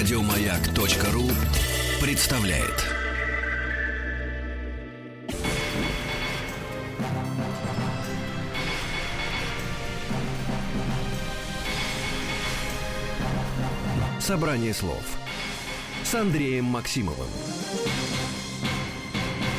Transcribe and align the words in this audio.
Радиомаяк.ру 0.00 1.30
представляет. 2.00 2.86
Собрание 14.18 14.72
слов 14.72 15.04
с 16.02 16.14
Андреем 16.14 16.64
Максимовым. 16.64 17.28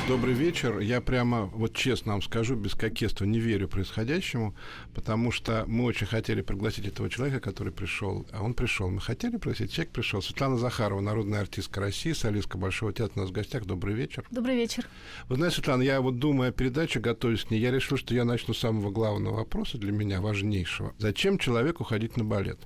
Добрый 0.08 0.34
вечер. 0.34 0.80
Я 0.80 1.00
прямо, 1.00 1.46
вот 1.46 1.74
честно 1.74 2.14
вам 2.14 2.22
скажу, 2.24 2.56
без 2.56 2.74
кокетства 2.74 3.24
не 3.24 3.40
верю 3.40 3.68
происходящему, 3.68 4.56
потому 4.96 5.32
что 5.32 5.64
мы 5.68 5.86
очень 5.86 6.08
хотели 6.08 6.42
пригласить 6.42 6.88
этого 6.88 7.08
человека, 7.10 7.40
который 7.40 7.72
пришел, 7.72 8.26
а 8.34 8.44
он 8.44 8.56
пришел. 8.56 8.90
Мы 8.90 9.00
хотели 9.00 9.38
пригласить, 9.38 9.72
человек 9.72 9.94
пришел. 9.94 10.22
Светлана 10.22 10.58
Захарова, 10.58 11.02
народная 11.02 11.42
артистка 11.42 11.80
России, 11.80 12.14
солистка 12.14 12.58
Большого 12.58 12.92
театра 12.92 13.14
у 13.18 13.20
нас 13.22 13.30
в 13.30 13.34
гостях. 13.34 13.66
Добрый 13.66 13.94
вечер. 13.94 14.26
Добрый 14.32 14.56
вечер. 14.56 14.88
Вы 15.30 15.36
знаете, 15.36 15.58
Светлана, 15.58 15.84
я 15.84 16.02
вот 16.02 16.18
думая 16.18 16.50
о 16.50 16.52
передаче, 16.52 17.00
готовясь 17.00 17.46
к 17.46 17.52
ней, 17.52 17.62
я 17.62 17.72
решил, 17.72 17.96
что 17.96 18.14
я 18.16 18.26
начну 18.26 18.54
с 18.54 18.60
самого 18.60 18.90
главного 18.90 19.36
вопроса 19.36 19.78
для 19.78 19.92
меня, 19.92 20.20
важнейшего. 20.20 20.94
Зачем 20.98 21.38
человеку 21.38 21.84
ходить 21.84 22.18
на 22.18 22.24
балет? 22.24 22.60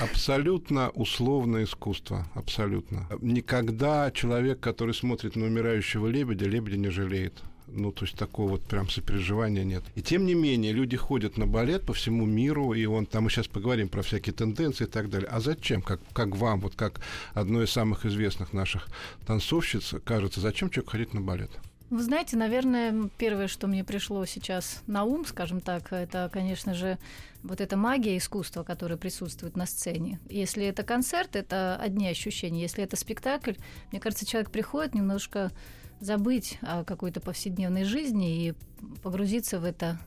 Абсолютно 0.00 0.90
условное 0.90 1.64
искусство, 1.64 2.26
абсолютно. 2.34 3.08
Никогда 3.20 4.10
человек, 4.10 4.60
который 4.60 4.94
смотрит 4.94 5.36
на 5.36 5.46
умирающего 5.46 6.06
лебедя, 6.06 6.46
лебедя 6.46 6.76
не 6.76 6.90
жалеет. 6.90 7.34
Ну, 7.68 7.90
то 7.90 8.04
есть 8.04 8.16
такого 8.16 8.50
вот 8.50 8.62
прям 8.62 8.88
сопереживания 8.88 9.64
нет. 9.64 9.82
И 9.96 10.02
тем 10.02 10.24
не 10.24 10.34
менее, 10.34 10.72
люди 10.72 10.96
ходят 10.96 11.36
на 11.36 11.46
балет 11.46 11.84
по 11.84 11.92
всему 11.92 12.24
миру, 12.24 12.72
и 12.74 12.84
он 12.86 13.06
там 13.06 13.24
мы 13.24 13.30
сейчас 13.30 13.48
поговорим 13.48 13.88
про 13.88 14.02
всякие 14.02 14.32
тенденции 14.32 14.84
и 14.84 14.88
так 14.88 15.10
далее. 15.10 15.28
А 15.28 15.40
зачем? 15.40 15.82
Как, 15.82 16.00
как 16.12 16.36
вам, 16.36 16.60
вот 16.60 16.74
как 16.76 17.00
одной 17.34 17.64
из 17.64 17.70
самых 17.70 18.06
известных 18.06 18.52
наших 18.52 18.86
танцовщиц, 19.26 19.94
кажется, 20.04 20.40
зачем 20.40 20.70
человек 20.70 20.90
ходить 20.90 21.14
на 21.14 21.20
балет? 21.20 21.50
Вы 21.88 22.02
знаете, 22.02 22.36
наверное, 22.36 23.08
первое, 23.16 23.46
что 23.46 23.68
мне 23.68 23.84
пришло 23.84 24.24
сейчас 24.26 24.82
на 24.88 25.04
ум, 25.04 25.24
скажем 25.24 25.60
так, 25.60 25.92
это, 25.92 26.28
конечно 26.32 26.74
же, 26.74 26.98
вот 27.44 27.60
эта 27.60 27.76
магия 27.76 28.16
искусства, 28.16 28.64
которая 28.64 28.98
присутствует 28.98 29.56
на 29.56 29.66
сцене. 29.66 30.18
Если 30.28 30.64
это 30.66 30.82
концерт, 30.82 31.36
это 31.36 31.76
одни 31.76 32.08
ощущения. 32.08 32.62
Если 32.62 32.82
это 32.82 32.96
спектакль, 32.96 33.54
мне 33.92 34.00
кажется, 34.00 34.26
человек 34.26 34.50
приходит 34.50 34.94
немножко 34.94 35.52
забыть 36.00 36.58
о 36.60 36.82
какой-то 36.82 37.20
повседневной 37.20 37.84
жизни 37.84 38.48
и 38.48 38.54
погрузиться 39.02 39.60
в 39.60 39.64
это 39.64 40.00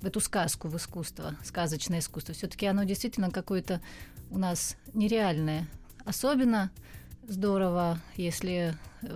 в 0.00 0.06
эту 0.06 0.20
сказку, 0.20 0.68
в 0.68 0.76
искусство, 0.76 1.36
сказочное 1.44 1.98
искусство. 2.00 2.34
Все-таки 2.34 2.66
оно 2.66 2.84
действительно 2.84 3.30
какое-то 3.30 3.80
у 4.30 4.38
нас 4.38 4.76
нереальное. 4.94 5.68
Особенно 6.04 6.70
здорово, 7.26 7.98
если 8.16 8.74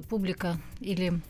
публика 0.09 0.57
или 0.81 1.21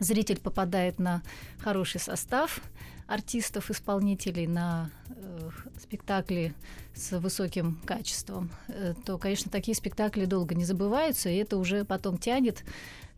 зритель 0.00 0.40
попадает 0.40 0.98
на 0.98 1.22
хороший 1.60 2.00
состав 2.00 2.60
артистов, 3.06 3.70
исполнителей, 3.70 4.46
на 4.46 4.90
э, 5.08 5.50
спектакли 5.80 6.54
с 6.94 7.18
высоким 7.18 7.80
качеством, 7.84 8.50
э, 8.68 8.94
то, 9.04 9.18
конечно, 9.18 9.50
такие 9.50 9.74
спектакли 9.74 10.24
долго 10.24 10.54
не 10.54 10.64
забываются, 10.64 11.28
и 11.28 11.36
это 11.36 11.56
уже 11.56 11.84
потом 11.84 12.18
тянет 12.18 12.64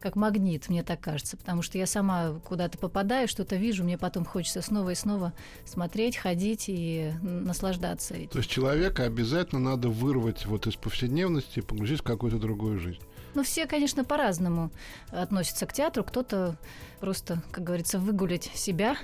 как 0.00 0.16
магнит, 0.16 0.68
мне 0.68 0.82
так 0.82 1.00
кажется, 1.00 1.36
потому 1.36 1.62
что 1.62 1.78
я 1.78 1.86
сама 1.86 2.40
куда-то 2.44 2.76
попадаю, 2.76 3.28
что-то 3.28 3.54
вижу, 3.54 3.84
мне 3.84 3.96
потом 3.96 4.24
хочется 4.24 4.60
снова 4.60 4.90
и 4.90 4.94
снова 4.94 5.32
смотреть, 5.64 6.16
ходить 6.16 6.64
и 6.66 7.12
наслаждаться. 7.22 8.14
То 8.30 8.38
есть 8.38 8.50
человека 8.50 9.04
обязательно 9.04 9.60
надо 9.60 9.88
вырвать 9.88 10.44
вот 10.44 10.66
из 10.66 10.74
повседневности 10.74 11.60
и 11.60 11.62
погрузить 11.62 12.00
в 12.00 12.02
какую-то 12.02 12.38
другую 12.38 12.80
жизнь. 12.80 13.00
Ну, 13.34 13.42
все, 13.42 13.66
конечно, 13.66 14.04
по-разному 14.04 14.70
относятся 15.10 15.66
к 15.66 15.72
театру. 15.72 16.04
Кто-то 16.04 16.56
просто, 17.00 17.42
как 17.50 17.64
говорится, 17.64 17.98
выгулять 17.98 18.50
себя, 18.54 18.96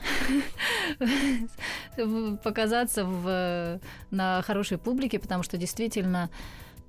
показаться 2.45 3.05
в, 3.05 3.81
на 4.11 4.43
хорошей 4.43 4.79
публике, 4.79 5.19
потому 5.19 5.43
что 5.43 5.57
действительно 5.57 6.31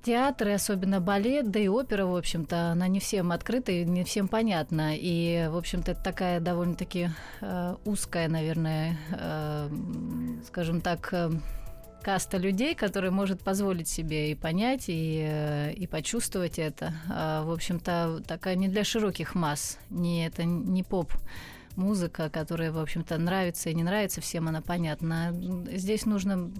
театры, 0.02 0.52
особенно 0.52 1.00
балет, 1.00 1.50
да 1.50 1.60
и 1.60 1.68
опера, 1.68 2.06
в 2.06 2.16
общем-то, 2.16 2.72
она 2.72 2.88
не 2.88 3.00
всем 3.00 3.32
открыта 3.32 3.72
и 3.72 3.84
не 3.84 4.04
всем 4.04 4.28
понятна. 4.28 4.96
И, 4.96 5.48
в 5.48 5.56
общем-то, 5.56 5.92
это 5.92 6.02
такая 6.02 6.40
довольно-таки 6.40 7.10
э, 7.40 7.76
узкая, 7.84 8.28
наверное, 8.28 8.98
э, 9.12 9.68
скажем 10.46 10.80
так, 10.80 11.08
э, 11.12 11.30
каста 12.02 12.38
людей, 12.38 12.74
которые 12.74 13.10
может 13.10 13.42
позволить 13.42 13.88
себе 13.88 14.32
и 14.32 14.34
понять, 14.34 14.84
и, 14.88 15.22
э, 15.22 15.72
и 15.72 15.86
почувствовать 15.86 16.58
это. 16.58 16.94
А, 17.08 17.44
в 17.44 17.50
общем-то, 17.52 18.22
такая 18.26 18.56
не 18.56 18.68
для 18.68 18.84
широких 18.84 19.34
масс, 19.34 19.78
не, 19.90 20.26
это 20.26 20.44
не 20.44 20.82
поп 20.82 21.12
музыка, 21.76 22.30
которая, 22.30 22.72
в 22.72 22.78
общем-то, 22.78 23.18
нравится 23.18 23.70
и 23.70 23.74
не 23.74 23.82
нравится, 23.82 24.20
всем 24.20 24.48
она 24.48 24.60
понятна. 24.60 25.34
Здесь 25.72 26.06
нужно 26.06 26.50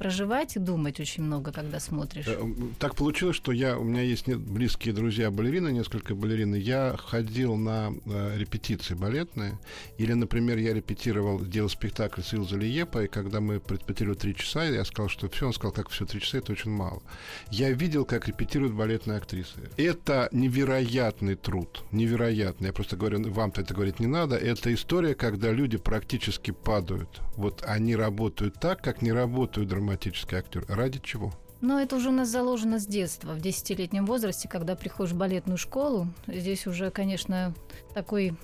проживать 0.00 0.56
и 0.56 0.58
думать 0.58 0.98
очень 0.98 1.22
много, 1.22 1.52
когда 1.52 1.78
смотришь. 1.78 2.24
Э, 2.26 2.40
так 2.78 2.94
получилось, 2.96 3.36
что 3.36 3.52
я, 3.52 3.78
у 3.78 3.84
меня 3.84 4.00
есть 4.00 4.26
близкие 4.28 4.94
друзья 4.94 5.30
балерины, 5.30 5.72
несколько 5.72 6.14
балерин. 6.14 6.54
Я 6.54 6.96
ходил 6.96 7.56
на 7.56 7.92
э, 8.06 8.38
репетиции 8.38 8.94
балетные. 8.94 9.58
Или, 9.98 10.14
например, 10.14 10.56
я 10.56 10.72
репетировал, 10.72 11.38
делал 11.44 11.68
спектакль 11.68 12.22
с 12.22 12.32
Илзой 12.32 12.60
Лиепа, 12.60 13.04
и 13.04 13.08
когда 13.08 13.40
мы 13.40 13.56
репетировали 13.56 14.16
три 14.16 14.34
часа, 14.34 14.64
я 14.64 14.86
сказал, 14.86 15.10
что 15.10 15.28
все, 15.28 15.48
он 15.48 15.52
сказал, 15.52 15.72
как 15.72 15.90
все 15.90 16.06
три 16.06 16.18
часа, 16.18 16.38
это 16.38 16.52
очень 16.52 16.70
мало. 16.70 17.02
Я 17.50 17.70
видел, 17.70 18.06
как 18.06 18.26
репетируют 18.26 18.72
балетные 18.72 19.18
актрисы. 19.18 19.68
Это 19.76 20.30
невероятный 20.32 21.34
труд, 21.34 21.84
невероятный. 21.92 22.68
Я 22.68 22.72
просто 22.72 22.96
говорю, 22.96 23.30
вам-то 23.30 23.60
это 23.60 23.74
говорить 23.74 24.00
не 24.00 24.06
надо. 24.06 24.36
Это 24.36 24.72
история, 24.72 25.14
когда 25.14 25.52
люди 25.52 25.76
практически 25.76 26.52
падают. 26.52 27.20
Вот 27.36 27.62
они 27.66 27.94
работают 27.96 28.54
так, 28.60 28.82
как 28.82 29.02
не 29.02 29.12
работают 29.12 29.68
драматурги 29.68 29.89
драматический 29.90 30.38
актер. 30.38 30.64
Ради 30.68 31.00
чего? 31.00 31.32
Но 31.60 31.80
это 31.80 31.96
уже 31.96 32.08
у 32.08 32.12
нас 32.12 32.28
заложено 32.28 32.78
с 32.78 32.86
детства, 32.86 33.32
в 33.32 33.40
десятилетнем 33.40 34.06
возрасте, 34.06 34.48
когда 34.48 34.76
приходишь 34.76 35.12
в 35.12 35.18
балетную 35.18 35.58
школу. 35.58 36.06
Здесь 36.26 36.66
уже, 36.66 36.90
конечно, 36.90 37.54
такой 37.92 38.34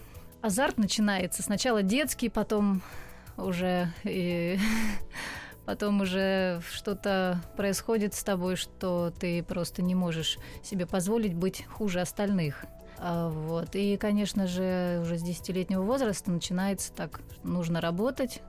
азарт 0.43 0.77
начинается. 0.77 1.43
Сначала 1.43 1.83
детский, 1.83 2.29
потом 2.29 2.83
уже 3.39 3.93
и 4.05 4.59
потом 5.65 6.01
уже 6.01 6.61
что-то 6.73 7.41
происходит 7.57 8.15
с 8.15 8.23
тобой, 8.23 8.57
что 8.57 9.13
ты 9.19 9.43
просто 9.43 9.83
не 9.83 9.95
можешь 9.95 10.39
себе 10.63 10.84
позволить 10.84 11.34
быть 11.34 11.65
хуже 11.67 12.01
остальных. 12.01 12.67
А, 12.99 13.31
вот. 13.31 13.77
И, 13.77 13.97
конечно 13.97 14.47
же, 14.47 14.99
уже 15.01 15.17
с 15.17 15.23
десятилетнего 15.23 15.83
возраста 15.83 16.31
начинается 16.31 16.93
так, 16.93 17.21
нужно 17.45 17.81
работать, 17.81 18.43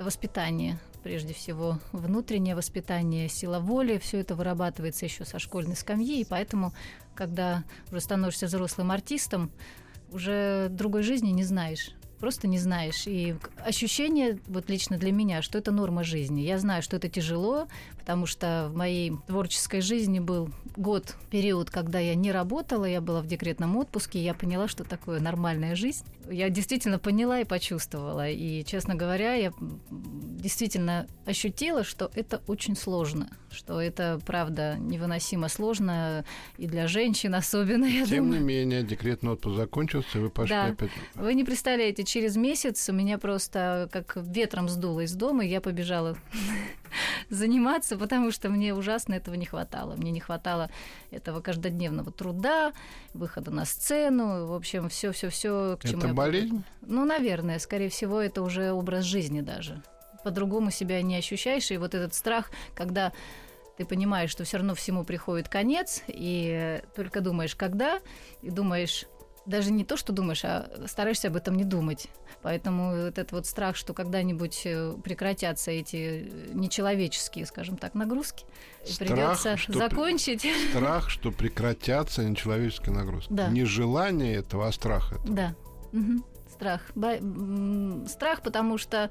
это 0.00 0.06
воспитание 0.06 0.78
прежде 1.02 1.34
всего 1.34 1.78
внутреннее 1.92 2.54
воспитание, 2.54 3.28
сила 3.28 3.58
воли, 3.58 3.98
все 3.98 4.20
это 4.20 4.34
вырабатывается 4.34 5.04
еще 5.04 5.26
со 5.26 5.38
школьной 5.38 5.76
скамьи, 5.76 6.20
и 6.20 6.24
поэтому, 6.24 6.72
когда 7.14 7.64
уже 7.90 8.00
становишься 8.00 8.46
взрослым 8.46 8.92
артистом, 8.92 9.50
уже 10.10 10.68
другой 10.70 11.02
жизни 11.02 11.30
не 11.30 11.44
знаешь 11.44 11.90
просто 12.20 12.46
не 12.46 12.58
знаешь. 12.58 13.06
И 13.06 13.34
ощущение, 13.64 14.38
вот 14.46 14.68
лично 14.68 14.98
для 14.98 15.10
меня, 15.10 15.42
что 15.42 15.58
это 15.58 15.72
норма 15.72 16.04
жизни. 16.04 16.42
Я 16.42 16.58
знаю, 16.58 16.82
что 16.82 16.96
это 16.96 17.08
тяжело, 17.08 17.66
потому 17.98 18.26
что 18.26 18.68
в 18.70 18.76
моей 18.76 19.12
творческой 19.26 19.80
жизни 19.80 20.20
был 20.20 20.50
год, 20.76 21.16
период, 21.30 21.70
когда 21.70 21.98
я 21.98 22.14
не 22.14 22.32
работала, 22.32 22.84
я 22.84 23.00
была 23.00 23.22
в 23.22 23.26
декретном 23.26 23.76
отпуске, 23.76 24.18
и 24.18 24.22
я 24.22 24.34
поняла, 24.34 24.68
что 24.68 24.84
такое 24.84 25.20
нормальная 25.20 25.74
жизнь. 25.74 26.04
Я 26.30 26.48
действительно 26.48 26.98
поняла 26.98 27.40
и 27.40 27.44
почувствовала. 27.44 28.28
И, 28.28 28.64
честно 28.64 28.94
говоря, 28.94 29.34
я 29.34 29.52
действительно 29.90 31.06
ощутила, 31.26 31.84
что 31.84 32.10
это 32.14 32.42
очень 32.46 32.76
сложно, 32.76 33.30
что 33.50 33.80
это, 33.80 34.20
правда, 34.24 34.76
невыносимо 34.78 35.48
сложно 35.48 36.24
и 36.56 36.66
для 36.66 36.86
женщин 36.86 37.34
особенно, 37.34 37.84
я 37.86 38.06
Тем 38.06 38.24
думаю. 38.24 38.40
не 38.40 38.46
менее, 38.46 38.82
декретный 38.82 39.32
отпуск 39.32 39.56
закончился, 39.56 40.18
вы 40.18 40.30
пошли 40.30 40.54
да. 40.54 40.66
опять... 40.66 40.90
Вы 41.14 41.34
не 41.34 41.44
представляете, 41.44 42.04
через 42.10 42.36
месяц 42.36 42.88
у 42.88 42.92
меня 42.92 43.18
просто 43.18 43.88
как 43.92 44.16
ветром 44.16 44.68
сдуло 44.68 45.00
из 45.00 45.14
дома, 45.14 45.44
и 45.44 45.48
я 45.48 45.60
побежала 45.60 46.16
заниматься, 47.30 47.96
потому 47.96 48.32
что 48.32 48.48
мне 48.48 48.74
ужасно 48.74 49.14
этого 49.14 49.36
не 49.36 49.46
хватало. 49.46 49.94
Мне 49.94 50.10
не 50.10 50.18
хватало 50.18 50.70
этого 51.12 51.40
каждодневного 51.40 52.10
труда, 52.10 52.72
выхода 53.14 53.52
на 53.52 53.64
сцену, 53.64 54.46
в 54.46 54.54
общем, 54.54 54.88
все, 54.88 55.12
все, 55.12 55.30
все, 55.30 55.78
к 55.80 55.86
чему. 55.86 56.02
Это 56.02 56.12
болезнь? 56.12 56.64
Ну, 56.82 57.04
наверное, 57.04 57.60
скорее 57.60 57.90
всего, 57.90 58.20
это 58.20 58.42
уже 58.42 58.72
образ 58.72 59.04
жизни 59.04 59.40
даже. 59.40 59.80
По-другому 60.24 60.72
себя 60.72 61.00
не 61.02 61.16
ощущаешь, 61.16 61.70
и 61.70 61.76
вот 61.76 61.94
этот 61.94 62.12
страх, 62.14 62.50
когда 62.74 63.12
ты 63.78 63.86
понимаешь, 63.86 64.30
что 64.30 64.42
все 64.42 64.56
равно 64.56 64.74
всему 64.74 65.04
приходит 65.04 65.48
конец, 65.48 66.02
и 66.08 66.82
только 66.96 67.20
думаешь, 67.20 67.54
когда, 67.54 68.00
и 68.42 68.50
думаешь, 68.50 69.06
даже 69.50 69.70
не 69.70 69.84
то, 69.84 69.96
что 69.96 70.12
думаешь, 70.12 70.44
а 70.44 70.70
стараешься 70.86 71.28
об 71.28 71.36
этом 71.36 71.56
не 71.56 71.64
думать. 71.64 72.08
Поэтому 72.42 72.92
вот 72.92 73.18
этот 73.18 73.32
вот 73.32 73.46
страх, 73.46 73.76
что 73.76 73.92
когда-нибудь 73.92 74.62
э, 74.64 74.94
прекратятся 75.04 75.70
эти 75.70 76.30
нечеловеческие, 76.54 77.44
скажем 77.44 77.76
так, 77.76 77.94
нагрузки, 77.94 78.46
Страх, 78.84 79.10
придется 79.10 79.56
что 79.56 79.72
закончить. 79.74 80.46
Страх, 80.70 81.10
что 81.10 81.30
прекратятся 81.30 82.24
нечеловеческие 82.24 82.94
нагрузки. 82.94 83.32
Да. 83.32 83.48
Не 83.48 83.64
желание 83.64 84.36
этого, 84.36 84.68
а 84.68 84.72
страх 84.72 85.12
этого. 85.12 85.34
Да. 85.34 85.54
Мгм. 85.92 86.24
Страх. 86.60 86.82
М, 86.94 88.06
Страх, 88.06 88.42
потому 88.42 88.76
что 88.76 89.10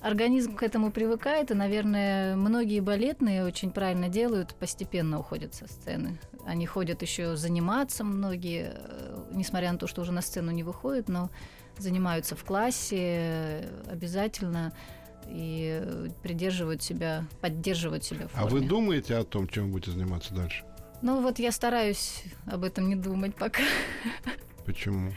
организм 0.00 0.54
к 0.54 0.62
этому 0.62 0.92
привыкает, 0.92 1.50
и, 1.50 1.54
наверное, 1.54 2.36
многие 2.36 2.78
балетные 2.78 3.44
очень 3.44 3.72
правильно 3.72 4.08
делают, 4.08 4.54
постепенно 4.54 5.18
уходят 5.18 5.54
со 5.56 5.66
сцены. 5.66 6.20
Они 6.46 6.66
ходят 6.66 7.02
еще 7.02 7.34
заниматься, 7.34 8.04
многие, 8.04 8.74
э, 8.76 9.24
несмотря 9.32 9.72
на 9.72 9.78
то, 9.78 9.88
что 9.88 10.02
уже 10.02 10.12
на 10.12 10.20
сцену 10.22 10.52
не 10.52 10.62
выходят, 10.62 11.08
но 11.08 11.30
занимаются 11.78 12.36
в 12.36 12.44
классе 12.44 12.96
э, 13.00 13.68
обязательно 13.90 14.72
и 15.26 15.82
придерживают 16.22 16.80
себя, 16.80 17.24
поддерживают 17.40 18.04
себя 18.04 18.28
в 18.28 18.34
А 18.36 18.42
форме. 18.42 18.60
вы 18.60 18.68
думаете 18.68 19.16
о 19.16 19.24
том, 19.24 19.48
чем 19.48 19.64
вы 19.66 19.72
будете 19.72 19.90
заниматься 19.90 20.32
дальше? 20.32 20.64
Ну 21.02 21.20
вот 21.22 21.40
я 21.40 21.50
стараюсь 21.50 22.22
об 22.46 22.62
этом 22.62 22.88
не 22.88 22.94
думать 22.94 23.34
пока. 23.34 23.62
Почему? 24.64 25.10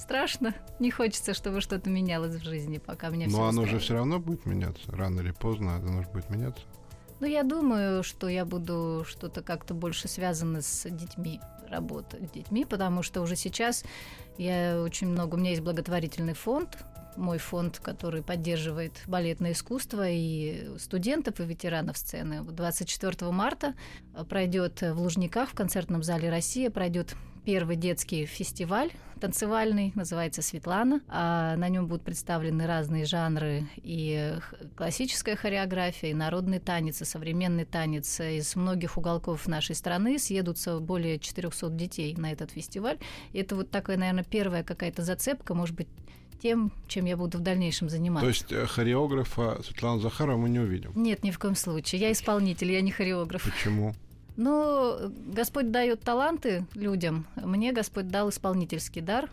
Страшно. 0.00 0.54
Не 0.78 0.90
хочется, 0.90 1.34
чтобы 1.34 1.60
что-то 1.60 1.90
менялось 1.90 2.34
в 2.34 2.42
жизни, 2.42 2.78
пока 2.78 3.10
меня 3.10 3.26
Но 3.26 3.32
всё 3.32 3.44
оно 3.44 3.66
же 3.66 3.78
все 3.78 3.94
равно 3.94 4.18
будет 4.18 4.46
меняться. 4.46 4.90
Рано 4.90 5.20
или 5.20 5.30
поздно 5.30 5.76
оно 5.76 6.02
же 6.02 6.08
будет 6.08 6.30
меняться. 6.30 6.62
Ну, 7.20 7.26
я 7.26 7.42
думаю, 7.42 8.02
что 8.02 8.26
я 8.28 8.46
буду 8.46 9.04
что-то 9.06 9.42
как-то 9.42 9.74
больше 9.74 10.08
связано 10.08 10.62
с 10.62 10.88
детьми, 10.88 11.38
работать 11.68 12.28
с 12.28 12.30
детьми, 12.30 12.64
потому 12.64 13.02
что 13.02 13.20
уже 13.20 13.36
сейчас 13.36 13.84
я 14.38 14.80
очень 14.82 15.08
много... 15.08 15.34
У 15.34 15.38
меня 15.38 15.50
есть 15.50 15.62
благотворительный 15.62 16.32
фонд, 16.32 16.78
мой 17.16 17.36
фонд, 17.36 17.78
который 17.78 18.22
поддерживает 18.22 19.02
балетное 19.06 19.52
искусство 19.52 20.08
и 20.08 20.78
студентов, 20.78 21.40
и 21.40 21.44
ветеранов 21.44 21.98
сцены. 21.98 22.40
Вот 22.40 22.54
24 22.54 23.30
марта 23.30 23.74
пройдет 24.30 24.80
в 24.80 24.98
Лужниках 24.98 25.50
в 25.50 25.54
концертном 25.54 26.02
зале 26.02 26.30
«Россия» 26.30 26.70
пройдет 26.70 27.14
первый 27.44 27.76
детский 27.76 28.26
фестиваль 28.26 28.90
танцевальный, 29.20 29.92
называется 29.94 30.42
«Светлана». 30.42 31.00
А 31.06 31.54
на 31.56 31.68
нем 31.68 31.86
будут 31.86 32.02
представлены 32.02 32.66
разные 32.66 33.04
жанры 33.04 33.68
и 33.76 34.34
классическая 34.76 35.36
хореография, 35.36 36.10
и 36.10 36.14
народный 36.14 36.58
танец, 36.58 37.02
и 37.02 37.04
современный 37.04 37.66
танец. 37.66 38.18
Из 38.18 38.56
многих 38.56 38.96
уголков 38.96 39.46
нашей 39.46 39.74
страны 39.74 40.18
съедутся 40.18 40.80
более 40.80 41.18
400 41.18 41.68
детей 41.70 42.14
на 42.16 42.32
этот 42.32 42.50
фестиваль. 42.50 42.98
И 43.32 43.38
это 43.38 43.54
вот 43.54 43.70
такая, 43.70 43.96
наверное, 43.96 44.24
первая 44.24 44.64
какая-то 44.64 45.02
зацепка, 45.02 45.54
может 45.54 45.76
быть, 45.76 45.88
тем, 46.42 46.72
чем 46.88 47.04
я 47.04 47.18
буду 47.18 47.38
в 47.38 47.42
дальнейшем 47.42 47.90
заниматься. 47.90 48.24
То 48.24 48.28
есть 48.28 48.52
э, 48.52 48.66
хореографа 48.66 49.60
Светлана 49.62 50.00
Захарова 50.00 50.38
мы 50.38 50.48
не 50.48 50.58
увидим. 50.58 50.92
Нет, 50.94 51.22
ни 51.22 51.30
в 51.30 51.38
коем 51.38 51.54
случае. 51.54 52.00
Я 52.00 52.12
исполнитель, 52.12 52.72
я 52.72 52.80
не 52.80 52.90
хореограф. 52.90 53.44
Почему? 53.44 53.94
Ну, 54.36 55.12
Господь 55.26 55.70
дает 55.70 56.00
таланты 56.02 56.66
людям. 56.74 57.26
Мне 57.36 57.72
Господь 57.72 58.08
дал 58.08 58.30
исполнительский 58.30 59.02
дар. 59.02 59.30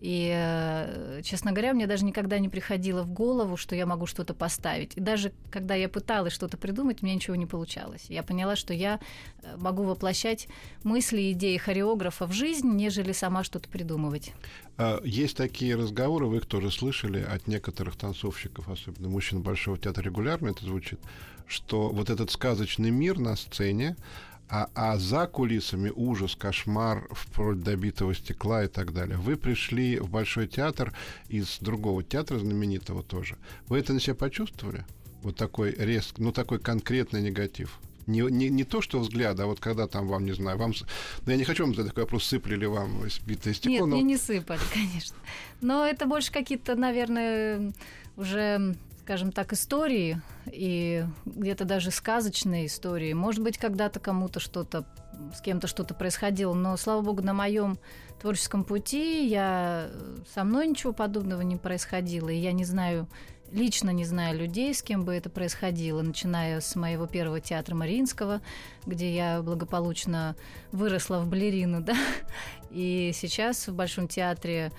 И, 0.00 0.30
э, 0.32 1.22
честно 1.24 1.50
говоря, 1.50 1.74
мне 1.74 1.88
даже 1.88 2.04
никогда 2.04 2.38
не 2.38 2.48
приходило 2.48 3.02
в 3.02 3.10
голову, 3.10 3.56
что 3.56 3.74
я 3.74 3.84
могу 3.84 4.06
что-то 4.06 4.32
поставить. 4.32 4.96
И 4.96 5.00
даже 5.00 5.32
когда 5.50 5.74
я 5.74 5.88
пыталась 5.88 6.32
что-то 6.32 6.56
придумать, 6.56 7.02
меня 7.02 7.16
ничего 7.16 7.34
не 7.34 7.46
получалось. 7.46 8.06
Я 8.08 8.22
поняла, 8.22 8.54
что 8.54 8.72
я 8.72 9.00
э, 9.42 9.56
могу 9.56 9.82
воплощать 9.82 10.46
мысли 10.84 11.32
идеи 11.32 11.56
хореографа 11.56 12.26
в 12.26 12.32
жизнь, 12.32 12.70
нежели 12.70 13.10
сама 13.10 13.42
что-то 13.42 13.68
придумывать. 13.68 14.32
А, 14.76 15.00
Есть 15.04 15.36
такие 15.36 15.74
разговоры, 15.74 16.26
вы 16.26 16.40
тоже 16.40 16.70
слышали 16.70 17.20
от 17.20 17.48
некоторых 17.48 17.96
танцовщиков, 17.96 18.68
особенно 18.68 19.08
мужчин 19.08 19.42
Большого 19.42 19.78
театра 19.78 20.04
регулярно 20.04 20.50
это 20.50 20.64
звучит, 20.64 21.00
что 21.48 21.88
вот 21.88 22.08
этот 22.08 22.30
сказочный 22.30 22.90
мир 22.90 23.18
на 23.18 23.34
сцене, 23.34 23.96
а, 24.48 24.68
а 24.74 24.96
за 24.98 25.26
кулисами 25.26 25.92
ужас, 25.94 26.34
кошмар, 26.34 27.06
вплоть 27.10 27.60
до 27.62 27.76
битого 27.76 28.14
стекла 28.14 28.64
и 28.64 28.68
так 28.68 28.92
далее. 28.92 29.16
Вы 29.16 29.36
пришли 29.36 29.98
в 29.98 30.08
Большой 30.08 30.46
театр 30.46 30.94
из 31.28 31.58
другого 31.60 32.02
театра 32.02 32.38
знаменитого 32.38 33.02
тоже. 33.02 33.36
Вы 33.68 33.78
это 33.78 33.92
на 33.92 34.00
себя 34.00 34.14
почувствовали? 34.14 34.84
Вот 35.22 35.36
такой 35.36 35.72
резк, 35.72 36.18
ну 36.18 36.32
такой 36.32 36.58
конкретный 36.60 37.20
негатив. 37.22 37.78
Не, 38.06 38.22
не, 38.22 38.48
не 38.48 38.64
то, 38.64 38.80
что 38.80 39.00
взгляд, 39.00 39.38
а 39.38 39.44
вот 39.44 39.60
когда 39.60 39.86
там 39.86 40.08
вам, 40.08 40.24
не 40.24 40.32
знаю, 40.32 40.56
вам... 40.56 40.72
Ну, 41.26 41.30
я 41.30 41.36
не 41.36 41.44
хочу 41.44 41.64
вам 41.64 41.74
задать 41.74 41.90
такой 41.90 42.04
вопрос, 42.04 42.24
сыпали 42.24 42.56
ли 42.56 42.66
вам 42.66 43.02
битое 43.26 43.52
стекло, 43.52 43.72
Нет, 43.72 43.80
но 43.80 43.96
мне 43.96 44.02
не 44.02 44.16
сыпали, 44.16 44.60
конечно. 44.72 45.16
Но 45.60 45.84
это 45.84 46.06
больше 46.06 46.32
какие-то, 46.32 46.74
наверное, 46.74 47.74
уже, 48.16 48.76
скажем 49.08 49.32
так, 49.32 49.54
истории 49.54 50.20
и 50.52 51.02
где-то 51.24 51.64
даже 51.64 51.90
сказочные 51.90 52.66
истории. 52.66 53.14
Может 53.14 53.42
быть, 53.42 53.56
когда-то 53.56 54.00
кому-то 54.00 54.38
что-то, 54.38 54.84
с 55.34 55.40
кем-то 55.40 55.66
что-то 55.66 55.94
происходило, 55.94 56.52
но, 56.52 56.76
слава 56.76 57.00
богу, 57.00 57.22
на 57.22 57.32
моем 57.32 57.78
творческом 58.20 58.64
пути 58.64 59.26
я 59.26 59.88
со 60.34 60.44
мной 60.44 60.66
ничего 60.66 60.92
подобного 60.92 61.40
не 61.40 61.56
происходило, 61.56 62.28
и 62.28 62.36
я 62.36 62.52
не 62.52 62.66
знаю 62.66 63.08
лично 63.50 63.88
не 63.88 64.04
знаю 64.04 64.38
людей, 64.38 64.74
с 64.74 64.82
кем 64.82 65.06
бы 65.06 65.14
это 65.14 65.30
происходило, 65.30 66.02
начиная 66.02 66.60
с 66.60 66.76
моего 66.76 67.06
первого 67.06 67.40
театра 67.40 67.74
Мариинского, 67.74 68.42
где 68.84 69.14
я 69.14 69.40
благополучно 69.40 70.36
выросла 70.70 71.20
в 71.20 71.28
балерину, 71.28 71.80
да, 71.82 71.96
и 72.70 73.12
сейчас 73.14 73.68
в 73.68 73.74
Большом 73.74 74.06
театре 74.06 74.70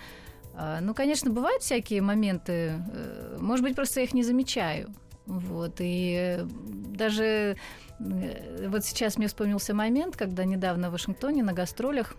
ну, 0.81 0.93
конечно, 0.93 1.31
бывают 1.31 1.63
всякие 1.63 2.01
моменты, 2.01 2.81
э, 2.91 3.37
может 3.39 3.63
быть, 3.63 3.75
просто 3.75 4.01
я 4.01 4.05
их 4.05 4.13
не 4.13 4.23
замечаю. 4.23 4.93
Вот, 5.25 5.75
и 5.79 6.39
даже 6.47 7.55
э, 7.99 8.67
вот 8.67 8.83
сейчас 8.83 9.17
мне 9.17 9.27
вспомнился 9.27 9.73
момент, 9.73 10.17
когда 10.17 10.43
недавно 10.43 10.89
в 10.89 10.93
Вашингтоне 10.93 11.43
на 11.43 11.53
гастролях 11.53 12.15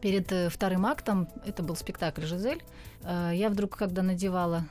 перед 0.00 0.32
э, 0.32 0.48
вторым 0.48 0.86
актом, 0.86 1.28
это 1.46 1.62
был 1.62 1.76
спектакль 1.76 2.22
«Жизель», 2.22 2.62
я 3.02 3.50
вдруг, 3.50 3.76
когда 3.76 4.02
надевала 4.02 4.64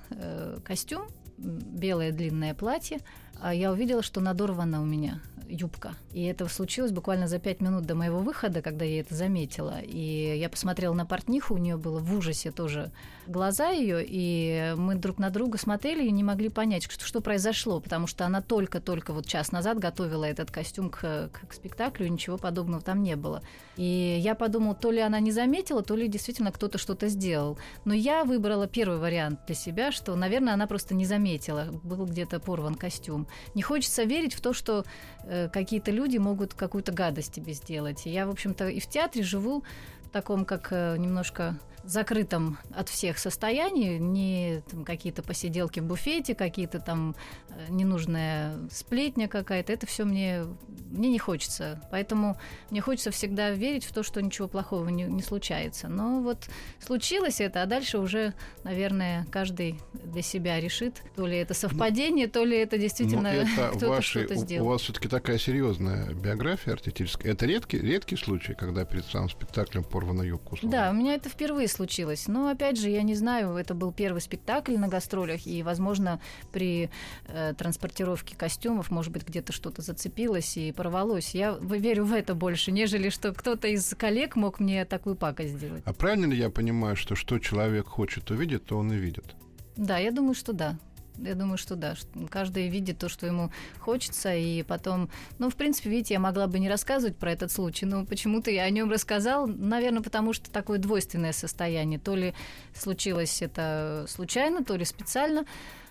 костюм, 0.66 1.04
белое 1.38 2.12
длинное 2.12 2.56
платье, 2.56 2.98
а 3.39 3.54
я 3.54 3.71
увидела, 3.71 4.01
что 4.01 4.21
надорвана 4.21 4.81
у 4.81 4.86
меня 4.86 5.21
юбка. 5.48 5.95
И 6.12 6.24
это 6.24 6.48
случилось 6.48 6.92
буквально 6.92 7.28
за 7.28 7.40
пять 7.40 7.62
минут 7.62 7.86
до 7.86 7.95
моего 7.95 8.19
выхода, 8.19 8.62
когда 8.62 8.86
я 8.86 9.01
это 9.01 9.16
заметила. 9.16 9.80
И 9.81 10.38
я 10.38 10.50
посмотрела 10.50 10.94
на 10.94 11.06
портниху, 11.06 11.54
у 11.54 11.57
нее 11.57 11.78
было 11.78 12.00
в 12.00 12.16
ужасе 12.16 12.51
тоже 12.51 12.92
глаза 13.28 13.69
ее, 13.69 14.04
и 14.06 14.74
мы 14.78 14.95
друг 14.95 15.18
на 15.18 15.30
друга 15.30 15.57
смотрели 15.57 16.06
и 16.06 16.12
не 16.12 16.24
могли 16.24 16.50
понять, 16.50 16.84
что, 16.90 17.06
что 17.06 17.22
произошло, 17.22 17.80
потому 17.80 18.07
что 18.07 18.25
она 18.25 18.42
только-только 18.42 19.13
вот 19.13 19.25
час 19.25 19.51
назад 19.51 19.80
готовила 19.80 20.25
этот 20.25 20.51
костюм 20.51 20.90
к, 20.90 21.00
к- 21.00 21.48
к 21.48 21.54
спектаклю, 21.54 22.06
и 22.06 22.09
ничего 22.09 22.38
подобного 22.38 22.81
там 22.81 23.02
не 23.02 23.16
было. 23.16 23.42
И 23.78 24.19
я 24.21 24.35
подумала, 24.35 24.76
то 24.76 24.92
ли 24.92 25.00
она 25.00 25.19
не 25.19 25.31
заметила, 25.31 25.81
то 25.83 25.95
ли 25.95 26.07
действительно 26.07 26.52
кто-то 26.52 26.78
что-то 26.78 27.07
сделал. 27.07 27.57
Но 27.85 27.94
я 27.94 28.23
выбрала 28.23 28.68
первый 28.68 28.97
вариант 28.97 29.40
для 29.45 29.56
себя, 29.56 29.92
что, 29.92 30.16
наверное, 30.16 30.54
она 30.54 30.68
просто 30.68 30.94
не 30.94 31.06
заметила, 31.06 31.68
был 31.83 32.06
где-то 32.06 32.40
порван 32.40 32.76
костюм. 32.76 33.28
Не 33.56 33.62
хочется 33.62 34.04
верить 34.04 34.33
в 34.33 34.42
то, 34.42 34.54
что 34.54 34.85
э, 35.23 35.43
какие-то 35.52 35.92
люди 35.92 36.18
могут 36.18 36.54
какую-то 36.54 36.92
гадость 36.92 37.33
тебе 37.33 37.54
сделать. 37.54 38.06
Я, 38.06 38.28
в 38.28 38.30
общем-то, 38.30 38.68
и 38.68 38.80
в 38.80 38.88
театре 38.88 39.23
живу 39.23 39.64
в 40.04 40.09
таком, 40.09 40.45
как 40.45 40.68
э, 40.71 40.97
немножко 40.97 41.57
закрытом 41.83 42.57
от 42.73 42.90
всех 42.90 43.18
состоянии, 43.18 43.97
не 43.97 44.61
там, 44.71 44.85
какие-то 44.85 45.21
посиделки 45.23 45.80
в 45.80 45.85
буфете, 45.85 46.33
какие-то 46.35 46.80
там 46.80 47.16
э, 47.49 47.66
ненужная 47.69 48.57
сплетня 48.71 49.28
какая-то, 49.28 49.73
это 49.73 49.85
все 49.85 50.06
мне, 50.06 50.45
мне 50.92 51.09
не 51.09 51.19
хочется. 51.19 51.81
Поэтому 51.92 52.37
мне 52.69 52.80
хочется 52.81 53.11
всегда 53.11 53.52
верить 53.52 53.83
в 53.85 53.94
то, 53.94 54.02
что 54.04 54.21
ничего 54.21 54.47
плохого 54.47 54.87
не, 54.90 55.04
не 55.04 55.21
случается. 55.21 55.87
Но 55.90 56.21
вот 56.21 56.47
случилось 56.80 57.42
это, 57.42 57.61
а 57.63 57.66
дальше 57.66 57.97
уже, 57.97 58.33
наверное, 58.63 59.25
каждый 59.31 59.80
для 59.94 60.21
себя 60.21 60.59
решит, 60.59 61.02
то 61.16 61.28
ли 61.28 61.37
это 61.37 61.54
совпадение, 61.54 62.28
то 62.28 62.44
ли 62.45 62.57
это 62.57 62.78
действительно 62.78 63.23
Но 63.23 63.30
это 63.30 63.68
кто-то 63.71 63.90
ваши, 63.90 64.19
что-то 64.19 64.35
у- 64.35 64.37
у, 64.37 64.40
сделал. 64.42 64.68
вас 64.69 64.81
все-таки 64.81 65.07
такая 65.09 65.37
серьезная 65.37 66.13
биография 66.13 66.73
артистическая. 66.73 67.33
Это 67.33 67.45
редкий, 67.45 67.80
редкий 67.80 68.16
случай, 68.16 68.54
когда 68.54 68.85
перед 68.85 69.06
самым 69.06 69.30
спектаклем 69.30 69.83
порвана 69.83 70.21
юбка. 70.21 70.54
условно? 70.54 70.71
Да, 70.78 70.90
у 70.92 70.94
меня 70.94 71.16
это 71.16 71.28
впервые 71.30 71.68
случилось. 71.73 72.27
Но 72.27 72.47
опять 72.47 72.80
же, 72.80 72.89
я 72.89 73.03
не 73.03 73.15
знаю, 73.15 73.56
это 73.56 73.73
был 73.73 73.92
первый 73.92 74.21
спектакль 74.21 74.77
на 74.77 74.87
гастролях, 74.87 75.45
и, 75.45 75.63
возможно, 75.63 76.21
при 76.51 76.89
э, 77.27 77.53
транспортировке 77.57 78.35
костюмов, 78.35 78.92
может 78.92 79.11
быть, 79.11 79.27
где-то 79.27 79.51
что-то 79.51 79.81
зацепилось 79.81 80.57
и 80.57 80.71
порвалось. 80.71 81.35
Я 81.35 81.57
верю 81.61 82.06
в 82.06 82.13
это 82.13 82.35
больше, 82.35 82.71
нежели 82.71 83.09
что 83.09 83.33
кто-то 83.33 83.68
из 83.68 83.94
коллег 83.95 84.35
мог 84.35 84.59
мне 84.59 84.85
такую 84.85 85.15
пакость 85.15 85.56
сделать. 85.56 85.83
А 85.85 85.94
правильно 85.94 86.25
ли 86.25 86.37
я 86.37 86.49
понимаю, 86.49 86.95
что 86.95 87.15
что 87.15 87.39
человек 87.39 87.87
хочет 87.87 88.31
увидеть, 88.31 88.65
то 88.65 88.77
он 88.77 88.92
и 88.94 88.97
видит? 88.97 89.35
Да, 89.75 89.97
я 89.97 90.11
думаю, 90.11 90.35
что 90.35 90.53
да. 90.53 90.77
Я 91.17 91.35
думаю, 91.35 91.57
что 91.57 91.75
да. 91.75 91.95
Каждый 92.29 92.69
видит 92.69 92.97
то, 92.97 93.09
что 93.09 93.25
ему 93.25 93.51
хочется, 93.79 94.33
и 94.33 94.63
потом... 94.63 95.09
Ну, 95.39 95.49
в 95.49 95.55
принципе, 95.55 95.89
видите, 95.89 96.15
я 96.15 96.19
могла 96.19 96.47
бы 96.47 96.59
не 96.59 96.69
рассказывать 96.69 97.17
про 97.17 97.31
этот 97.31 97.51
случай, 97.51 97.85
но 97.85 98.05
почему-то 98.05 98.51
я 98.51 98.63
о 98.63 98.69
нем 98.69 98.91
рассказал, 98.91 99.47
наверное, 99.47 100.01
потому 100.01 100.33
что 100.33 100.49
такое 100.51 100.79
двойственное 100.79 101.33
состояние. 101.33 101.99
То 101.99 102.15
ли 102.15 102.33
случилось 102.73 103.41
это 103.41 104.05
случайно, 104.07 104.63
то 104.63 104.75
ли 104.75 104.85
специально. 104.85 105.45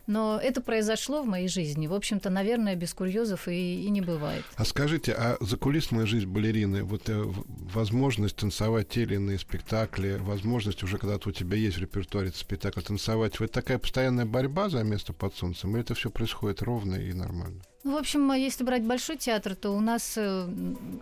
Но 0.07 0.39
это 0.43 0.61
произошло 0.61 1.23
в 1.23 1.27
моей 1.27 1.49
жизни. 1.49 1.87
В 1.87 1.95
общем-то, 1.95 2.31
наверное, 2.31 2.75
без 2.75 2.93
курьезов 2.95 3.49
и, 3.49 3.85
и 3.85 3.91
не 3.91 4.01
бывает. 4.01 4.45
А 4.57 4.65
скажите, 4.65 5.13
а 5.13 5.37
закулисная 5.41 6.07
жизнь 6.07 6.27
балерины, 6.27 6.83
вот 6.83 7.09
э, 7.09 7.23
возможность 7.47 8.37
танцевать 8.37 8.89
те 8.89 9.03
или 9.03 9.15
иные 9.15 9.39
спектакли, 9.39 10.19
возможность 10.21 10.83
уже, 10.83 10.99
когда 10.99 11.17
у 11.17 11.33
тебя 11.33 11.57
есть 11.57 11.77
в 11.77 11.81
репертуаре 11.81 12.33
спектакль, 12.35 12.81
танцевать, 12.81 13.35
это 13.37 13.49
такая 13.49 13.79
постоянная 13.79 14.27
борьба 14.27 14.69
за 14.69 14.83
место 14.83 15.13
под 15.13 15.35
солнцем, 15.35 15.73
или 15.73 15.83
это 15.83 15.95
все 15.95 16.11
происходит 16.11 16.63
ровно 16.63 16.95
и 16.95 17.13
нормально? 17.13 17.63
Ну, 17.85 17.95
в 17.95 17.97
общем, 17.97 18.33
если 18.33 18.63
брать 18.63 18.85
большой 18.85 19.17
театр, 19.17 19.57
то 19.57 19.71
у 19.71 19.81
нас 19.81 20.15
э, 20.17 20.49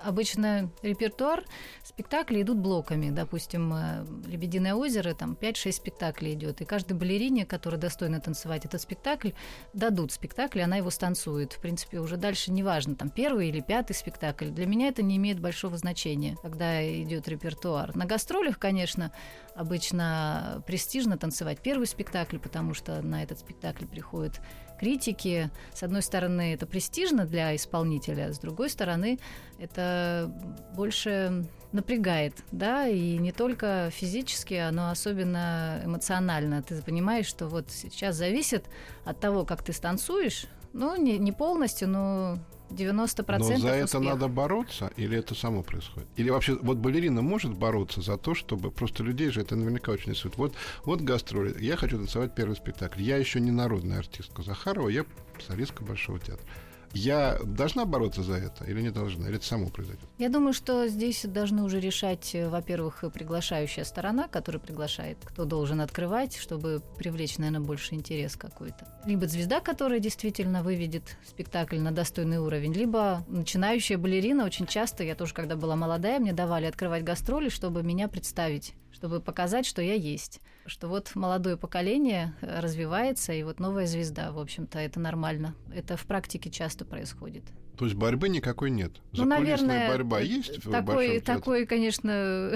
обычно 0.03 0.71
репертуар 0.83 1.45
спектаклей 1.83 2.41
идут 2.41 2.57
блоками. 2.57 3.11
Допустим, 3.11 3.75
э, 3.75 4.07
«Лебединое 4.27 4.75
озеро», 4.75 5.13
там 5.13 5.37
5-6 5.39 5.73
спектаклей 5.73 6.33
идет. 6.33 6.63
И 6.63 6.65
каждой 6.65 6.95
балерине, 6.95 7.45
которая 7.45 7.79
достойна 7.79 8.19
танцевать 8.19 8.65
этот 8.65 8.81
спектакль, 8.81 9.33
дадут 9.75 10.11
спектакль, 10.11 10.63
она 10.63 10.79
его 10.79 10.89
станцует. 10.89 11.53
В 11.53 11.61
принципе, 11.61 11.99
уже 12.01 12.17
дальше 12.17 12.51
неважно, 12.51 12.95
там 12.95 13.11
первый 13.11 13.51
или 13.51 13.61
пятый 13.61 13.93
спектакль. 13.93 14.49
Для 14.49 14.65
меня 14.65 14.89
это 14.89 15.03
не 15.03 15.19
имеет 15.19 15.39
большого 15.39 15.77
значения, 15.77 16.39
когда 16.41 16.83
идет 17.03 17.29
репертуар. 17.29 17.95
На 17.95 18.07
гастролях, 18.07 18.59
конечно, 18.59 19.13
обычно 19.55 20.63
престижно 20.67 21.19
танцевать 21.19 21.61
первый 21.61 21.87
спектакль, 21.87 22.39
потому 22.39 22.73
что 22.73 23.03
на 23.03 23.23
этот 23.23 23.39
спектакль 23.39 23.85
приходят 23.85 24.41
критики. 24.81 25.51
С 25.75 25.83
одной 25.83 26.01
стороны, 26.01 26.55
это 26.55 26.67
престижно 26.67 27.27
для 27.27 27.55
исполнителя, 27.55 28.33
с 28.33 28.39
другой 28.39 28.71
стороны, 28.71 29.19
это 29.59 30.33
больше 30.75 31.45
напрягает, 31.73 32.35
да, 32.51 32.89
и 32.89 33.19
не 33.19 33.31
только 33.31 33.91
физически, 33.93 34.71
но 34.71 34.91
особенно 34.91 35.83
эмоционально. 35.85 36.63
Ты 36.63 36.81
понимаешь, 36.83 37.27
что 37.27 37.47
вот 37.47 37.67
сейчас 37.71 38.17
зависит 38.17 38.65
от 39.05 39.21
того, 39.21 39.45
как 39.45 39.63
ты 39.63 39.75
станцуешь, 39.75 40.47
ну, 40.73 40.97
не, 40.97 41.19
не 41.19 41.33
полностью, 41.33 41.87
но 41.89 42.39
90% 42.71 43.39
Но 43.39 43.59
за 43.59 43.69
это 43.69 43.85
успех. 43.85 44.03
надо 44.03 44.29
бороться, 44.29 44.91
или 44.97 45.19
это 45.19 45.35
само 45.35 45.63
происходит? 45.63 46.09
Или 46.17 46.31
вообще, 46.31 46.57
вот 46.61 46.79
балерина 46.79 47.23
может 47.23 47.55
бороться 47.55 48.01
за 48.01 48.17
то, 48.17 48.35
чтобы 48.35 48.71
просто 48.71 49.03
людей 49.03 49.31
же 49.31 49.41
это 49.41 49.57
наверняка 49.57 49.93
очень 49.93 50.11
интересует. 50.11 50.37
Вот, 50.37 50.55
вот 50.85 51.01
гастроли. 51.01 51.57
Я 51.63 51.77
хочу 51.77 51.97
танцевать 51.99 52.35
первый 52.35 52.55
спектакль. 52.57 53.03
Я 53.03 53.17
еще 53.17 53.41
не 53.41 53.51
народная 53.51 53.99
артистка 53.99 54.43
Захарова, 54.43 54.89
я 54.89 55.05
солистка 55.47 55.85
Большого 55.85 56.19
театра. 56.19 56.47
Я 56.93 57.39
должна 57.45 57.85
бороться 57.85 58.23
за 58.23 58.35
это 58.35 58.65
или 58.65 58.81
не 58.81 58.91
должна? 58.91 59.29
Или 59.29 59.37
это 59.37 59.47
само 59.47 59.69
произойдет? 59.69 60.05
Я 60.19 60.29
думаю, 60.29 60.53
что 60.53 60.89
здесь 60.89 61.25
должны 61.25 61.63
уже 61.63 61.81
решать, 61.81 62.35
э, 62.35 62.49
во-первых, 62.49 63.05
приглашающая 63.13 63.85
сторона, 63.85 64.29
которая 64.29 64.61
приглашает, 64.61 65.19
кто 65.25 65.45
должен 65.45 65.81
открывать, 65.81 66.37
чтобы 66.37 66.83
привлечь, 66.97 67.39
наверное, 67.39 67.61
больше 67.61 67.95
интерес 67.95 68.37
какой-то. 68.37 68.89
Либо 69.07 69.27
звезда, 69.27 69.61
которая 69.61 70.01
действительно 70.01 70.63
выведет 70.63 71.17
спектакль 71.27 71.79
на 71.79 71.93
достойный 71.93 72.39
уровень, 72.39 72.73
либо 72.73 73.25
начинающая 73.29 73.99
балерина. 73.99 74.45
Очень 74.45 74.67
часто, 74.67 75.05
я 75.05 75.15
тоже, 75.15 75.33
когда 75.33 75.57
была 75.57 75.77
молодая, 75.77 76.19
мне 76.19 76.33
давали 76.33 76.67
открывать 76.67 77.05
гастроли, 77.05 77.49
чтобы 77.49 77.83
меня 77.83 78.09
представить 78.09 78.75
чтобы 78.93 79.21
показать, 79.21 79.65
что 79.65 79.81
я 79.81 79.95
есть. 79.95 80.41
Что 80.71 80.87
вот 80.87 81.11
молодое 81.17 81.57
поколение 81.57 82.33
э, 82.43 82.61
развивается, 82.61 83.33
и 83.33 83.43
вот 83.43 83.59
новая 83.59 83.87
звезда, 83.87 84.31
в 84.31 84.39
общем-то, 84.39 84.79
это 84.79 85.01
нормально. 85.01 85.57
Это 85.75 85.97
в 85.97 86.07
практике 86.07 86.49
часто 86.49 86.85
происходит. 86.85 87.43
То 87.77 87.87
есть 87.87 87.97
борьбы 87.97 88.29
никакой 88.29 88.71
нет. 88.71 88.93
Ну, 89.11 89.25
наверное, 89.25 89.89
борьба 89.89 90.21
есть 90.21 90.65
в 90.65 90.71
такой, 90.71 91.19
такой, 91.19 91.67
конечно, 91.67 92.53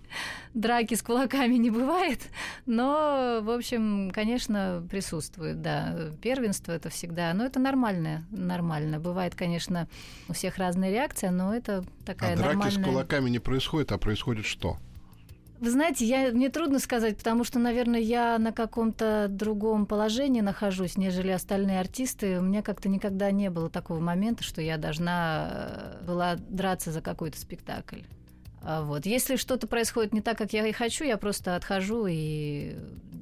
драки 0.52 0.92
с 0.92 1.02
кулаками 1.02 1.54
не 1.54 1.70
бывает, 1.70 2.20
но, 2.66 3.40
в 3.42 3.48
общем, 3.48 4.10
конечно, 4.12 4.86
присутствует, 4.90 5.62
да. 5.62 6.10
Первенство 6.20 6.70
это 6.70 6.90
всегда, 6.90 7.32
но 7.32 7.46
это 7.46 7.60
нормально, 7.60 8.26
нормально. 8.30 9.00
Бывает, 9.00 9.34
конечно, 9.34 9.88
у 10.28 10.34
всех 10.34 10.58
разная 10.58 10.90
реакция, 10.90 11.30
но 11.30 11.54
это 11.54 11.82
такая 12.04 12.34
а 12.34 12.36
нормальная... 12.36 12.72
драки 12.72 12.82
с 12.82 12.84
кулаками 12.84 13.30
не 13.30 13.38
происходит, 13.38 13.90
а 13.90 13.96
происходит 13.96 14.44
что? 14.44 14.76
Вы 15.64 15.70
знаете, 15.70 16.04
я, 16.04 16.30
мне 16.30 16.50
трудно 16.50 16.78
сказать, 16.78 17.16
потому 17.16 17.42
что, 17.42 17.58
наверное, 17.58 17.98
я 17.98 18.38
на 18.38 18.52
каком-то 18.52 19.28
другом 19.30 19.86
положении 19.86 20.42
нахожусь, 20.42 20.98
нежели 20.98 21.30
остальные 21.30 21.80
артисты. 21.80 22.38
У 22.38 22.42
меня 22.42 22.60
как-то 22.60 22.90
никогда 22.90 23.30
не 23.30 23.48
было 23.48 23.70
такого 23.70 23.98
момента, 23.98 24.44
что 24.44 24.60
я 24.60 24.76
должна 24.76 25.48
э, 25.50 26.04
была 26.04 26.34
драться 26.36 26.92
за 26.92 27.00
какой-то 27.00 27.40
спектакль. 27.40 28.00
А 28.60 28.82
вот. 28.82 29.06
Если 29.06 29.36
что-то 29.36 29.66
происходит 29.66 30.12
не 30.12 30.20
так, 30.20 30.36
как 30.36 30.52
я 30.52 30.66
и 30.66 30.72
хочу, 30.72 31.02
я 31.02 31.16
просто 31.16 31.56
отхожу 31.56 32.04
и 32.10 32.76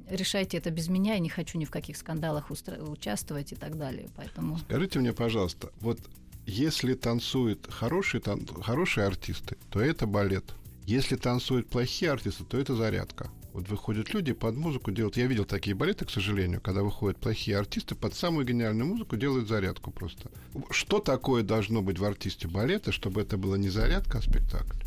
решайте 0.09 0.57
это 0.57 0.69
без 0.69 0.89
меня. 0.89 1.13
Я 1.13 1.19
не 1.19 1.29
хочу 1.29 1.57
ни 1.57 1.63
в 1.63 1.71
каких 1.71 1.95
скандалах 1.95 2.51
устра- 2.51 2.83
участвовать 2.91 3.53
и 3.53 3.55
так 3.55 3.77
далее. 3.77 4.09
Поэтому... 4.17 4.57
Скажите 4.57 4.99
мне, 4.99 5.13
пожалуйста, 5.13 5.69
вот 5.79 5.97
если 6.45 6.93
танцуют 6.93 7.71
хорошие, 7.71 8.19
тан- 8.19 8.45
хорошие 8.61 9.07
артисты, 9.07 9.55
то 9.69 9.79
это 9.79 10.05
балет– 10.07 10.43
если 10.85 11.15
танцуют 11.15 11.69
плохие 11.69 12.11
артисты, 12.11 12.43
то 12.43 12.57
это 12.57 12.75
зарядка. 12.75 13.29
Вот 13.53 13.69
выходят 13.69 14.13
люди 14.13 14.33
под 14.33 14.55
музыку 14.55 14.91
делают. 14.91 15.15
Я 15.17 15.27
видел 15.27 15.45
такие 15.45 15.75
балеты, 15.75 16.05
к 16.05 16.09
сожалению, 16.09 16.59
когда 16.59 16.81
выходят 16.81 17.19
плохие 17.19 17.57
артисты, 17.57 17.93
под 17.93 18.15
самую 18.15 18.45
гениальную 18.45 18.87
музыку 18.87 19.15
делают 19.15 19.47
зарядку 19.47 19.91
просто. 19.91 20.31
Что 20.71 20.99
такое 20.99 21.43
должно 21.43 21.81
быть 21.81 21.99
в 21.99 22.03
артисте 22.03 22.47
балета, 22.47 22.91
чтобы 22.91 23.21
это 23.21 23.37
было 23.37 23.55
не 23.55 23.69
зарядка, 23.69 24.17
а 24.17 24.21
спектакль? 24.21 24.77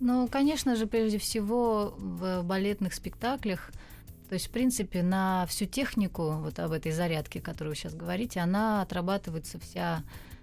Ну, 0.00 0.26
конечно 0.28 0.76
же, 0.76 0.86
прежде 0.86 1.18
всего 1.18 1.94
в 1.98 2.42
балетных 2.42 2.94
спектаклях 2.94 3.70
то 4.28 4.34
есть, 4.34 4.48
в 4.48 4.50
принципе, 4.50 5.02
на 5.02 5.46
всю 5.46 5.64
технику, 5.64 6.32
вот 6.32 6.58
об 6.58 6.72
этой 6.72 6.92
зарядке, 6.92 7.40
которую 7.40 7.72
вы 7.72 7.76
сейчас 7.76 7.94
говорите, 7.94 8.40
она 8.40 8.82
отрабатывается 8.82 9.58
вся 9.58 10.02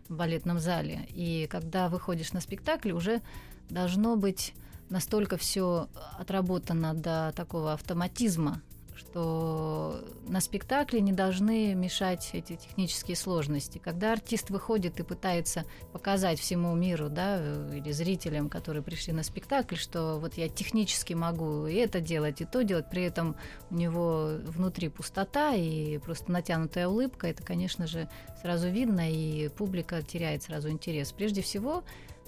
в 0.09 0.15
балетном 0.15 0.59
зале. 0.59 1.07
И 1.09 1.47
когда 1.51 1.87
выходишь 1.87 2.33
на 2.33 2.41
спектакль, 2.41 2.91
уже 2.91 3.21
должно 3.69 4.15
быть 4.15 4.53
настолько 4.89 5.37
все 5.37 5.87
отработано 6.17 6.93
до 6.93 7.33
такого 7.35 7.73
автоматизма, 7.73 8.61
что 8.95 10.03
на 10.27 10.39
спектакле 10.39 11.01
не 11.01 11.11
должны 11.11 11.73
мешать 11.73 12.29
эти 12.33 12.55
технические 12.55 13.17
сложности. 13.17 13.77
Когда 13.77 14.13
артист 14.13 14.49
выходит 14.49 14.99
и 14.99 15.03
пытается 15.03 15.65
показать 15.91 16.39
всему 16.39 16.73
миру, 16.75 17.09
да, 17.09 17.41
или 17.73 17.91
зрителям, 17.91 18.49
которые 18.49 18.83
пришли 18.83 19.13
на 19.13 19.23
спектакль, 19.23 19.75
что 19.75 20.17
вот 20.19 20.35
я 20.35 20.47
технически 20.47 21.13
могу 21.13 21.65
и 21.67 21.75
это 21.75 21.99
делать, 21.99 22.41
и 22.41 22.45
то 22.45 22.63
делать, 22.63 22.89
при 22.89 23.03
этом 23.03 23.35
у 23.69 23.75
него 23.75 24.29
внутри 24.45 24.89
пустота 24.89 25.53
и 25.53 25.97
просто 25.97 26.31
натянутая 26.31 26.87
улыбка, 26.87 27.27
это, 27.27 27.43
конечно 27.43 27.87
же, 27.87 28.09
сразу 28.41 28.69
видно, 28.69 29.11
и 29.11 29.49
публика 29.49 30.01
теряет 30.01 30.43
сразу 30.43 30.69
интерес. 30.69 31.11
Прежде 31.11 31.41
всего, 31.41 31.83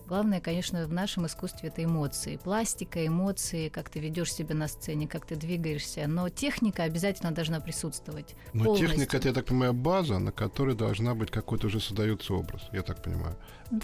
Главное, 0.07 0.39
конечно, 0.39 0.87
в 0.87 0.93
нашем 0.93 1.25
искусстве 1.25 1.67
это 1.67 1.83
эмоции. 1.83 2.37
Пластика, 2.37 3.05
эмоции, 3.05 3.67
как 3.67 3.89
ты 3.89 3.99
ведешь 3.99 4.33
себя 4.33 4.55
на 4.55 4.69
сцене, 4.69 5.05
как 5.05 5.25
ты 5.25 5.35
двигаешься. 5.35 6.07
Но 6.07 6.29
техника 6.29 6.83
обязательно 6.83 7.31
должна 7.31 7.59
присутствовать. 7.59 8.35
Но 8.53 8.63
полностью. 8.63 8.87
техника, 8.87 9.17
это, 9.17 9.27
я 9.27 9.33
так 9.33 9.45
понимаю, 9.45 9.73
база, 9.73 10.17
на 10.19 10.31
которой 10.31 10.75
должна 10.75 11.13
быть 11.13 11.29
какой-то 11.29 11.67
уже 11.67 11.81
создается 11.81 12.33
образ, 12.33 12.61
я 12.71 12.83
так 12.83 13.03
понимаю. 13.03 13.35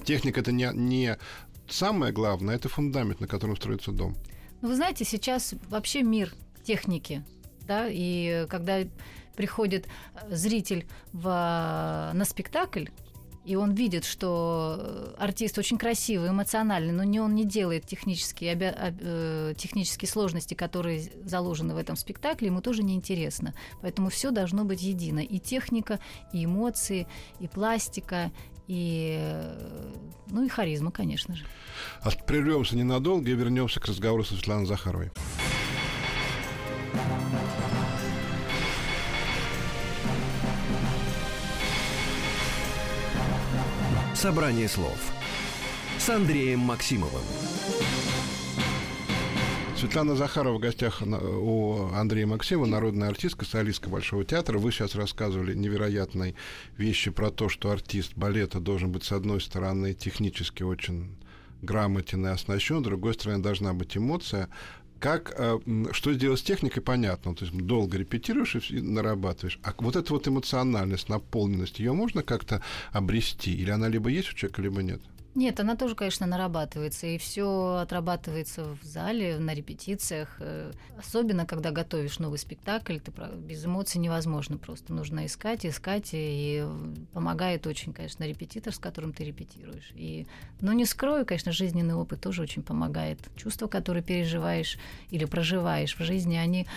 Техника 0.06 0.40
это 0.40 0.54
не, 0.54 0.72
не 0.74 1.18
самое 1.68 2.14
главное, 2.14 2.56
это 2.56 2.70
фундамент, 2.70 3.20
на 3.20 3.28
котором 3.28 3.58
строится 3.58 3.92
дом. 3.92 4.16
Ну, 4.62 4.70
вы 4.70 4.76
знаете, 4.78 5.04
сейчас 5.04 5.54
вообще 5.70 6.04
мир 6.04 6.34
техники, 6.64 7.26
да, 7.68 7.88
и 7.90 8.48
когда 8.50 8.80
приходит 9.36 9.88
зритель 10.30 10.88
в, 11.12 11.26
на 12.14 12.24
спектакль, 12.26 12.86
и 13.46 13.56
он 13.56 13.74
видит, 13.74 14.06
что 14.06 14.78
э, 14.80 15.16
артист 15.18 15.58
очень 15.58 15.78
красивый, 15.78 16.30
эмоциональный, 16.30 16.94
но 16.94 17.04
не 17.04 17.20
он 17.20 17.36
не 17.36 17.46
делает 17.46 17.86
технические, 17.86 18.54
обя... 18.54 18.74
э, 18.78 19.54
технические 19.58 20.08
сложности, 20.08 20.54
которые 20.54 21.12
заложены 21.26 21.74
в 21.74 21.78
этом 21.78 21.96
спектакле, 21.96 22.48
ему 22.48 22.62
тоже 22.62 22.84
неинтересно. 22.84 23.54
Поэтому 23.82 24.10
все 24.10 24.32
должно 24.32 24.64
быть 24.64 24.82
едино. 24.82 25.20
И 25.20 25.40
техника, 25.40 26.00
и 26.32 26.46
эмоции, 26.46 27.08
и 27.40 27.48
пластика, 27.48 28.32
и, 28.68 29.18
э, 29.20 29.94
ну 30.30 30.44
и 30.44 30.48
харизма, 30.48 30.92
конечно 30.92 31.36
же. 31.36 31.46
А 32.02 32.12
прервемся 32.12 32.78
ненадолго 32.78 33.30
и 33.30 33.34
вернемся 33.34 33.80
к 33.80 33.86
разговору 33.86 34.24
со 34.24 34.36
Светланой 34.36 34.66
Захаровой. 34.66 35.12
Собрание 44.24 44.70
слов 44.70 44.98
с 45.98 46.10
Андреем 46.10 46.60
Максимовым. 46.60 47.24
Светлана 49.78 50.16
Захарова 50.16 50.56
в 50.56 50.62
гостях 50.62 51.02
у 51.02 51.90
Андрея 51.94 52.26
Максимова, 52.26 52.66
народная 52.66 53.10
артистка, 53.10 53.44
солистка 53.44 53.90
Большого 53.90 54.24
театра. 54.24 54.58
Вы 54.60 54.72
сейчас 54.72 54.96
рассказывали 54.96 55.54
невероятные 55.54 56.36
вещи 56.78 57.12
про 57.12 57.32
то, 57.32 57.50
что 57.50 57.70
артист 57.70 58.14
балета 58.16 58.62
должен 58.62 58.94
быть, 58.94 59.04
с 59.04 59.12
одной 59.12 59.42
стороны, 59.42 59.94
технически 59.94 60.64
очень 60.64 61.18
грамотен 61.62 62.26
и 62.26 62.30
оснащен, 62.30 62.80
с 62.80 62.84
другой 62.84 63.16
стороны, 63.16 63.44
должна 63.44 63.74
быть 63.74 63.98
эмоция. 63.98 64.48
Как, 65.04 65.34
э, 65.38 65.60
что 65.92 66.14
сделать 66.14 66.40
с 66.40 66.44
техникой, 66.44 66.82
понятно. 66.82 67.36
То 67.36 67.44
есть 67.44 67.58
долго 67.58 67.98
репетируешь 67.98 68.56
и 68.72 68.80
нарабатываешь. 68.80 69.60
А 69.62 69.74
вот 69.78 69.98
эта 69.98 70.14
вот 70.14 70.30
эмоциональность, 70.30 71.10
наполненность, 71.10 71.80
ее 71.80 71.92
можно 71.92 72.24
как-то 72.24 72.64
обрести? 72.94 73.54
Или 73.54 73.70
она 73.70 73.90
либо 73.90 74.10
есть 74.10 74.32
у 74.32 74.34
человека, 74.34 74.62
либо 74.62 74.82
нет? 74.82 75.02
Нет, 75.36 75.60
она 75.60 75.76
тоже, 75.76 75.96
конечно, 75.96 76.28
нарабатывается, 76.28 77.08
и 77.08 77.18
все 77.18 77.78
отрабатывается 77.82 78.66
в 78.66 78.84
зале, 78.84 79.40
на 79.40 79.56
репетициях. 79.56 80.36
Э, 80.40 80.72
особенно, 80.98 81.48
когда 81.48 81.72
готовишь 81.72 82.20
новый 82.20 82.38
спектакль, 82.38 83.00
ты 83.00 83.12
без 83.38 83.66
эмоций 83.66 84.00
невозможно 84.00 84.58
просто. 84.58 84.94
Нужно 84.94 85.26
искать, 85.26 85.66
искать, 85.66 86.10
и 86.14 86.64
помогает 87.14 87.66
очень, 87.66 87.94
конечно, 87.94 88.26
репетитор, 88.26 88.76
с 88.76 88.78
которым 88.78 89.12
ты 89.12 89.24
репетируешь. 89.24 89.92
И, 89.96 90.28
но 90.62 90.72
не 90.72 90.86
скрою, 90.86 91.26
конечно, 91.26 91.52
жизненный 91.52 91.96
опыт 91.96 92.22
тоже 92.22 92.44
очень 92.44 92.62
помогает. 92.62 93.18
Чувства, 93.36 93.68
которые 93.68 94.04
переживаешь 94.04 94.78
или 95.10 95.26
проживаешь 95.26 95.98
в 95.98 96.04
жизни, 96.04 96.36
они 96.36 96.68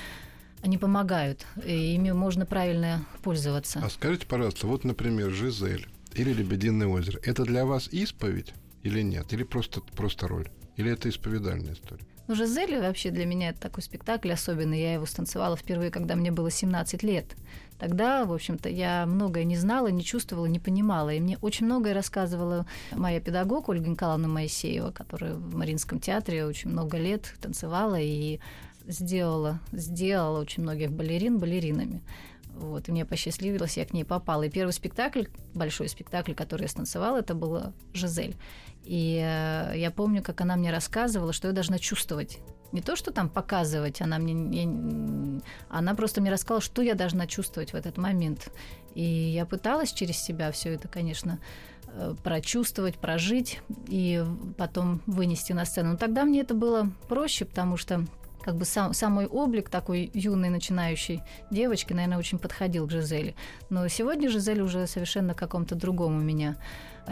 они 0.62 0.78
помогают, 0.78 1.46
и 1.64 1.94
ими 1.94 2.10
можно 2.10 2.46
правильно 2.46 3.04
пользоваться. 3.22 3.78
А 3.84 3.90
скажите, 3.90 4.26
пожалуйста, 4.26 4.66
вот, 4.66 4.84
например, 4.84 5.30
Жизель 5.30 5.86
или 6.16 6.32
«Лебединое 6.32 6.86
озеро». 6.88 7.20
Это 7.22 7.44
для 7.44 7.64
вас 7.64 7.88
исповедь 7.92 8.54
или 8.82 9.02
нет? 9.02 9.32
Или 9.32 9.42
просто, 9.42 9.80
просто 9.80 10.28
роль? 10.28 10.48
Или 10.76 10.92
это 10.92 11.08
исповедальная 11.08 11.74
история? 11.74 12.04
Ну, 12.28 12.34
«Жизель» 12.34 12.78
вообще 12.80 13.10
для 13.10 13.24
меня 13.24 13.50
это 13.50 13.60
такой 13.60 13.82
спектакль 13.82 14.32
особенный. 14.32 14.80
Я 14.80 14.94
его 14.94 15.06
станцевала 15.06 15.56
впервые, 15.56 15.90
когда 15.90 16.16
мне 16.16 16.32
было 16.32 16.50
17 16.50 17.02
лет. 17.02 17.36
Тогда, 17.78 18.24
в 18.24 18.32
общем-то, 18.32 18.68
я 18.68 19.06
многое 19.06 19.44
не 19.44 19.56
знала, 19.56 19.88
не 19.88 20.02
чувствовала, 20.02 20.46
не 20.46 20.58
понимала. 20.58 21.10
И 21.10 21.20
мне 21.20 21.38
очень 21.40 21.66
многое 21.66 21.94
рассказывала 21.94 22.66
моя 22.92 23.20
педагог 23.20 23.68
Ольга 23.68 23.88
Николаевна 23.88 24.28
Моисеева, 24.28 24.90
которая 24.90 25.34
в 25.34 25.54
Мариинском 25.54 26.00
театре 26.00 26.46
очень 26.46 26.70
много 26.70 26.96
лет 26.96 27.34
танцевала 27.40 28.00
и 28.00 28.40
сделала, 28.86 29.60
сделала 29.72 30.40
очень 30.40 30.62
многих 30.62 30.90
балерин 30.90 31.38
балеринами. 31.38 32.02
Вот, 32.56 32.88
и 32.88 32.92
мне 32.92 33.04
посчастливилось, 33.04 33.76
я 33.76 33.84
к 33.84 33.92
ней 33.92 34.04
попала. 34.04 34.44
И 34.44 34.50
первый 34.50 34.72
спектакль, 34.72 35.24
большой 35.54 35.88
спектакль, 35.88 36.32
который 36.32 36.62
я 36.62 36.68
станцевала, 36.68 37.18
это 37.18 37.34
была 37.34 37.72
«Жизель». 37.92 38.36
И 38.82 39.20
э, 39.22 39.72
я 39.76 39.90
помню, 39.90 40.22
как 40.22 40.40
она 40.40 40.56
мне 40.56 40.70
рассказывала, 40.70 41.32
что 41.32 41.48
я 41.48 41.54
должна 41.54 41.78
чувствовать. 41.78 42.38
Не 42.72 42.80
то, 42.80 42.96
что 42.96 43.10
там 43.12 43.28
показывать, 43.28 44.00
она 44.00 44.18
мне... 44.18 44.62
Я, 44.62 45.40
она 45.68 45.94
просто 45.94 46.20
мне 46.20 46.30
рассказала, 46.30 46.60
что 46.60 46.82
я 46.82 46.94
должна 46.94 47.26
чувствовать 47.26 47.72
в 47.72 47.76
этот 47.76 47.98
момент. 47.98 48.50
И 48.94 49.02
я 49.02 49.44
пыталась 49.44 49.92
через 49.92 50.18
себя 50.18 50.50
все 50.50 50.74
это, 50.74 50.88
конечно, 50.88 51.40
э, 51.88 52.14
прочувствовать, 52.24 52.96
прожить 52.96 53.60
и 53.88 54.24
потом 54.56 55.02
вынести 55.06 55.52
на 55.52 55.66
сцену. 55.66 55.90
Но 55.92 55.96
тогда 55.96 56.24
мне 56.24 56.40
это 56.40 56.54
было 56.54 56.90
проще, 57.08 57.44
потому 57.44 57.76
что 57.76 58.06
как 58.46 58.54
бы 58.54 58.64
сам, 58.64 58.94
сам 58.94 59.18
облик 59.18 59.68
такой 59.68 60.08
юной 60.14 60.50
начинающей 60.50 61.20
девочки, 61.50 61.92
наверное, 61.92 62.16
очень 62.16 62.38
подходил 62.38 62.86
к 62.86 62.92
Жизели. 62.92 63.34
Но 63.70 63.88
сегодня 63.88 64.30
Жизель 64.30 64.60
уже 64.60 64.86
совершенно 64.86 65.34
каком-то 65.34 65.74
другом 65.74 66.16
у 66.16 66.20
меня 66.20 66.56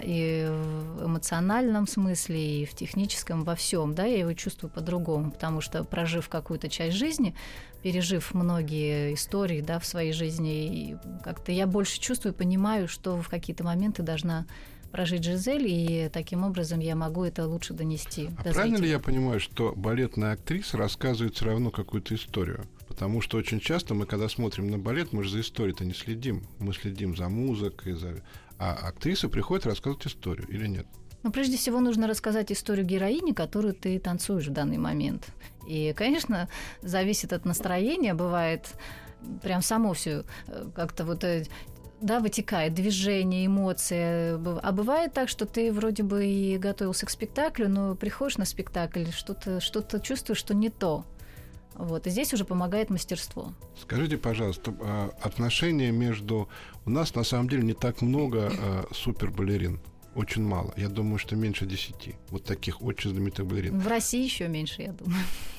и 0.01 0.47
в 0.49 1.07
эмоциональном 1.07 1.89
смысле, 1.89 2.63
и 2.63 2.65
в 2.65 2.75
техническом, 2.75 3.43
во 3.43 3.57
всем, 3.57 3.95
да, 3.95 4.05
я 4.05 4.21
его 4.21 4.33
чувствую 4.33 4.71
по-другому, 4.71 5.33
потому 5.33 5.61
что 5.61 5.83
прожив 5.83 6.29
какую-то 6.29 6.69
часть 6.69 6.97
жизни, 6.97 7.35
пережив 7.83 8.33
многие 8.33 9.15
истории, 9.15 9.61
да, 9.61 9.81
в 9.81 9.87
своей 9.87 10.13
жизни, 10.13 10.97
как-то 11.25 11.51
я 11.51 11.67
больше 11.67 12.01
чувствую, 12.01 12.33
понимаю, 12.33 12.87
что 12.87 13.21
в 13.21 13.29
какие-то 13.29 13.65
моменты 13.65 14.03
должна 14.03 14.47
прожить 14.95 15.25
Жизель, 15.25 15.67
и 15.67 16.09
таким 16.13 16.45
образом 16.45 16.79
я 16.79 16.95
могу 16.95 17.25
это 17.25 17.49
лучше 17.49 17.75
донести. 17.75 18.31
А 18.39 18.53
правильно 18.53 18.77
ли 18.77 18.89
я 18.89 19.01
понимаю, 19.01 19.41
что 19.41 19.73
балетная 19.75 20.35
актриса 20.35 20.77
рассказывает 20.77 21.35
все 21.35 21.47
равно 21.47 21.73
какую-то 21.73 22.15
историю? 22.15 22.65
Потому 22.87 23.21
что 23.21 23.37
очень 23.37 23.59
часто 23.59 23.95
мы, 23.95 24.07
когда 24.07 24.29
смотрим 24.29 24.71
на 24.71 24.79
балет, 24.79 25.13
мы 25.13 25.25
же 25.25 25.31
за 25.31 25.41
историей-то 25.41 25.85
не 25.85 25.95
следим. 25.95 26.47
Мы 26.61 26.73
следим 26.75 27.17
за 27.17 27.29
музыкой, 27.29 27.95
за... 27.95 28.23
а 28.61 28.73
актриса 28.87 29.29
приходит 29.29 29.67
рассказывать 29.67 30.07
историю 30.07 30.47
или 30.47 30.69
нет? 30.69 30.87
Ну, 31.25 31.33
прежде 31.33 31.57
всего, 31.57 31.81
нужно 31.81 32.07
рассказать 32.07 32.53
историю 32.53 32.87
героини, 32.87 33.33
которую 33.33 33.75
ты 33.75 33.99
танцуешь 33.99 34.47
в 34.47 34.53
данный 34.53 34.79
момент. 34.79 35.27
И, 35.67 35.93
конечно, 35.97 36.49
зависит 36.83 37.33
от 37.33 37.45
настроения, 37.45 38.15
бывает 38.15 38.77
прям 39.43 39.63
само 39.63 39.93
все 39.95 40.25
э, 40.47 40.67
как-то 40.75 41.05
вот 41.05 41.25
э, 41.25 41.47
да, 42.05 42.21
вытекает 42.21 42.75
движение, 42.75 43.47
эмоции. 43.47 44.35
А 44.61 44.73
бывает 44.73 45.15
так, 45.15 45.29
что 45.29 45.47
ты 45.47 45.73
вроде 45.73 46.03
бы 46.03 46.27
и 46.27 46.59
готовился 46.59 47.07
к 47.07 47.11
спектаклю, 47.11 47.69
но 47.69 47.95
приходишь 47.95 48.37
на 48.37 48.45
спектакль, 48.45 49.07
что-то 49.11 49.61
что 49.61 49.83
чувствуешь, 50.01 50.39
что 50.39 50.55
не 50.55 50.69
то. 50.69 51.05
Вот, 51.75 52.07
и 52.07 52.11
здесь 52.11 52.33
уже 52.33 52.45
помогает 52.45 52.91
мастерство. 52.91 53.53
Скажите, 53.81 54.17
пожалуйста, 54.17 54.75
а, 54.81 55.11
отношения 55.21 55.91
между... 55.91 56.49
У 56.85 56.91
нас 56.91 57.15
на 57.15 57.25
самом 57.25 57.49
деле 57.49 57.65
не 57.65 57.73
так 57.73 58.01
много 58.01 58.53
а, 58.53 58.85
супербалерин. 58.93 59.81
Очень 60.15 60.45
мало. 60.45 60.73
Я 60.77 60.89
думаю, 60.89 61.19
что 61.19 61.37
меньше 61.37 61.67
десяти. 61.67 62.15
Вот 62.31 62.45
таких 62.45 62.83
очень 62.83 63.11
знаменитых 63.11 63.47
балерин. 63.47 63.79
В 63.79 63.87
России 63.89 64.23
еще 64.23 64.49
меньше, 64.49 64.83
я 64.83 64.93
думаю 64.93 65.17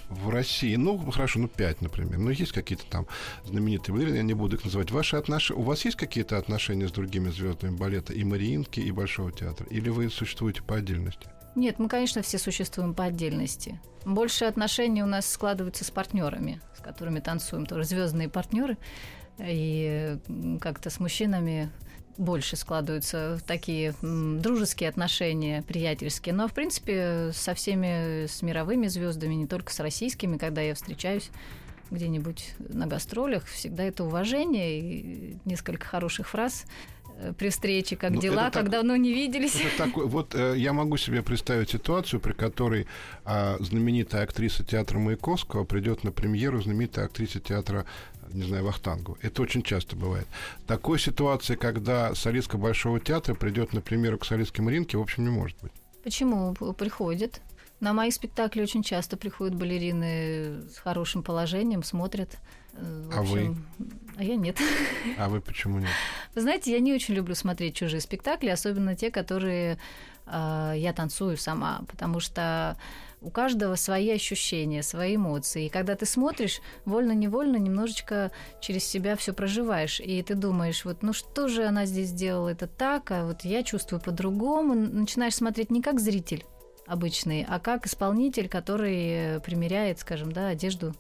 в 0.10 0.30
России, 0.30 0.76
ну, 0.76 0.98
хорошо, 1.12 1.40
ну, 1.40 1.48
пять, 1.48 1.82
например, 1.82 2.18
но 2.20 2.30
есть 2.30 2.52
какие-то 2.52 2.86
там 2.86 3.08
знаменитые 3.44 3.96
балерины, 3.96 4.16
я 4.18 4.24
не 4.24 4.34
буду 4.34 4.56
их 4.56 4.64
называть. 4.64 4.92
Ваши 4.92 5.16
отношения, 5.16 5.60
у 5.60 5.64
вас 5.64 5.86
есть 5.86 5.98
какие-то 5.98 6.38
отношения 6.38 6.88
с 6.88 6.92
другими 6.92 7.30
звездами 7.30 7.76
балета 7.76 8.14
и 8.14 8.24
Мариинки, 8.24 8.80
и 8.80 8.92
Большого 8.92 9.32
театра? 9.32 9.66
Или 9.70 9.90
вы 9.90 10.10
существуете 10.10 10.62
по 10.62 10.76
отдельности? 10.76 11.28
Нет, 11.56 11.80
мы, 11.80 11.88
конечно, 11.88 12.22
все 12.22 12.38
существуем 12.38 12.94
по 12.94 13.06
отдельности. 13.06 13.80
Больше 14.06 14.46
отношений 14.46 15.02
у 15.02 15.08
нас 15.08 15.28
складываются 15.28 15.84
с 15.86 15.92
партнерами, 15.92 16.62
с 16.78 16.82
которыми 16.82 17.20
танцуем, 17.20 17.66
тоже 17.66 17.86
звездные 17.86 18.30
партнеры. 18.30 18.78
И 19.40 20.18
как-то 20.62 20.90
с 20.90 21.00
мужчинами 21.00 21.72
больше 22.18 22.56
складываются 22.56 23.40
такие 23.46 23.94
дружеские 24.02 24.90
отношения, 24.90 25.62
приятельские. 25.64 26.34
Но, 26.34 26.48
в 26.48 26.54
принципе, 26.54 27.32
со 27.34 27.54
всеми, 27.54 28.28
с 28.28 28.42
мировыми 28.42 28.88
звездами, 28.88 29.34
не 29.34 29.48
только 29.48 29.74
с 29.74 29.80
российскими, 29.80 30.38
когда 30.38 30.62
я 30.62 30.76
встречаюсь 30.76 31.30
где-нибудь 31.92 32.56
на 32.60 32.88
гастролях, 32.88 33.46
всегда 33.46 33.84
это 33.84 34.04
уважение 34.04 34.80
и 34.80 35.38
несколько 35.46 35.86
хороших 35.86 36.30
фраз 36.30 36.66
при 37.38 37.50
встрече, 37.50 37.96
как 37.96 38.12
ну, 38.12 38.22
дела, 38.22 38.46
как 38.46 38.54
так, 38.54 38.70
давно 38.70 38.96
не 38.96 39.14
виделись. 39.14 39.56
Это 39.56 39.78
такой, 39.78 40.08
вот 40.08 40.36
э, 40.36 40.56
я 40.58 40.74
могу 40.74 40.98
себе 40.98 41.22
представить 41.22 41.70
ситуацию, 41.70 42.20
при 42.20 42.34
которой 42.34 42.88
э, 43.26 43.58
знаменитая 43.60 44.24
актриса 44.24 44.64
театра 44.64 45.00
Маяковского 45.00 45.64
придет 45.64 46.04
на 46.04 46.12
премьеру 46.12 46.62
знаменитой 46.62 47.06
актрисы 47.06 47.40
театра 47.40 47.86
не 48.34 48.44
знаю, 48.44 48.66
Вахтангу. 48.66 49.18
Это 49.22 49.42
очень 49.42 49.62
часто 49.62 49.96
бывает. 49.96 50.28
Такой 50.68 51.00
ситуации, 51.00 51.56
когда 51.56 52.14
солистка 52.16 52.58
Большого 52.58 53.00
театра 53.00 53.34
придет, 53.34 53.72
например, 53.72 54.18
к 54.18 54.26
солистке 54.26 54.62
Маринке, 54.62 54.98
в 54.98 55.02
общем, 55.02 55.24
не 55.24 55.30
может 55.30 55.58
быть. 55.62 55.72
Почему? 56.04 56.54
Приходит. 56.54 57.42
На 57.80 57.94
мои 57.94 58.12
спектакли 58.12 58.62
очень 58.62 58.84
часто 58.84 59.18
приходят 59.18 59.56
балерины 59.56 60.64
с 60.70 60.78
хорошим 60.78 61.24
положением, 61.24 61.84
смотрят. 61.84 62.38
В 62.76 63.18
а 63.18 63.22
вы? 63.22 63.56
А 64.18 64.24
я 64.24 64.36
нет. 64.36 64.58
А 65.18 65.28
вы 65.30 65.42
почему 65.42 65.80
нет? 65.80 65.90
Вы 66.36 66.42
знаете, 66.42 66.72
я 66.72 66.80
не 66.80 66.94
очень 66.94 67.14
люблю 67.14 67.36
смотреть 67.36 67.76
чужие 67.76 68.02
спектакли, 68.02 68.50
особенно 68.50 68.96
те, 68.96 69.12
которые 69.12 69.78
э, 70.26 70.74
я 70.78 70.94
танцую 70.94 71.38
сама, 71.38 71.82
потому 71.90 72.20
что 72.20 72.78
у 73.22 73.30
каждого 73.30 73.76
свои 73.76 74.12
ощущения, 74.12 74.84
свои 74.84 75.16
эмоции. 75.16 75.66
И 75.66 75.70
когда 75.70 75.96
ты 75.96 76.06
смотришь, 76.06 76.62
вольно-невольно 76.86 77.58
немножечко 77.58 78.32
через 78.62 78.84
себя 78.86 79.16
все 79.16 79.34
проживаешь. 79.34 80.00
И 80.00 80.22
ты 80.22 80.36
думаешь, 80.36 80.86
вот 80.86 81.02
ну 81.02 81.12
что 81.12 81.48
же 81.48 81.66
она 81.66 81.86
здесь 81.86 82.10
сделала 82.10 82.50
это 82.50 82.68
так, 82.68 83.12
а 83.12 83.26
вот 83.26 83.42
я 83.44 83.64
чувствую 83.64 84.00
по-другому. 84.00 84.76
Начинаешь 84.76 85.36
смотреть 85.36 85.72
не 85.72 85.82
как 85.82 86.00
зритель 86.00 86.46
обычный, 86.86 87.46
а 87.50 87.60
как 87.60 87.88
исполнитель, 87.88 88.48
который 88.48 89.42
примеряет, 89.42 90.00
скажем, 90.00 90.32
да, 90.32 90.50
одежду 90.50 90.94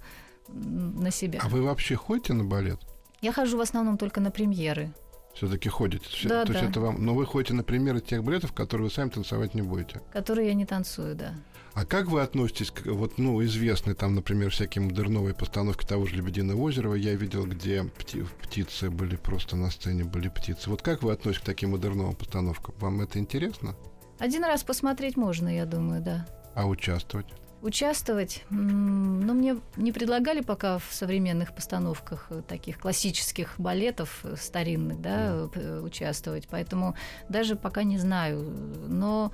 на 0.48 1.12
себя. 1.12 1.40
А 1.42 1.50
вы 1.50 1.62
вообще 1.62 1.96
ходите 1.96 2.34
на 2.34 2.44
балет? 2.44 2.80
Я 3.22 3.32
хожу 3.32 3.58
в 3.58 3.62
основном 3.62 3.98
только 3.98 4.22
на 4.22 4.32
премьеры. 4.32 4.94
Все-таки 5.34 5.68
ходите. 5.68 6.06
Да, 6.24 6.46
То 6.46 6.54
да. 6.54 6.60
есть 6.60 6.72
это 6.72 6.80
вам. 6.80 7.04
Но 7.04 7.14
вы 7.14 7.26
ходите 7.26 7.54
на 7.54 7.64
премьеры 7.64 8.00
тех 8.00 8.24
балетов, 8.24 8.54
которые 8.54 8.86
вы 8.86 8.92
сами 8.94 9.10
танцевать 9.10 9.54
не 9.54 9.62
будете. 9.62 10.02
Которые 10.14 10.48
я 10.48 10.54
не 10.54 10.66
танцую, 10.66 11.16
да. 11.16 11.34
А 11.74 11.86
как 11.86 12.08
вы 12.08 12.22
относитесь 12.22 12.72
к 12.72 12.86
вот, 12.86 13.18
ну, 13.18 13.44
известной 13.44 13.96
там, 13.96 14.16
например, 14.16 14.50
всякие 14.50 14.82
модерновые 14.82 15.36
постановки 15.36 15.86
того 15.86 16.06
же 16.06 16.16
«Лебединого 16.16 16.62
озера», 16.62 16.94
я 16.94 17.16
видел, 17.16 17.46
где 17.46 17.84
пти 17.84 18.24
птицы 18.42 18.90
были 18.90 19.18
просто 19.18 19.58
на 19.58 19.70
сцене, 19.70 20.06
были 20.06 20.30
птицы. 20.30 20.70
Вот 20.70 20.82
как 20.82 21.04
вы 21.04 21.12
относитесь 21.12 21.44
к 21.44 21.46
таким 21.46 21.72
модерновым 21.72 22.16
постановкам? 22.16 22.76
Вам 22.80 23.02
это 23.02 23.20
интересно? 23.20 23.76
Один 24.20 24.46
раз 24.46 24.64
посмотреть 24.64 25.18
можно, 25.18 25.54
я 25.54 25.66
думаю, 25.66 26.02
да. 26.02 26.26
А 26.56 26.66
участвовать? 26.66 27.28
Участвовать, 27.66 28.44
но 28.52 29.34
мне 29.34 29.58
не 29.76 29.92
предлагали 29.92 30.42
пока 30.42 30.78
в 30.78 30.86
современных 30.92 31.56
постановках 31.56 32.28
э, 32.30 32.44
таких 32.48 32.78
классических 32.78 33.56
балетов 33.58 34.20
э, 34.24 34.36
старинных, 34.38 35.02
да, 35.02 35.50
участвовать, 35.82 36.48
поэтому 36.48 36.96
даже 37.28 37.56
пока 37.56 37.82
не 37.82 37.98
знаю. 37.98 38.40
Но, 38.88 39.32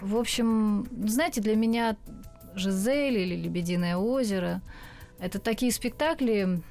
в 0.00 0.16
общем, 0.16 0.88
знаете, 1.06 1.42
для 1.42 1.56
меня 1.56 1.98
Жизель 2.54 3.18
или 3.18 3.36
Лебединое 3.36 3.98
озеро 3.98 4.62
это 5.18 5.38
такие 5.38 5.70
спектакли, 5.70 6.62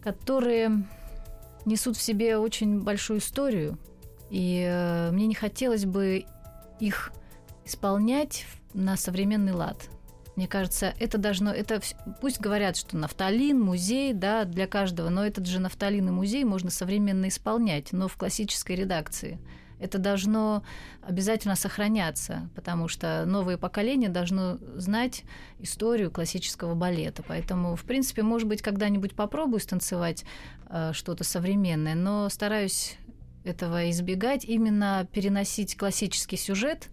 которые 0.00 0.84
несут 1.64 1.96
в 1.96 2.02
себе 2.02 2.38
очень 2.38 2.82
большую 2.82 3.18
историю, 3.18 3.78
и 4.30 4.64
э, 4.64 5.10
мне 5.10 5.26
не 5.26 5.34
хотелось 5.34 5.86
бы 5.86 6.24
их 6.78 7.10
исполнять 7.64 8.46
на 8.74 8.96
современный 8.96 9.52
лад. 9.52 9.90
Мне 10.36 10.46
кажется, 10.46 10.94
это 11.00 11.16
должно, 11.16 11.50
это 11.50 11.80
пусть 12.20 12.40
говорят, 12.40 12.76
что 12.76 12.98
нафталин, 12.98 13.58
музей, 13.58 14.12
да, 14.12 14.44
для 14.44 14.66
каждого, 14.66 15.08
но 15.08 15.24
этот 15.24 15.46
же 15.46 15.60
нафталин 15.60 16.08
и 16.08 16.12
музей 16.12 16.44
можно 16.44 16.70
современно 16.70 17.28
исполнять, 17.28 17.92
но 17.92 18.06
в 18.06 18.16
классической 18.16 18.76
редакции. 18.76 19.38
Это 19.78 19.98
должно 19.98 20.62
обязательно 21.02 21.54
сохраняться, 21.54 22.48
потому 22.54 22.88
что 22.88 23.24
новое 23.26 23.58
поколение 23.58 24.08
должно 24.08 24.58
знать 24.76 25.24
историю 25.58 26.10
классического 26.10 26.74
балета. 26.74 27.22
Поэтому, 27.26 27.76
в 27.76 27.84
принципе, 27.84 28.22
может 28.22 28.48
быть, 28.48 28.62
когда-нибудь 28.62 29.14
попробую 29.14 29.60
станцевать 29.60 30.24
э, 30.68 30.92
что-то 30.94 31.24
современное, 31.24 31.94
но 31.94 32.28
стараюсь 32.30 32.96
этого 33.44 33.90
избегать, 33.90 34.44
именно 34.44 35.06
переносить 35.12 35.76
классический 35.76 36.36
сюжет 36.36 36.88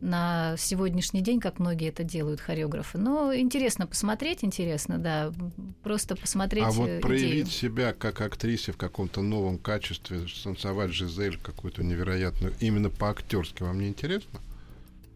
на 0.00 0.56
сегодняшний 0.58 1.20
день, 1.22 1.40
как 1.40 1.58
многие 1.58 1.88
это 1.88 2.04
делают, 2.04 2.40
хореографы. 2.40 2.98
Но 2.98 3.34
интересно 3.34 3.86
посмотреть, 3.86 4.44
интересно, 4.44 4.98
да, 4.98 5.32
просто 5.82 6.16
посмотреть 6.16 6.64
А 6.64 6.70
вот 6.70 7.00
проявить 7.00 7.50
себя 7.50 7.92
как 7.92 8.20
актрисе 8.20 8.72
в 8.72 8.76
каком-то 8.76 9.22
новом 9.22 9.58
качестве, 9.58 10.26
танцевать 10.42 10.92
Жизель 10.92 11.38
какую-то 11.38 11.82
невероятную, 11.82 12.54
именно 12.60 12.90
по-актерски 12.90 13.62
вам 13.62 13.80
не 13.80 13.88
интересно? 13.88 14.40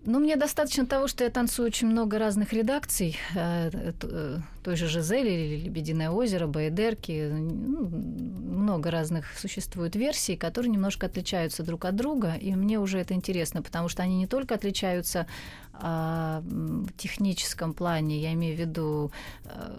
Ну, 0.04 0.18
мне 0.18 0.36
достаточно 0.36 0.86
того, 0.86 1.08
что 1.08 1.24
я 1.24 1.30
танцую 1.30 1.66
очень 1.66 1.88
много 1.88 2.18
разных 2.18 2.54
редакций. 2.54 3.18
Э, 3.34 3.70
э, 4.02 4.38
той 4.62 4.76
же 4.76 4.88
Жизели 4.88 5.62
«Лебединое 5.64 6.10
озеро», 6.10 6.46
«Баэдерки». 6.46 7.28
Ну, 7.30 7.86
много 8.60 8.90
разных 8.90 9.38
существует 9.38 9.96
версий, 9.96 10.36
которые 10.36 10.70
немножко 10.70 11.06
отличаются 11.06 11.62
друг 11.62 11.84
от 11.84 11.96
друга. 11.96 12.34
И 12.40 12.54
мне 12.54 12.78
уже 12.78 12.98
это 12.98 13.12
интересно, 13.12 13.60
потому 13.60 13.90
что 13.90 14.02
они 14.02 14.16
не 14.16 14.26
только 14.26 14.54
отличаются 14.54 15.26
а, 15.83 16.43
техническом 16.97 17.73
плане, 17.73 18.19
я 18.19 18.33
имею 18.35 18.57
в 18.57 18.61
виду 18.61 19.12
а, 19.45 19.79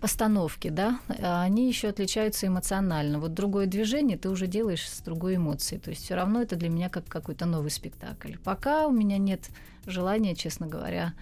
постановки, 0.00 0.68
да, 0.68 1.00
они 1.08 1.68
еще 1.68 1.88
отличаются 1.88 2.46
эмоционально. 2.46 3.18
Вот 3.18 3.34
другое 3.34 3.66
движение 3.66 4.16
ты 4.16 4.30
уже 4.30 4.46
делаешь 4.46 4.88
с 4.88 5.00
другой 5.00 5.36
эмоцией. 5.36 5.80
То 5.80 5.90
есть 5.90 6.04
все 6.04 6.14
равно 6.14 6.42
это 6.42 6.56
для 6.56 6.68
меня 6.68 6.88
как 6.88 7.06
какой-то 7.06 7.46
новый 7.46 7.70
спектакль. 7.70 8.36
Пока 8.42 8.86
у 8.86 8.92
меня 8.92 9.18
нет 9.18 9.50
желания, 9.86 10.34
честно 10.34 10.66
говоря, 10.66 11.14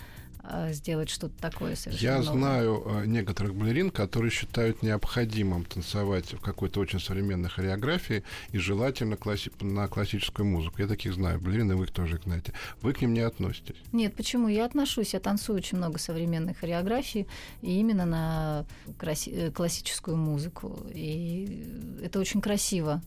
сделать 0.72 1.08
что-то 1.08 1.34
такое 1.40 1.74
совершенно 1.76 2.10
Я 2.10 2.18
новое. 2.22 2.32
знаю 2.38 2.82
а, 2.86 3.04
некоторых 3.06 3.54
балерин, 3.54 3.90
которые 3.90 4.30
считают 4.30 4.82
необходимым 4.82 5.64
танцевать 5.64 6.32
в 6.32 6.40
какой-то 6.40 6.80
очень 6.80 7.00
современной 7.00 7.48
хореографии 7.48 8.22
и 8.52 8.58
желательно 8.58 9.14
класси- 9.14 9.52
на 9.64 9.88
классическую 9.88 10.46
музыку. 10.46 10.76
Я 10.82 10.86
таких 10.88 11.14
знаю. 11.14 11.40
Балерины, 11.40 11.76
вы 11.76 11.84
их 11.84 11.90
тоже 11.90 12.20
знаете. 12.24 12.52
Вы 12.82 12.92
к 12.92 13.00
ним 13.00 13.14
не 13.14 13.20
относитесь? 13.20 13.76
Нет, 13.92 14.14
почему? 14.14 14.48
Я 14.48 14.64
отношусь. 14.64 15.14
Я 15.14 15.20
танцую 15.20 15.56
очень 15.56 15.78
много 15.78 15.98
современной 15.98 16.54
хореографии 16.54 17.26
и 17.62 17.78
именно 17.78 18.04
на 18.06 18.66
краси- 18.98 19.32
э, 19.34 19.50
классическую 19.50 20.16
музыку. 20.16 20.86
И 20.92 21.64
это 22.02 22.18
очень 22.20 22.40
красиво 22.40 23.02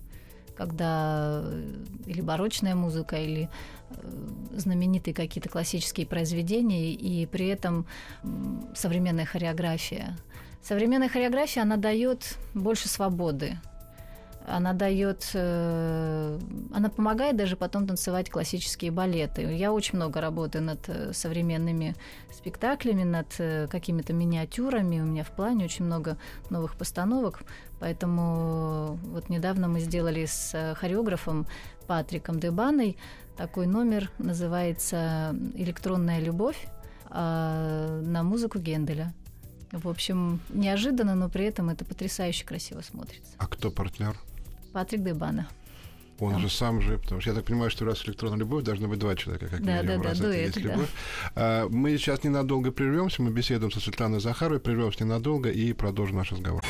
когда 0.59 1.39
э, 1.41 1.73
или 2.05 2.19
барочная 2.19 2.75
музыка, 2.75 3.15
или 3.15 3.49
э, 3.91 3.95
знаменитые 4.57 5.13
какие-то 5.13 5.47
классические 5.47 6.05
произведения, 6.05 6.91
и 6.91 7.25
при 7.25 7.47
этом 7.47 7.85
современная 8.75 9.25
хореография. 9.25 10.17
Современная 10.61 11.07
хореография, 11.07 11.63
она 11.63 11.77
дает 11.77 12.37
больше 12.53 12.89
свободы 12.89 13.57
она 14.47 14.73
дает, 14.73 15.29
э, 15.33 16.39
она 16.73 16.89
помогает 16.89 17.35
даже 17.35 17.55
потом 17.55 17.87
танцевать 17.87 18.29
классические 18.29 18.91
балеты. 18.91 19.41
Я 19.41 19.71
очень 19.71 19.95
много 19.95 20.21
работаю 20.21 20.63
над 20.63 20.87
э, 20.87 21.13
современными 21.13 21.95
спектаклями, 22.31 23.03
над 23.03 23.27
э, 23.37 23.67
какими-то 23.67 24.13
миниатюрами. 24.13 25.01
У 25.01 25.05
меня 25.05 25.23
в 25.23 25.31
плане 25.31 25.65
очень 25.65 25.85
много 25.85 26.17
новых 26.49 26.75
постановок, 26.75 27.41
поэтому 27.79 28.99
вот 29.03 29.29
недавно 29.29 29.67
мы 29.67 29.79
сделали 29.79 30.25
с 30.25 30.75
хореографом 30.79 31.45
Патриком 31.87 32.39
Дебаной 32.39 32.97
такой 33.37 33.67
номер, 33.67 34.11
называется 34.17 35.33
«Электронная 35.55 36.19
любовь» 36.19 36.67
а, 37.09 38.01
на 38.01 38.21
музыку 38.21 38.59
Генделя. 38.59 39.13
В 39.71 39.87
общем, 39.87 40.41
неожиданно, 40.49 41.15
но 41.15 41.29
при 41.29 41.45
этом 41.45 41.69
это 41.69 41.85
потрясающе 41.85 42.45
красиво 42.45 42.81
смотрится. 42.81 43.31
А 43.37 43.47
кто 43.47 43.71
партнер? 43.71 44.17
Патрик 44.71 45.03
Дебана. 45.03 45.47
Он 46.19 46.33
Там. 46.33 46.41
же 46.41 46.49
сам 46.49 46.81
же, 46.81 46.97
потому 46.97 47.21
что 47.21 47.29
я 47.29 47.35
так 47.35 47.45
понимаю, 47.45 47.71
что 47.71 47.85
раз 47.85 48.03
электронная 48.05 48.39
любовь, 48.39 48.63
должно 48.63 48.87
быть 48.89 48.99
два 48.99 49.15
человека, 49.15 49.47
как 49.47 49.63
да, 49.63 49.81
минимум, 49.81 50.01
да, 50.01 50.09
раз 50.09 50.19
да, 50.19 50.27
это 50.27 50.33
дуэт, 50.33 50.45
есть 50.47 50.55
да. 50.55 50.73
любовь. 50.73 50.89
А, 51.35 51.69
мы 51.69 51.97
сейчас 51.97 52.23
ненадолго 52.23 52.71
прервемся, 52.71 53.21
мы 53.21 53.31
беседуем 53.31 53.71
со 53.71 53.79
Светланой 53.79 54.19
Захаровой, 54.19 54.59
прервемся 54.59 55.03
ненадолго 55.03 55.49
и 55.49 55.71
продолжим 55.73 56.17
наш 56.17 56.31
разговор. 56.31 56.63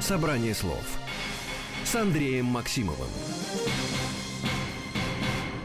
Собрание 0.00 0.54
слов 0.54 0.84
с 1.84 1.94
Андреем 1.94 2.46
Максимовым. 2.46 3.08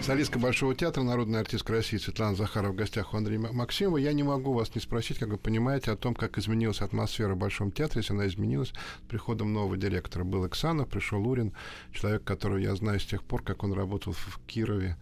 Солистка 0.06 0.38
Большого 0.38 0.76
театра, 0.76 1.02
народная 1.02 1.40
артистка 1.40 1.74
России 1.74 1.98
Светлана 1.98 2.36
Захарова 2.36 2.74
в 2.74 2.76
гостях 2.76 3.12
у 3.12 3.18
Андрея 3.18 3.40
Максимова. 3.40 3.98
Я 3.98 4.14
не 4.14 4.22
могу 4.22 4.54
вас 4.54 4.76
не 4.76 4.80
спросить, 4.80 5.18
как 5.18 5.30
вы 5.30 5.40
понимаете, 5.40 5.90
о 5.90 5.96
том, 5.96 6.14
как 6.14 6.38
изменилась 6.38 6.82
атмосфера 6.82 7.34
в 7.34 7.40
Большом 7.40 7.72
театре, 7.72 8.02
если 8.02 8.14
она 8.14 8.28
изменилась 8.28 8.70
с 8.70 9.10
приходом 9.10 9.52
нового 9.52 9.78
директора. 9.78 10.24
Был 10.24 10.46
Иксанов, 10.46 10.90
пришел 10.90 11.28
Урин, 11.28 11.54
человек, 11.92 12.24
которого 12.24 12.58
я 12.58 12.76
знаю 12.76 13.00
с 13.00 13.06
тех 13.06 13.24
пор, 13.24 13.42
как 13.42 13.64
он 13.64 13.74
работал 13.74 14.14
в 14.14 14.40
Кирове, 14.46 14.96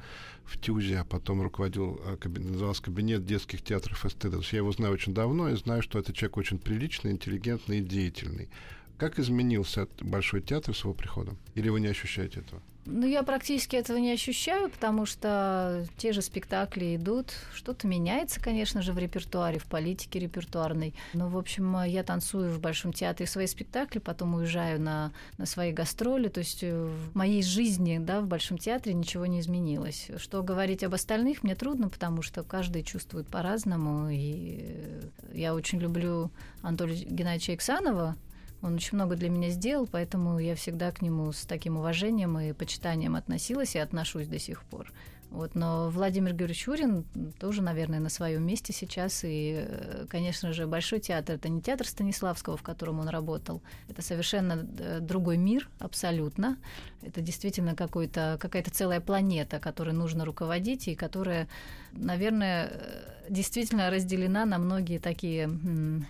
в 0.45 0.57
ТЮЗе, 0.57 0.99
а 0.99 1.03
потом 1.03 1.41
руководил, 1.41 1.99
а, 2.05 2.17
назывался 2.39 2.83
кабинет 2.83 3.25
детских 3.25 3.61
театров 3.61 4.05
эстетов. 4.05 4.47
Я 4.53 4.59
его 4.59 4.71
знаю 4.71 4.93
очень 4.93 5.13
давно 5.13 5.49
и 5.49 5.57
знаю, 5.57 5.81
что 5.81 5.99
это 5.99 6.13
человек 6.13 6.37
очень 6.37 6.59
приличный, 6.59 7.11
интеллигентный 7.11 7.79
и 7.79 7.83
деятельный. 7.83 8.47
Как 9.03 9.19
изменился 9.19 9.89
Большой 9.99 10.39
театр 10.39 10.73
с 10.73 10.85
его 10.85 10.93
приходом? 10.93 11.37
Или 11.55 11.67
вы 11.67 11.81
не 11.81 11.87
ощущаете 11.87 12.39
этого? 12.39 12.61
Ну, 12.85 13.05
я 13.05 13.23
практически 13.23 13.75
этого 13.75 13.97
не 13.97 14.13
ощущаю, 14.13 14.69
потому 14.69 15.05
что 15.05 15.85
те 15.97 16.13
же 16.13 16.21
спектакли 16.21 16.95
идут. 16.95 17.33
Что-то 17.53 17.85
меняется, 17.85 18.39
конечно 18.39 18.81
же, 18.81 18.93
в 18.93 18.97
репертуаре, 18.97 19.59
в 19.59 19.65
политике 19.65 20.19
репертуарной. 20.19 20.93
Но, 21.13 21.27
в 21.27 21.37
общем, 21.37 21.83
я 21.83 22.01
танцую 22.03 22.49
в 22.49 22.61
Большом 22.61 22.93
театре 22.93 23.27
свои 23.27 23.45
спектакли, 23.45 23.99
потом 23.99 24.35
уезжаю 24.35 24.79
на, 24.79 25.11
на 25.37 25.45
свои 25.45 25.73
гастроли. 25.73 26.29
То 26.29 26.39
есть 26.39 26.63
э, 26.63 26.73
в 26.73 27.13
моей 27.13 27.43
жизни 27.43 27.97
да, 27.99 28.21
в 28.21 28.27
Большом 28.27 28.57
театре 28.57 28.93
ничего 28.93 29.25
не 29.25 29.41
изменилось. 29.41 30.11
Что 30.15 30.43
говорить 30.43 30.81
об 30.81 30.93
остальных 30.93 31.43
мне 31.43 31.55
трудно, 31.55 31.89
потому 31.89 32.21
что 32.21 32.41
каждый 32.41 32.83
чувствует 32.83 33.27
по-разному. 33.27 34.07
И 34.09 35.01
я 35.33 35.55
очень 35.55 35.79
люблю 35.79 36.31
Анатолия 36.61 37.03
Геннадьевича 37.03 37.55
Иксанова, 37.55 38.15
он 38.63 38.75
очень 38.75 38.95
много 38.95 39.15
для 39.17 39.29
меня 39.29 39.49
сделал, 39.49 39.87
поэтому 39.91 40.39
я 40.39 40.55
всегда 40.55 40.91
к 40.91 41.01
нему 41.01 41.31
с 41.33 41.45
таким 41.45 41.77
уважением 41.77 42.39
и 42.39 42.53
почитанием 42.53 43.15
относилась 43.15 43.75
и 43.75 43.79
отношусь 43.79 44.27
до 44.27 44.39
сих 44.39 44.63
пор. 44.63 44.91
Вот, 45.33 45.55
но 45.55 45.89
Владимир 45.89 46.33
Георгиевич 46.33 46.67
Урин 46.67 47.05
тоже, 47.39 47.63
наверное, 47.63 47.99
на 47.99 48.09
своем 48.09 48.45
месте 48.45 48.71
сейчас. 48.71 49.23
И, 49.23 49.65
э, 49.67 50.05
конечно 50.07 50.53
же, 50.53 50.67
Большой 50.67 50.99
театр— 50.99 51.35
это 51.37 51.49
не 51.49 51.59
театр 51.59 51.87
Станиславского, 51.87 52.55
в 52.55 52.61
котором 52.61 52.99
он 52.99 53.07
работал. 53.07 53.63
Это 53.89 54.03
совершенно 54.03 54.63
э, 54.77 54.99
другой 55.01 55.37
мир, 55.37 55.67
абсолютно. 55.79 56.57
Это 57.01 57.21
действительно 57.21 57.75
какая-то 57.75 58.69
целая 58.71 59.01
планета, 59.01 59.59
которой 59.59 59.95
нужно 59.95 60.23
руководить, 60.23 60.87
и 60.87 60.93
которая, 60.93 61.47
наверное, 61.93 62.69
э, 62.71 63.13
действительно 63.27 63.89
разделена 63.89 64.45
на 64.45 64.59
многие 64.59 64.99
такие, 64.99 65.49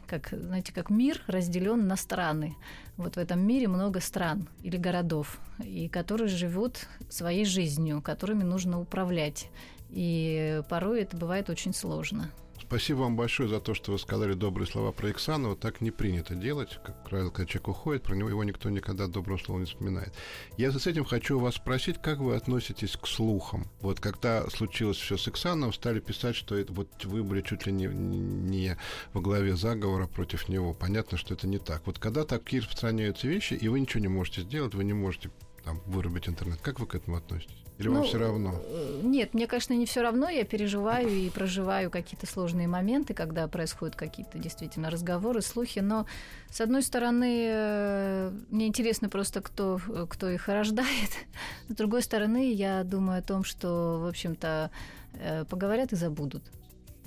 как, 0.05 0.33
знаете, 0.33 0.73
как 0.73 0.89
мир 0.89 1.21
разделен 1.27 1.87
на 1.87 1.95
страны. 1.95 2.57
Вот 2.95 3.15
в 3.15 3.17
этом 3.17 3.39
мире 3.39 3.67
много 3.67 3.99
стран 3.99 4.47
или 4.61 4.77
городов, 4.77 5.39
и 5.63 5.87
которые 5.87 6.27
живут 6.27 6.87
своей 7.09 7.43
жизнью, 7.43 8.01
которыми 8.01 8.43
нужно 8.43 8.79
управлять. 8.79 9.49
И 9.89 10.61
порой 10.69 11.01
это 11.01 11.17
бывает 11.17 11.49
очень 11.49 11.73
сложно. 11.73 12.29
Спасибо 12.65 12.99
вам 12.99 13.15
большое 13.15 13.49
за 13.49 13.59
то, 13.59 13.73
что 13.73 13.91
вы 13.91 13.99
сказали 13.99 14.33
добрые 14.33 14.67
слова 14.67 14.91
про 14.91 15.11
Иксанова. 15.11 15.55
Так 15.55 15.81
не 15.81 15.91
принято 15.91 16.33
делать. 16.33 16.79
Как 16.83 17.03
правило, 17.03 17.29
когда 17.29 17.45
человек 17.45 17.67
уходит, 17.67 18.03
про 18.03 18.15
него 18.15 18.29
его 18.29 18.43
никто 18.43 18.69
никогда 18.69 19.07
добрым 19.07 19.37
словом 19.37 19.61
не 19.63 19.67
вспоминает. 19.67 20.13
Я 20.57 20.71
с 20.71 20.87
этим 20.87 21.03
хочу 21.03 21.39
вас 21.39 21.55
спросить, 21.55 22.01
как 22.01 22.19
вы 22.19 22.35
относитесь 22.35 22.95
к 22.95 23.05
слухам? 23.05 23.67
Вот 23.81 23.99
когда 23.99 24.49
случилось 24.49 24.97
все 24.97 25.17
с 25.17 25.27
Иксановым, 25.27 25.73
стали 25.73 25.99
писать, 25.99 26.35
что 26.35 26.55
это, 26.55 26.73
вот 26.73 26.87
вы 27.03 27.23
были 27.23 27.41
чуть 27.41 27.65
ли 27.65 27.73
не, 27.73 27.85
не 27.85 28.77
во 29.13 29.21
главе 29.21 29.55
заговора 29.55 30.07
против 30.07 30.47
него. 30.47 30.73
Понятно, 30.73 31.17
что 31.17 31.33
это 31.33 31.47
не 31.47 31.59
так. 31.59 31.85
Вот 31.85 31.99
когда 31.99 32.23
такие 32.23 32.61
распространяются 32.61 33.27
вещи, 33.27 33.53
и 33.53 33.67
вы 33.67 33.79
ничего 33.81 33.99
не 33.99 34.07
можете 34.07 34.41
сделать, 34.41 34.73
вы 34.73 34.83
не 34.83 34.93
можете 34.93 35.29
там, 35.63 35.81
вырубить 35.85 36.29
интернет, 36.29 36.59
как 36.61 36.79
вы 36.79 36.87
к 36.87 36.95
этому 36.95 37.17
относитесь? 37.17 37.62
Или 37.79 37.87
ну, 37.87 37.95
вам 37.95 38.03
все 38.03 38.19
равно? 38.19 38.53
Э, 38.67 39.01
нет, 39.03 39.33
мне, 39.33 39.47
конечно, 39.47 39.73
не 39.73 39.85
все 39.85 40.01
равно. 40.01 40.29
Я 40.29 40.43
переживаю 40.43 41.09
и 41.09 41.29
проживаю 41.29 41.89
какие-то 41.89 42.27
сложные 42.27 42.67
моменты, 42.67 43.13
когда 43.13 43.47
происходят 43.47 43.95
какие-то 43.95 44.37
действительно 44.37 44.89
разговоры, 44.89 45.41
слухи. 45.41 45.79
Но, 45.79 46.05
с 46.51 46.61
одной 46.61 46.83
стороны, 46.83 47.47
э, 47.47 48.31
мне 48.49 48.67
интересно 48.67 49.09
просто, 49.09 49.41
кто, 49.41 49.79
кто 50.09 50.29
их 50.29 50.47
рождает. 50.47 51.09
С 51.67 51.73
другой 51.73 52.03
стороны, 52.03 52.53
я 52.53 52.83
думаю 52.83 53.19
о 53.19 53.23
том, 53.23 53.43
что, 53.43 53.99
в 53.99 54.07
общем-то, 54.07 54.69
э, 55.13 55.45
поговорят 55.45 55.93
и 55.93 55.95
забудут. 55.95 56.43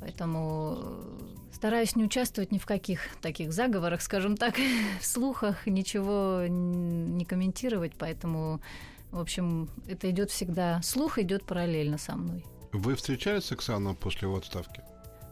Поэтому 0.00 0.78
стараюсь 1.52 1.96
не 1.96 2.04
участвовать 2.04 2.52
ни 2.52 2.58
в 2.58 2.66
каких 2.66 3.00
таких 3.22 3.52
заговорах, 3.52 4.02
скажем 4.02 4.36
так, 4.36 4.56
в 5.00 5.06
слухах, 5.06 5.66
ничего 5.66 6.42
не 6.48 7.24
комментировать, 7.24 7.92
поэтому 7.96 8.60
в 9.16 9.20
общем, 9.20 9.68
это 9.88 10.10
идет 10.10 10.30
всегда, 10.30 10.80
слух 10.82 11.18
идет 11.18 11.44
параллельно 11.44 11.98
со 11.98 12.16
мной. 12.16 12.44
Вы 12.72 12.94
встречались 12.94 13.44
с 13.44 13.52
Оксаной 13.52 13.94
после 13.94 14.28
его 14.28 14.36
отставки? 14.36 14.82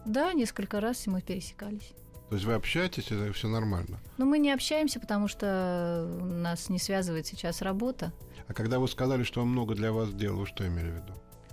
Да, 0.06 0.32
несколько 0.32 0.80
раз 0.80 1.06
мы 1.06 1.20
пересекались. 1.20 1.92
То 2.30 2.36
есть 2.36 2.46
вы 2.46 2.54
общаетесь, 2.54 3.10
это 3.10 3.32
все 3.32 3.48
нормально? 3.48 4.00
Ну, 4.16 4.24
мы 4.24 4.38
не 4.38 4.50
общаемся, 4.50 4.98
потому 4.98 5.28
что 5.28 6.08
нас 6.22 6.68
не 6.68 6.78
связывает 6.78 7.26
сейчас 7.26 7.62
работа. 7.62 8.12
А 8.48 8.54
когда 8.54 8.78
вы 8.78 8.88
сказали, 8.88 9.22
что 9.22 9.42
он 9.42 9.48
много 9.48 9.74
для 9.74 9.92
вас 9.92 10.08
сделал, 10.08 10.40
вы 10.40 10.46
что 10.46 10.66
имели 10.66 10.90
в 10.90 10.94
виду? 10.94 11.12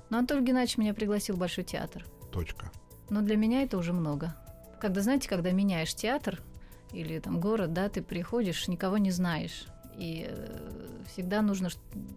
Ну, 0.10 0.17
Анатолий 0.17 0.46
Геннадьевич 0.46 0.78
меня 0.78 0.94
пригласил 0.94 1.36
в 1.36 1.39
Большой 1.39 1.65
театр. 1.65 2.06
Точка. 2.32 2.72
Но 3.10 3.22
для 3.22 3.36
меня 3.36 3.63
это 3.63 3.78
уже 3.78 3.94
много. 3.94 4.36
Когда, 4.80 5.02
знаете, 5.02 5.30
когда 5.30 5.52
меняешь 5.52 5.94
театр 5.94 6.41
или 6.91 7.20
там 7.20 7.39
город, 7.39 7.74
да, 7.74 7.89
ты 7.89 8.02
приходишь, 8.02 8.67
никого 8.67 8.98
не 8.98 9.12
знаешь. 9.12 9.65
И 9.98 10.26
э, 10.28 10.58
всегда 11.12 11.42
нужно, 11.42 11.70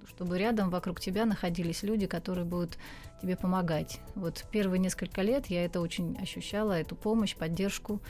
чтобы 0.08 0.38
рядом 0.38 0.70
вокруг 0.70 1.00
тебя 1.00 1.24
находились 1.24 1.82
люди, 1.82 2.06
которые 2.06 2.44
будут 2.44 2.78
тебе 3.20 3.36
помогать. 3.36 4.00
Вот 4.14 4.44
первые 4.50 4.78
несколько 4.78 5.22
лет 5.22 5.46
я 5.46 5.64
это 5.64 5.80
очень 5.80 6.16
ощущала, 6.20 6.72
эту 6.72 6.96
помощь, 6.96 7.34
поддержку 7.34 8.00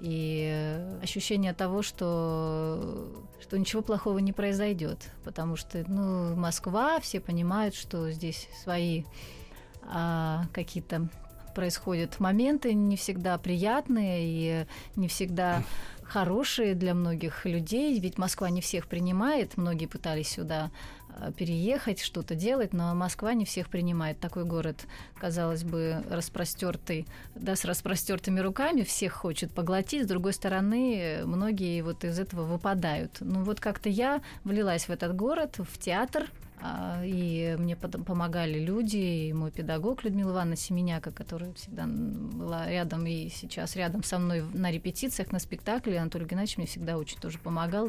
и 0.00 0.50
э, 0.52 1.00
ощущение 1.02 1.52
того, 1.52 1.82
что, 1.82 3.26
что 3.40 3.58
ничего 3.58 3.82
плохого 3.82 4.18
не 4.18 4.32
произойдет, 4.32 5.10
потому 5.24 5.56
что 5.56 5.84
ну, 5.86 6.34
Москва, 6.36 7.00
все 7.00 7.20
понимают, 7.20 7.74
что 7.74 8.10
здесь 8.10 8.48
свои 8.62 9.04
а, 9.82 10.46
какие-то 10.52 11.08
происходят 11.54 12.20
моменты 12.20 12.74
не 12.74 12.96
всегда 12.96 13.36
приятные 13.36 14.20
и 14.22 14.66
не 14.96 15.08
всегда 15.08 15.62
хорошие 16.10 16.74
для 16.74 16.92
многих 16.92 17.46
людей, 17.46 17.98
ведь 18.00 18.18
Москва 18.18 18.50
не 18.50 18.60
всех 18.60 18.88
принимает, 18.88 19.56
многие 19.56 19.86
пытались 19.86 20.30
сюда 20.30 20.70
э, 21.08 21.30
переехать, 21.36 22.00
что-то 22.00 22.34
делать, 22.34 22.72
но 22.72 22.94
Москва 22.94 23.32
не 23.32 23.44
всех 23.44 23.68
принимает. 23.68 24.18
Такой 24.18 24.44
город, 24.44 24.86
казалось 25.20 25.62
бы, 25.62 26.02
распростертый, 26.10 27.06
да, 27.36 27.54
с 27.54 27.64
распростертыми 27.64 28.40
руками, 28.40 28.82
всех 28.82 29.12
хочет 29.12 29.52
поглотить. 29.54 30.04
С 30.04 30.08
другой 30.08 30.32
стороны, 30.32 31.22
многие 31.24 31.82
вот 31.82 32.04
из 32.04 32.18
этого 32.18 32.42
выпадают. 32.42 33.18
Ну 33.20 33.44
вот 33.44 33.60
как-то 33.60 33.88
я 33.88 34.20
влилась 34.42 34.88
в 34.88 34.90
этот 34.90 35.14
город, 35.14 35.58
в 35.58 35.78
театр, 35.78 36.28
и 37.04 37.56
мне 37.58 37.76
помогали 37.76 38.58
люди, 38.58 38.96
и 38.96 39.32
мой 39.32 39.50
педагог 39.50 40.04
Людмила 40.04 40.32
Ивановна 40.32 40.56
Семеняка, 40.56 41.10
которая 41.10 41.52
всегда 41.54 41.86
была 41.86 42.68
рядом 42.68 43.06
и 43.06 43.28
сейчас 43.28 43.76
рядом 43.76 44.02
со 44.02 44.18
мной 44.18 44.42
на 44.52 44.70
репетициях, 44.70 45.32
на 45.32 45.38
спектакле. 45.38 45.98
Анатолий 45.98 46.26
Геннадьевич 46.26 46.58
мне 46.58 46.66
всегда 46.66 46.98
очень 46.98 47.18
тоже 47.18 47.38
помогал, 47.38 47.88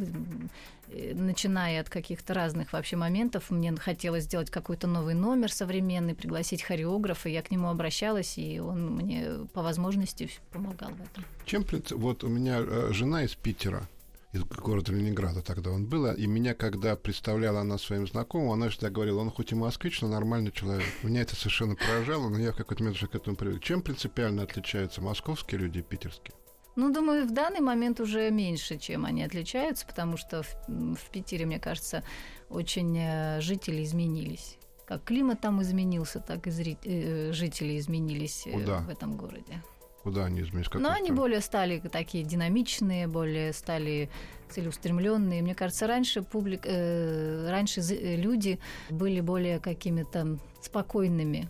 начиная 1.14 1.82
от 1.82 1.90
каких-то 1.90 2.34
разных 2.34 2.74
вообще 2.74 2.96
моментов. 2.96 3.50
Мне 3.50 3.76
хотелось 3.76 4.24
сделать 4.26 4.50
какой-то 4.50 4.88
новый 4.88 5.16
номер 5.16 5.52
современный, 5.52 6.16
пригласить 6.16 6.64
хореографа. 6.64 7.30
Я 7.30 7.42
к 7.42 7.52
нему 7.52 7.70
обращалась, 7.70 8.38
и 8.38 8.60
он 8.60 8.96
мне 8.96 9.26
по 9.54 9.62
возможности 9.62 10.30
помогал 10.52 10.92
в 10.92 11.02
этом. 11.02 11.26
Чем, 11.46 11.66
вот 11.92 12.24
у 12.24 12.28
меня 12.28 12.60
э, 12.60 12.90
жена 12.92 13.24
из 13.24 13.36
Питера, 13.36 13.88
из 14.34 14.44
города 14.44 14.94
Ленинграда 14.94 15.42
тогда 15.42 15.72
он 15.72 15.86
был, 15.86 16.12
и 16.14 16.26
меня, 16.26 16.54
когда 16.54 16.96
представляла 16.96 17.62
она 17.62 17.78
своим 17.78 18.08
знакомым, 18.08 18.52
она 18.52 18.70
всегда 18.70 18.90
говорила, 18.90 19.20
он 19.20 19.30
хоть 19.30 19.52
и 19.52 19.56
москвич, 19.56 20.02
но 20.02 20.08
нормальный 20.08 20.52
человек. 20.52 20.86
Меня 21.04 21.22
это 21.22 21.36
совершенно 21.36 21.76
поражало, 21.76 22.30
но 22.30 22.40
я 22.40 22.54
в 22.54 22.56
какой-то 22.56 22.84
момент 22.84 22.98
уже 22.98 23.08
к 23.08 23.16
этому 23.16 23.36
привык. 23.36 23.62
Чем 23.62 23.82
принципиально 23.82 24.44
отличаются 24.44 25.02
московские 25.02 25.60
люди 25.60 25.80
и 25.80 25.82
питерские? 25.82 26.34
Ну, 26.78 26.94
думаю, 26.94 27.28
в 27.28 27.32
данный 27.32 27.60
момент 27.60 28.00
уже 28.00 28.32
меньше, 28.32 28.78
чем 28.78 29.06
они 29.06 29.24
отличаются, 29.24 29.86
потому 29.86 30.16
что 30.16 30.44
в, 30.44 30.56
в 30.70 31.10
Питере, 31.12 31.46
мне 31.46 31.60
кажется, 31.60 32.04
очень 32.50 32.98
э, 32.98 33.42
жители 33.42 33.84
изменились. 33.84 34.58
Как 34.88 35.04
климат 35.04 35.42
там 35.42 35.62
изменился, 35.62 36.22
так 36.22 36.48
и 36.48 36.52
зри... 36.52 36.78
Э, 36.86 37.34
жители 37.34 37.78
изменились 37.78 38.48
э, 38.48 38.52
Куда? 38.52 38.80
в 38.80 38.90
этом 38.90 39.18
городе. 39.18 39.62
Куда 40.04 40.26
они 40.26 40.42
изменились? 40.42 40.70
Но 40.74 40.90
они 40.90 41.12
более 41.12 41.42
стали 41.42 41.80
такие 41.80 42.24
динамичные, 42.24 43.08
более 43.08 43.54
стали 43.54 44.10
целеустремленные. 44.50 45.42
Мне 45.42 45.56
кажется, 45.56 45.88
раньше 45.88 46.22
публик, 46.24 46.62
э, 46.66 47.50
раньше 47.50 47.82
люди 47.82 48.60
были 48.90 49.22
более 49.22 49.60
какими-то 49.60 50.40
спокойными. 50.62 51.50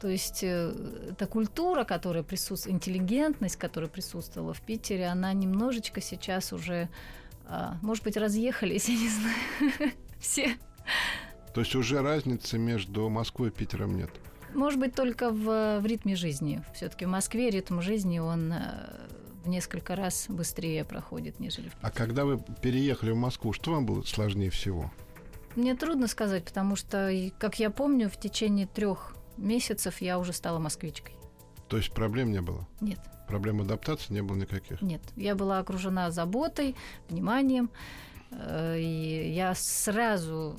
То 0.00 0.08
есть 0.08 0.42
э, 0.42 0.72
эта 1.10 1.26
культура, 1.26 1.84
которая 1.84 2.22
присутствует, 2.22 2.76
интеллигентность, 2.76 3.56
которая 3.56 3.90
присутствовала 3.90 4.54
в 4.54 4.60
Питере, 4.62 5.06
она 5.06 5.32
немножечко 5.32 6.00
сейчас 6.00 6.52
уже, 6.52 6.88
э, 7.48 7.68
может 7.82 8.04
быть, 8.04 8.16
разъехались, 8.16 8.88
я 8.88 8.96
не 8.96 9.08
знаю, 9.08 9.92
все. 10.18 10.56
То 11.52 11.60
есть 11.60 11.74
уже 11.74 12.00
разницы 12.00 12.58
между 12.58 13.08
Москвой 13.08 13.48
и 13.48 13.52
Питером 13.52 13.96
нет? 13.96 14.10
Может 14.56 14.80
быть, 14.80 14.94
только 14.94 15.30
в, 15.30 15.80
в 15.80 15.86
ритме 15.86 16.16
жизни. 16.16 16.64
Все-таки 16.74 17.04
в 17.04 17.08
Москве 17.08 17.50
ритм 17.50 17.80
жизни, 17.80 18.18
он 18.18 18.52
э, 18.52 19.06
в 19.44 19.48
несколько 19.48 19.94
раз 19.94 20.26
быстрее 20.28 20.84
проходит, 20.84 21.38
нежели 21.38 21.68
в 21.68 21.74
Питере. 21.74 21.82
А 21.82 21.90
когда 21.90 22.24
вы 22.24 22.42
переехали 22.62 23.10
в 23.10 23.16
Москву, 23.16 23.52
что 23.52 23.72
вам 23.72 23.84
было 23.84 24.02
сложнее 24.02 24.50
всего? 24.50 24.90
Мне 25.56 25.76
трудно 25.76 26.06
сказать, 26.06 26.44
потому 26.44 26.74
что, 26.74 27.12
как 27.38 27.58
я 27.58 27.70
помню, 27.70 28.08
в 28.08 28.18
течение 28.18 28.66
трех 28.66 29.14
месяцев 29.36 30.00
я 30.00 30.18
уже 30.18 30.32
стала 30.32 30.58
москвичкой. 30.58 31.14
То 31.68 31.76
есть 31.76 31.92
проблем 31.92 32.32
не 32.32 32.40
было? 32.40 32.66
Нет. 32.80 32.98
Проблем 33.28 33.60
адаптации 33.60 34.14
не 34.14 34.22
было 34.22 34.36
никаких? 34.36 34.80
Нет. 34.80 35.02
Я 35.16 35.34
была 35.34 35.58
окружена 35.58 36.10
заботой, 36.10 36.76
вниманием. 37.10 37.70
Э, 38.30 38.78
и 38.78 39.32
я 39.32 39.54
сразу 39.54 40.56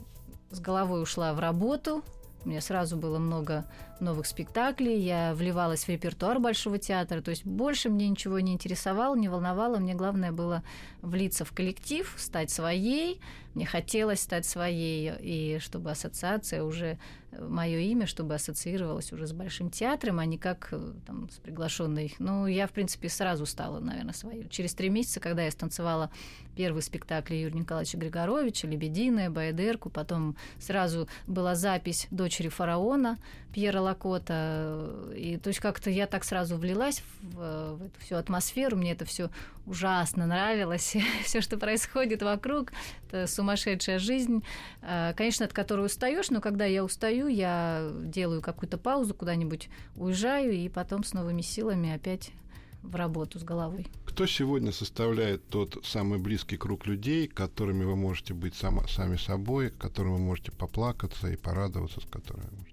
с 0.52 0.60
головой 0.60 1.02
ушла 1.02 1.34
в 1.34 1.40
работу, 1.40 2.04
меня 2.48 2.62
сразу 2.62 2.98
было 2.98 3.20
много 3.20 3.66
новых 4.02 4.26
спектаклей, 4.26 5.00
я 5.00 5.34
вливалась 5.34 5.86
в 5.86 5.90
репертуар 5.90 6.40
Большого 6.40 6.78
театра, 6.78 7.22
то 7.22 7.32
есть 7.32 7.46
больше 7.46 7.90
мне 7.90 8.08
ничего 8.10 8.40
не 8.40 8.54
интересовало, 8.54 9.16
не 9.16 9.30
волновало, 9.30 9.78
мне 9.78 9.94
главное 9.96 10.32
было 10.32 10.64
влиться 11.02 11.46
в 11.46 11.52
коллектив, 11.52 12.14
стать 12.18 12.50
своей, 12.50 13.20
мне 13.58 13.66
хотелось 13.66 14.22
стать 14.22 14.46
своей, 14.46 15.14
и 15.20 15.58
чтобы 15.60 15.90
ассоциация 15.90 16.64
уже, 16.64 17.00
мое 17.40 17.80
имя, 17.80 18.06
чтобы 18.06 18.36
ассоциировалось 18.36 19.12
уже 19.12 19.28
с 19.28 19.34
Большим 19.34 19.70
театром, 19.70 20.20
а 20.20 20.26
не 20.26 20.38
как 20.38 20.70
э, 20.72 20.94
там, 21.06 21.30
с 21.30 21.38
приглашенной. 21.38 22.16
Ну, 22.20 22.48
я, 22.48 22.68
в 22.68 22.72
принципе, 22.72 23.10
сразу 23.10 23.46
стала, 23.46 23.80
наверное, 23.80 24.14
своей. 24.14 24.48
Через 24.50 24.74
три 24.74 24.90
месяца, 24.90 25.20
когда 25.20 25.44
я 25.44 25.52
станцевала 25.52 26.12
первый 26.56 26.82
спектакль 26.82 27.36
Юрия 27.36 27.60
Николаевича 27.60 27.98
Григоровича, 27.98 28.68
«Лебединая», 28.68 29.30
«Баядерку», 29.30 29.90
потом 29.90 30.36
сразу 30.60 31.08
была 31.26 31.56
запись 31.56 32.08
«Дочери 32.12 32.50
фараона» 32.50 33.18
Пьера 33.54 33.82
Лакота. 33.88 35.12
И 35.16 35.38
то 35.38 35.50
есть 35.50 35.60
как-то 35.60 35.90
я 35.90 36.08
так 36.08 36.24
сразу 36.24 36.58
влилась 36.58 37.04
в, 37.22 37.76
в 37.76 37.84
эту 37.84 38.00
всю 38.00 38.16
атмосферу, 38.16 38.78
мне 38.78 38.92
это 38.92 39.06
все 39.06 39.30
ужасно 39.66 40.26
нравилось, 40.26 40.96
все, 41.24 41.42
что 41.42 41.58
происходит 41.58 42.22
вокруг, 42.22 42.72
это 43.08 43.28
сумасшедшая 43.28 44.00
жизнь, 44.00 44.44
э, 44.82 45.14
конечно, 45.16 45.46
от 45.46 45.54
которой 45.54 45.86
устаешь, 45.86 46.30
но 46.30 46.42
когда 46.42 46.66
я 46.66 46.84
устаю, 46.84 47.28
я 47.28 47.90
делаю 48.02 48.42
какую-то 48.42 48.78
паузу, 48.78 49.14
куда-нибудь 49.14 49.70
уезжаю, 49.96 50.54
и 50.54 50.70
потом 50.70 51.04
с 51.04 51.14
новыми 51.14 51.42
силами 51.42 51.94
опять 51.94 52.32
в 52.84 52.96
работу 52.96 53.40
с 53.40 53.44
головой. 53.44 53.88
Кто 54.06 54.26
сегодня 54.26 54.72
составляет 54.72 55.48
тот 55.48 55.78
самый 55.84 56.20
близкий 56.20 56.58
круг 56.58 56.86
людей, 56.86 57.28
которыми 57.28 57.84
вы 57.84 57.96
можете 57.96 58.34
быть 58.34 58.56
сам, 58.56 58.88
сами 58.88 59.18
собой, 59.18 59.72
которым 59.72 60.14
вы 60.16 60.20
можете 60.20 60.52
поплакаться 60.52 61.28
и 61.28 61.36
порадоваться, 61.36 62.02
с 62.02 62.06
которыми? 62.06 62.67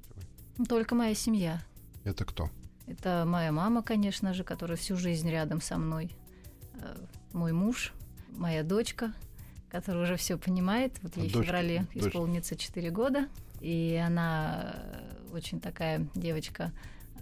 Только 0.69 0.95
моя 0.95 1.15
семья. 1.15 1.63
Это 2.05 2.25
кто? 2.25 2.51
Это 2.87 3.25
моя 3.27 3.51
мама, 3.51 3.83
конечно 3.83 4.35
же, 4.35 4.45
которая 4.45 4.77
всю 4.77 4.97
жизнь 4.97 5.29
рядом 5.31 5.61
со 5.61 5.79
мной. 5.79 6.15
Э, 6.75 6.97
мой 7.33 7.53
муж, 7.53 7.93
моя 8.31 8.63
дочка, 8.63 9.13
которая 9.71 10.05
уже 10.05 10.17
все 10.17 10.37
понимает. 10.37 10.93
Вот 11.03 11.17
ей 11.17 11.25
Дочка- 11.25 11.39
в 11.39 11.45
феврале 11.45 11.87
дочка. 11.95 12.09
исполнится 12.09 12.57
4 12.57 12.91
года. 12.91 13.29
И 13.61 14.01
она 14.05 14.75
э, 14.75 15.31
очень 15.33 15.61
такая 15.61 16.07
девочка 16.15 16.73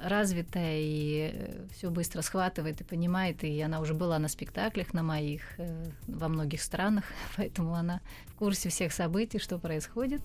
развитая 0.02 0.78
и 0.80 1.66
все 1.72 1.90
быстро 1.90 2.22
схватывает 2.22 2.80
и 2.80 2.84
понимает. 2.84 3.44
И 3.44 3.60
она 3.60 3.80
уже 3.80 3.94
была 3.94 4.18
на 4.18 4.28
спектаклях 4.28 4.92
на 4.92 5.02
моих 5.02 5.42
э, 5.58 5.84
во 6.06 6.28
многих 6.28 6.62
странах, 6.62 7.04
поэтому 7.36 7.74
она 7.74 8.00
в 8.26 8.34
курсе 8.34 8.68
всех 8.68 8.92
событий, 8.92 9.38
что 9.38 9.58
происходит. 9.58 10.22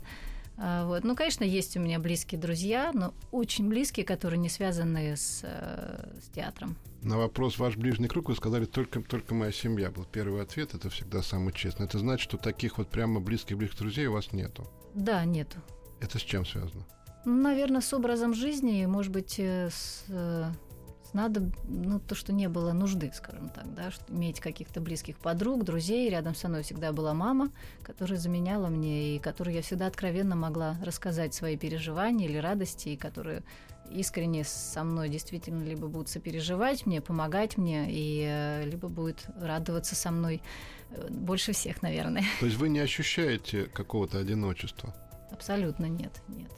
А, 0.57 0.85
Вот. 0.87 1.03
Ну, 1.03 1.15
конечно, 1.15 1.43
есть 1.43 1.77
у 1.77 1.79
меня 1.79 1.99
близкие 1.99 2.39
друзья, 2.39 2.91
но 2.93 3.13
очень 3.31 3.69
близкие, 3.69 4.05
которые 4.05 4.39
не 4.39 4.49
связаны 4.49 5.15
с, 5.15 5.41
э, 5.43 6.19
с 6.21 6.29
театром. 6.29 6.75
На 7.03 7.17
вопрос 7.17 7.59
«Ваш 7.59 7.77
ближний 7.77 8.07
круг» 8.07 8.29
вы 8.29 8.35
сказали 8.35 8.65
только, 8.65 9.01
«Только 9.01 9.35
моя 9.35 9.51
семья» 9.51 9.91
был 9.91 10.05
первый 10.05 10.41
ответ. 10.41 10.73
Это 10.73 10.89
всегда 10.89 11.21
самый 11.21 11.53
честный. 11.53 11.85
Это 11.85 11.99
значит, 11.99 12.23
что 12.23 12.37
таких 12.37 12.79
вот 12.79 12.89
прямо 12.89 13.19
близких-близких 13.19 13.77
друзей 13.77 14.07
у 14.07 14.13
вас 14.13 14.33
нету. 14.33 14.67
Да, 14.95 15.23
нету. 15.25 15.57
Это 16.01 16.17
с 16.17 16.21
чем 16.21 16.45
связано? 16.45 16.85
Ну, 17.25 17.41
наверное, 17.41 17.81
с 17.81 17.93
образом 17.93 18.33
жизни, 18.33 18.85
может 18.85 19.11
быть, 19.11 19.35
э, 19.37 19.69
с, 19.69 20.05
э, 20.07 20.49
с 20.66 20.66
надо, 21.13 21.49
ну, 21.65 21.99
то, 21.99 22.15
что 22.15 22.33
не 22.33 22.47
было 22.49 22.73
нужды, 22.73 23.11
скажем 23.13 23.49
так, 23.49 23.73
да, 23.73 23.91
что 23.91 24.03
иметь 24.13 24.39
каких-то 24.39 24.81
близких 24.81 25.17
подруг, 25.17 25.63
друзей. 25.63 26.09
Рядом 26.09 26.35
со 26.35 26.47
мной 26.47 26.63
всегда 26.63 26.91
была 26.91 27.13
мама, 27.13 27.51
которая 27.83 28.19
заменяла 28.19 28.67
мне, 28.67 29.15
и 29.15 29.19
которой 29.19 29.55
я 29.55 29.61
всегда 29.61 29.87
откровенно 29.87 30.35
могла 30.35 30.77
рассказать 30.83 31.33
свои 31.33 31.57
переживания 31.57 32.27
или 32.27 32.37
радости, 32.37 32.89
и 32.89 32.97
которые 32.97 33.43
искренне 33.91 34.43
со 34.43 34.83
мной 34.83 35.09
действительно 35.09 35.63
либо 35.63 35.87
будут 35.87 36.09
сопереживать 36.09 36.85
мне, 36.85 37.01
помогать 37.01 37.57
мне, 37.57 37.87
и 37.89 38.25
э, 38.27 38.65
либо 38.65 38.89
будет 38.89 39.25
радоваться 39.39 39.95
со 39.95 40.11
мной 40.11 40.41
э, 40.89 41.07
больше 41.09 41.53
всех, 41.53 41.81
наверное. 41.81 42.23
То 42.39 42.45
есть 42.45 42.57
вы 42.57 42.69
не 42.69 42.79
ощущаете 42.79 43.65
какого-то 43.65 44.19
одиночества 44.19 44.93
Абсолютно 45.31 45.85
нет, 45.85 46.11
нет. 46.27 46.51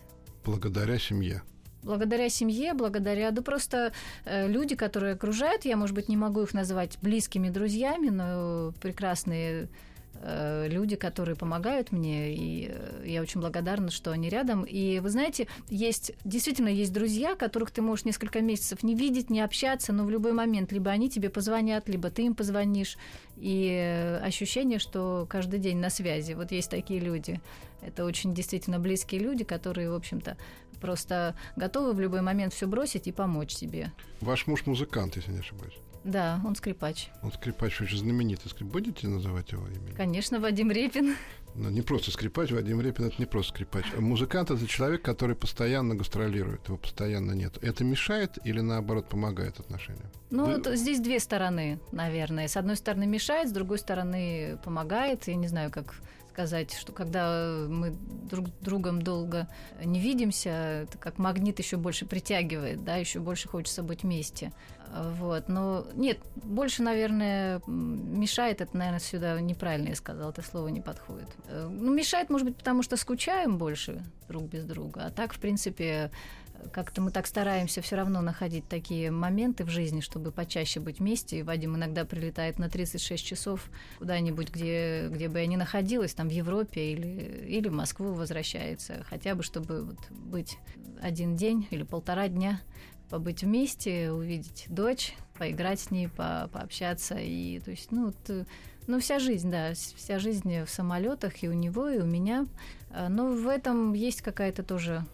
благодаря 0.46 0.98
семье? 1.00 1.44
Благодаря 1.84 2.30
семье, 2.30 2.74
благодаря, 2.74 3.32
да 3.32 3.42
просто 3.42 3.94
э, 4.26 4.48
люди, 4.48 4.76
которые 4.76 5.13
окружают, 5.13 5.63
я, 5.65 5.78
может 5.78 5.96
быть, 5.96 6.10
не 6.10 6.18
могу 6.18 6.42
их 6.42 6.54
назвать 6.54 6.98
близкими 7.02 7.50
друзьями, 7.50 8.10
но 8.10 8.74
прекрасные 8.82 9.70
э, 10.22 10.68
люди, 10.68 10.98
которые 10.98 11.38
помогают 11.38 11.94
мне, 11.94 12.34
и 12.34 12.70
э, 12.70 13.04
я 13.06 13.22
очень 13.22 13.39
благодарна, 13.39 13.92
что 13.92 14.12
они 14.12 14.28
рядом. 14.28 14.63
И 14.63 15.00
вы 15.00 15.10
знаете, 15.10 15.48
есть 15.70 16.12
действительно 16.26 16.68
есть 16.68 16.92
друзья, 16.92 17.36
которых 17.36 17.72
ты 17.72 17.82
можешь 17.82 18.04
несколько 18.04 18.42
месяцев 18.42 18.84
не 18.84 18.94
видеть, 18.94 19.30
не 19.30 19.39
общаться, 19.39 19.94
но 19.94 20.04
в 20.04 20.10
любой 20.10 20.34
момент 20.34 20.74
либо 20.74 20.92
они 20.92 21.10
тебе 21.10 21.30
позвонят, 21.30 21.88
либо 21.88 22.10
ты 22.10 22.24
им 22.24 22.36
позвонишь, 22.36 22.98
и 23.38 23.70
э, 23.72 24.18
ощущение, 24.18 24.80
что 24.80 25.26
каждый 25.30 25.60
день 25.60 25.78
на 25.78 25.89
связи. 25.89 26.34
Вот 26.34 26.52
есть 26.52 26.70
такие 26.70 27.00
люди. 27.00 27.39
Это 27.82 28.04
очень 28.04 28.34
действительно 28.34 28.80
близкие 28.80 29.22
люди, 29.22 29.46
которые, 29.46 29.89
в 29.89 29.96
общем-то, 29.96 30.36
просто 30.80 31.36
готовы 31.56 31.94
в 31.94 32.00
любой 32.00 32.22
момент 32.22 32.54
все 32.54 32.68
бросить 32.68 33.08
и 33.08 33.12
помочь 33.12 33.56
тебе. 33.56 33.92
Ваш 34.22 34.48
муж 34.48 34.65
музыкант, 34.65 35.15
если 35.15 35.32
не 35.32 35.39
ошибаюсь. 35.39 35.78
Да, 36.06 36.39
он 36.46 36.56
скрипач. 36.56 37.10
Он 37.22 37.32
скрипач 37.34 37.82
очень 37.82 37.98
знаменитый. 37.98 38.50
Скрип- 38.50 38.72
Будете 38.72 39.08
называть 39.10 39.52
его 39.52 39.68
имя? 39.68 39.94
Конечно, 39.98 40.39
Вадим 40.39 40.72
Репин. 40.72 41.15
Ну, 41.56 41.70
не 41.70 41.82
просто 41.82 42.12
скрипач, 42.12 42.52
Вадим 42.52 42.80
Репин 42.80 43.06
это 43.06 43.15
не 43.20 43.26
просто 43.26 43.54
скрипач. 43.54 43.84
Музыкант 43.98 44.50
это 44.50 44.65
человек, 44.65 45.02
который 45.02 45.36
постоянно 45.36 45.96
гастролирует, 45.96 46.65
его 46.68 46.78
постоянно 46.78 47.34
нет. 47.34 47.58
Это 47.62 47.84
мешает 47.84 48.38
или 48.46 48.62
наоборот 48.62 49.10
помогает 49.10 49.60
отношениям? 49.60 50.10
Ну, 50.30 50.46
Вы- 50.46 50.56
вот 50.58 50.68
здесь 50.78 51.02
две 51.02 51.20
стороны, 51.20 51.80
наверное. 51.92 52.48
С 52.48 52.56
одной 52.56 52.78
стороны 52.78 53.06
мешает, 53.06 53.50
с 53.50 53.52
другой 53.52 53.80
стороны 53.80 54.58
помогает. 54.63 55.28
Я 55.28 55.36
не 55.36 55.48
знаю, 55.48 55.70
как 55.70 55.96
сказать, 56.30 56.74
что 56.74 56.92
когда 56.92 57.65
мы 57.68 57.92
друг 58.30 58.48
другом 58.62 59.02
долго 59.02 59.48
не 59.84 60.00
видимся, 60.00 60.50
это 60.84 60.98
как 60.98 61.18
магнит 61.18 61.60
еще 61.60 61.78
больше 61.78 62.06
притягивает, 62.06 62.84
да, 62.84 62.96
еще 62.96 63.20
больше 63.20 63.48
хочется 63.48 63.84
быть 63.84 64.04
вместе. 64.04 64.52
Вот, 64.92 65.50
но 65.50 65.86
нет, 65.94 66.18
больше, 66.36 66.82
наверное, 66.82 67.62
мешает, 67.68 68.62
это, 68.62 68.76
наверное, 68.76 69.00
сюда 69.00 69.39
неправильно 69.39 69.89
я 69.89 69.96
сказала, 69.96 70.32
это 70.32 70.42
слово 70.42 70.70
не 70.70 70.82
подходит. 70.82 71.30
Э, 71.48 71.68
Ну, 71.70 71.94
мешает, 71.94 72.32
может 72.32 72.48
быть, 72.48 72.58
потому 72.58 72.82
что 72.82 72.98
скучаем 72.98 73.60
больше 73.60 74.04
друг 74.28 74.44
без 74.46 74.65
друга, 74.65 75.06
а 75.06 75.10
так, 75.12 75.34
в 75.34 75.39
принципе, 75.39 76.10
как-то 76.72 77.02
мы 77.02 77.12
так 77.12 77.28
стараемся 77.28 77.82
все 77.82 77.95
равно 77.95 78.22
находить 78.22 78.67
такие 78.67 79.12
моменты 79.12 79.63
в 79.63 79.69
жизни, 79.69 80.02
чтобы 80.02 80.32
почаще 80.32 80.80
быть 80.80 81.00
вместе. 81.00 81.39
И 81.39 81.43
Вадим 81.43 81.76
иногда 81.76 82.06
прилетает 82.06 82.60
на 82.60 82.69
36 82.69 83.26
часов 83.26 83.69
куда-нибудь, 83.98 84.50
где, 84.52 85.08
где 85.10 85.28
бы 85.28 85.39
я 85.39 85.48
ни 85.48 85.56
находилась, 85.56 86.13
там 86.13 86.28
в 86.28 86.32
Европе 86.32 86.91
или, 86.91 87.45
или 87.48 87.67
в 87.67 87.74
Москву 87.74 88.13
возвращается, 88.13 89.06
хотя 89.10 89.36
бы 89.36 89.43
чтобы 89.43 89.84
вот 89.84 90.00
быть 90.12 90.58
один 91.02 91.36
день 91.36 91.67
или 91.72 91.84
полтора 91.84 92.28
дня 92.28 92.62
побыть 93.10 93.43
вместе, 93.43 94.12
увидеть 94.12 94.65
дочь, 94.69 95.15
поиграть 95.38 95.80
с 95.80 95.91
ней, 95.91 96.08
по- 96.10 96.50
пообщаться. 96.54 97.15
И, 97.15 97.60
то 97.60 97.72
есть, 97.72 97.91
ну, 97.91 98.08
вот, 98.08 98.48
ну, 98.88 99.00
вся 99.00 99.19
жизнь, 99.19 99.50
да, 99.50 99.74
вся 99.74 100.19
жизнь 100.19 100.63
в 100.63 100.69
самолетах 100.69 101.43
и 101.43 101.50
у 101.50 101.54
него, 101.54 101.89
и 101.89 102.00
у 102.00 102.06
меня. 102.06 102.45
А, 102.91 103.10
Но 103.10 103.32
в 103.32 103.48
этом 103.48 103.93
есть 103.93 104.22
какая-то 104.22 104.63
тоже 104.63 105.06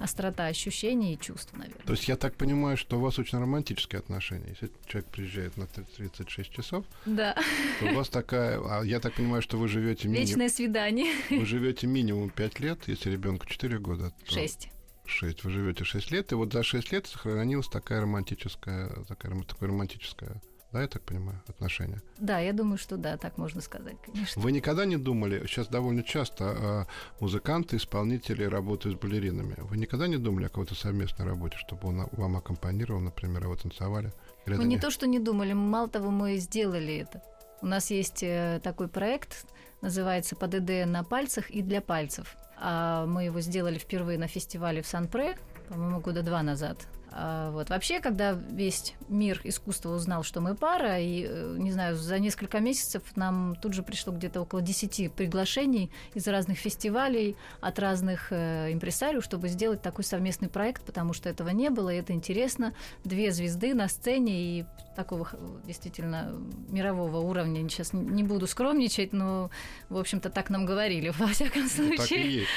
острота 0.00 0.46
ощущений 0.46 1.14
и 1.14 1.18
чувств, 1.18 1.52
наверное. 1.52 1.84
То 1.84 1.92
есть 1.92 2.08
я 2.08 2.16
так 2.16 2.36
понимаю, 2.36 2.76
что 2.76 2.98
у 2.98 3.00
вас 3.00 3.18
очень 3.18 3.38
романтические 3.38 3.98
отношения. 4.00 4.48
Если 4.48 4.70
человек 4.86 5.10
приезжает 5.10 5.56
на 5.56 5.66
36 5.66 6.50
часов, 6.50 6.84
Да, 7.06 7.36
то 7.80 7.86
у 7.86 7.94
вас 7.94 8.08
такая... 8.08 8.60
А 8.64 8.82
я 8.82 9.00
так 9.00 9.14
понимаю, 9.14 9.42
что 9.42 9.56
вы 9.58 9.68
живете 9.68 10.08
минимум... 10.08 10.26
вечное 10.26 10.48
свидание. 10.48 11.12
Вы 11.30 11.44
живете 11.44 11.86
минимум 11.86 12.30
5 12.30 12.60
лет, 12.60 12.78
если 12.86 13.10
ребенку 13.10 13.46
4 13.46 13.78
года. 13.78 14.12
то 14.26 14.34
Шесть. 14.34 14.68
6. 15.06 15.44
Вы 15.44 15.50
живете 15.50 15.84
6 15.84 16.10
лет, 16.10 16.32
и 16.32 16.34
вот 16.34 16.52
за 16.52 16.62
6 16.62 16.92
лет 16.92 17.06
сохранилась 17.06 17.68
такая 17.68 18.00
романтическая, 18.00 18.88
такая, 19.08 19.42
такое 19.42 19.68
романтическое, 19.68 20.40
да, 20.72 20.82
я 20.82 20.88
так 20.88 21.02
понимаю, 21.02 21.42
отношение. 21.48 22.00
Да, 22.18 22.38
я 22.38 22.52
думаю, 22.52 22.78
что 22.78 22.96
да, 22.96 23.16
так 23.16 23.38
можно 23.38 23.60
сказать, 23.60 23.96
конечно. 24.04 24.40
Вы 24.40 24.52
никогда 24.52 24.84
не 24.84 24.96
думали, 24.96 25.44
сейчас 25.46 25.66
довольно 25.66 26.02
часто 26.02 26.44
а, 26.44 26.86
музыканты, 27.18 27.76
исполнители 27.76 28.44
работают 28.44 28.96
с 28.96 29.00
балеринами. 29.00 29.56
Вы 29.58 29.78
никогда 29.78 30.06
не 30.06 30.16
думали 30.16 30.44
о 30.44 30.48
какой-то 30.48 30.74
совместной 30.74 31.26
работе, 31.26 31.56
чтобы 31.58 31.88
он 31.88 32.08
вам 32.12 32.36
аккомпанировал, 32.36 33.00
например, 33.00 33.46
а 33.46 33.48
вы 33.48 33.56
танцевали? 33.56 34.12
Или 34.46 34.56
Мы 34.56 34.64
не 34.64 34.78
то, 34.78 34.90
что 34.90 35.06
не 35.06 35.18
думали, 35.18 35.52
мало 35.52 35.88
того, 35.88 36.10
мы 36.10 36.36
сделали 36.36 36.98
это. 36.98 37.22
У 37.62 37.66
нас 37.66 37.90
есть 37.90 38.22
э, 38.22 38.60
такой 38.62 38.88
проект, 38.88 39.46
называется 39.82 40.34
«ПДД 40.36 40.86
на 40.86 41.04
пальцах 41.04 41.50
и 41.50 41.62
для 41.62 41.80
пальцев». 41.80 42.36
А 42.62 43.06
мы 43.06 43.24
его 43.24 43.40
сделали 43.40 43.78
впервые 43.78 44.18
на 44.18 44.28
фестивале 44.28 44.82
в 44.82 44.86
Сан-Пре, 44.86 45.36
по-моему, 45.68 46.00
года 46.00 46.22
два 46.22 46.42
назад. 46.42 46.86
А 47.12 47.50
вот. 47.50 47.70
Вообще, 47.70 47.98
когда 48.00 48.32
весь 48.32 48.94
мир 49.08 49.40
искусства 49.44 49.90
узнал, 49.94 50.22
что 50.22 50.40
мы 50.40 50.54
пара, 50.54 51.00
и, 51.00 51.26
э, 51.28 51.56
не 51.58 51.72
знаю, 51.72 51.96
за 51.96 52.18
несколько 52.20 52.60
месяцев 52.60 53.02
нам 53.16 53.56
тут 53.56 53.72
же 53.74 53.82
пришло 53.82 54.12
где-то 54.12 54.40
около 54.42 54.62
10 54.62 55.12
приглашений 55.12 55.90
из 56.14 56.28
разных 56.28 56.58
фестивалей, 56.58 57.36
от 57.60 57.78
разных 57.80 58.28
э, 58.30 58.72
импресариев, 58.72 59.24
чтобы 59.24 59.48
сделать 59.48 59.82
такой 59.82 60.04
совместный 60.04 60.48
проект, 60.48 60.84
потому 60.84 61.12
что 61.12 61.28
этого 61.28 61.48
не 61.48 61.68
было, 61.70 61.90
и 61.90 61.96
это 61.98 62.12
интересно. 62.12 62.74
Две 63.02 63.32
звезды 63.32 63.74
на 63.74 63.88
сцене 63.88 64.60
и 64.60 64.64
такого 64.94 65.28
действительно 65.66 66.32
мирового 66.68 67.18
уровня. 67.18 67.68
Сейчас 67.68 67.92
не- 67.92 68.22
буду 68.22 68.46
скромничать, 68.46 69.12
но, 69.12 69.50
в 69.88 69.96
общем-то, 69.98 70.30
так 70.30 70.48
нам 70.50 70.64
говорили, 70.64 71.08
во 71.18 71.26
всяком 71.26 71.62
Ну, 71.62 71.68
случае. 71.68 71.96
так 71.96 72.10
и 72.10 72.28
есть. 72.28 72.50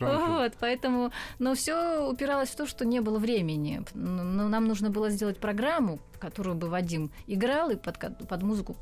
ну? 0.00 0.36
Вот, 0.42 0.52
поэтому, 0.60 1.10
но 1.38 1.54
все 1.54 2.06
упиралось 2.06 2.50
в 2.50 2.56
то, 2.56 2.66
что 2.66 2.84
не 2.84 3.00
было 3.00 3.18
времени. 3.18 3.45
Но 3.94 4.48
нам 4.48 4.66
нужно 4.66 4.90
было 4.90 5.10
сделать 5.10 5.38
программу, 5.38 5.98
которую 6.18 6.56
бы 6.56 6.68
Вадим 6.68 7.10
играл 7.26 7.70
и 7.70 7.76
под, 7.76 7.98
под 7.98 8.42
музыку 8.42 8.76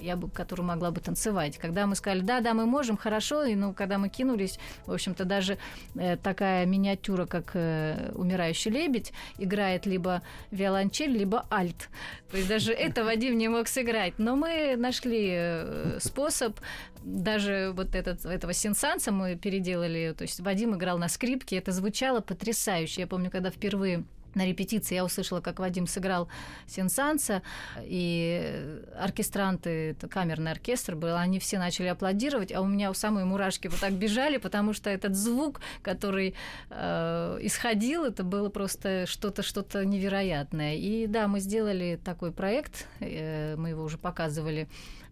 я 0.00 0.16
бы, 0.16 0.28
которую 0.30 0.66
могла 0.66 0.90
бы 0.90 1.00
танцевать. 1.00 1.58
Когда 1.58 1.86
мы 1.86 1.94
сказали, 1.94 2.20
да, 2.20 2.40
да, 2.40 2.54
мы 2.54 2.66
можем, 2.66 2.96
хорошо, 2.96 3.44
и 3.44 3.54
ну, 3.54 3.72
когда 3.72 3.98
мы 3.98 4.08
кинулись, 4.08 4.58
в 4.86 4.92
общем-то, 4.92 5.24
даже 5.24 5.58
э, 5.94 6.16
такая 6.16 6.66
миниатюра, 6.66 7.26
как 7.26 7.50
э, 7.54 8.12
«Умирающий 8.14 8.70
лебедь», 8.70 9.12
играет 9.38 9.86
либо 9.86 10.22
виолончель, 10.50 11.10
либо 11.10 11.46
альт. 11.50 11.88
То 12.30 12.36
есть 12.36 12.48
даже 12.48 12.72
это 12.86 13.04
Вадим 13.04 13.36
не 13.38 13.48
мог 13.48 13.68
сыграть. 13.68 14.18
Но 14.18 14.36
мы 14.36 14.76
нашли 14.76 15.30
э, 15.32 15.98
способ, 16.00 16.58
даже 17.02 17.72
вот 17.74 17.94
этот, 17.94 18.24
этого 18.26 18.52
сенсанса 18.52 19.10
мы 19.10 19.36
переделали, 19.36 20.14
то 20.16 20.22
есть 20.22 20.40
Вадим 20.40 20.74
играл 20.74 20.98
на 20.98 21.08
скрипке, 21.08 21.56
это 21.56 21.72
звучало 21.72 22.20
потрясающе. 22.20 23.02
Я 23.02 23.06
помню, 23.06 23.30
когда 23.30 23.50
впервые 23.50 24.04
на 24.34 24.46
репетиции 24.46 24.94
я 24.94 25.04
услышала, 25.04 25.40
как 25.40 25.58
Вадим 25.58 25.86
сыграл 25.86 26.28
Сенсанса, 26.66 27.42
и 27.82 28.80
оркестранты, 28.98 29.96
камерный 30.10 30.52
оркестр 30.52 30.94
был, 30.96 31.16
они 31.16 31.38
все 31.38 31.58
начали 31.58 31.86
аплодировать, 31.86 32.52
а 32.52 32.60
у 32.60 32.66
меня 32.66 32.90
у 32.90 32.94
самой 32.94 33.24
мурашки 33.24 33.68
вот 33.68 33.80
так 33.80 33.92
бежали, 33.92 34.36
потому 34.38 34.72
что 34.72 34.90
этот 34.90 35.16
звук, 35.16 35.60
который 35.82 36.34
э, 36.70 37.38
исходил, 37.42 38.04
это 38.04 38.24
было 38.24 38.48
просто 38.48 39.06
что-то 39.06 39.42
что-то 39.42 39.84
невероятное. 39.84 40.76
И 40.76 41.06
да, 41.06 41.28
мы 41.28 41.40
сделали 41.40 41.98
такой 42.02 42.32
проект, 42.32 42.86
э, 43.00 43.56
мы 43.56 43.70
его 43.70 43.84
уже 43.84 43.98
показывали 43.98 44.68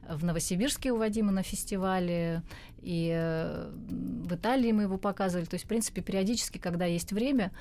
в 0.09 0.25
Новосибирске 0.25 0.93
у 0.93 0.97
Вадима 0.97 1.33
на 1.33 1.43
фестивале, 1.43 2.43
и 2.81 3.13
э, 3.15 3.71
в 3.89 4.35
Италии 4.35 4.73
мы 4.73 4.85
его 4.85 4.97
показывали. 4.97 5.45
То 5.45 5.55
есть, 5.55 5.67
в 5.67 5.69
принципе, 5.69 6.01
периодически, 6.01 6.59
когда 6.59 6.87
есть 6.87 7.13
время, 7.13 7.53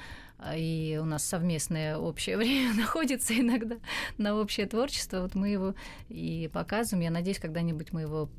и 0.56 1.00
у 1.02 1.06
нас 1.06 1.24
совместное 1.24 1.98
общее 1.98 2.38
время 2.38 2.74
находится 2.74 3.34
иногда 3.34 3.78
на 4.18 4.36
общее 4.36 4.66
творчество, 4.68 5.22
вот 5.22 5.36
мы 5.36 5.50
его 5.50 5.74
и 6.10 6.50
показываем. 6.54 7.04
Я 7.04 7.12
надеюсь, 7.12 7.40
когда-нибудь 7.40 7.94
мы 7.94 8.02
его 8.02 8.30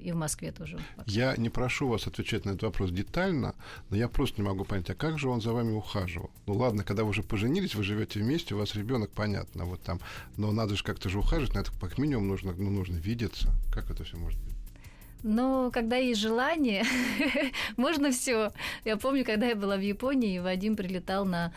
и 0.00 0.12
в 0.12 0.16
Москве 0.16 0.52
тоже. 0.52 0.78
Покажем. 0.96 1.22
Я 1.22 1.36
не 1.36 1.48
прошу 1.48 1.88
вас 1.88 2.06
отвечать 2.06 2.44
на 2.44 2.50
этот 2.50 2.64
вопрос 2.64 2.90
детально, 2.90 3.54
но 3.90 3.96
я 3.96 4.08
просто 4.08 4.40
не 4.40 4.48
могу 4.48 4.64
понять, 4.64 4.90
а 4.90 4.94
как 4.94 5.18
же 5.18 5.28
он 5.28 5.40
за 5.40 5.52
вами 5.52 5.72
ухаживал? 5.72 6.30
Ну 6.46 6.54
ладно, 6.54 6.84
когда 6.84 7.04
вы 7.04 7.10
уже 7.10 7.22
поженились, 7.22 7.74
вы 7.74 7.84
живете 7.84 8.20
вместе, 8.20 8.54
у 8.54 8.58
вас 8.58 8.74
ребенок, 8.74 9.10
понятно, 9.10 9.64
вот 9.64 9.80
там, 9.82 10.00
но 10.36 10.50
надо 10.52 10.76
же 10.76 10.82
как-то 10.82 11.08
же 11.08 11.18
ухаживать, 11.18 11.54
на 11.54 11.60
это 11.60 11.70
как 11.80 11.98
минимум 11.98 12.28
нужно, 12.28 12.52
ну, 12.52 12.70
нужно 12.70 12.96
видеться. 12.96 13.50
Как 13.72 13.90
это 13.90 14.04
все 14.04 14.16
может 14.16 14.40
быть? 14.40 14.51
Но 15.22 15.70
когда 15.70 15.96
есть 15.96 16.20
желание, 16.20 16.84
можно 17.76 18.10
все. 18.10 18.52
Я 18.84 18.96
помню, 18.96 19.24
когда 19.24 19.46
я 19.46 19.56
была 19.56 19.76
в 19.76 19.80
Японии, 19.80 20.38
Вадим 20.38 20.76
прилетал 20.76 21.24
на 21.24 21.52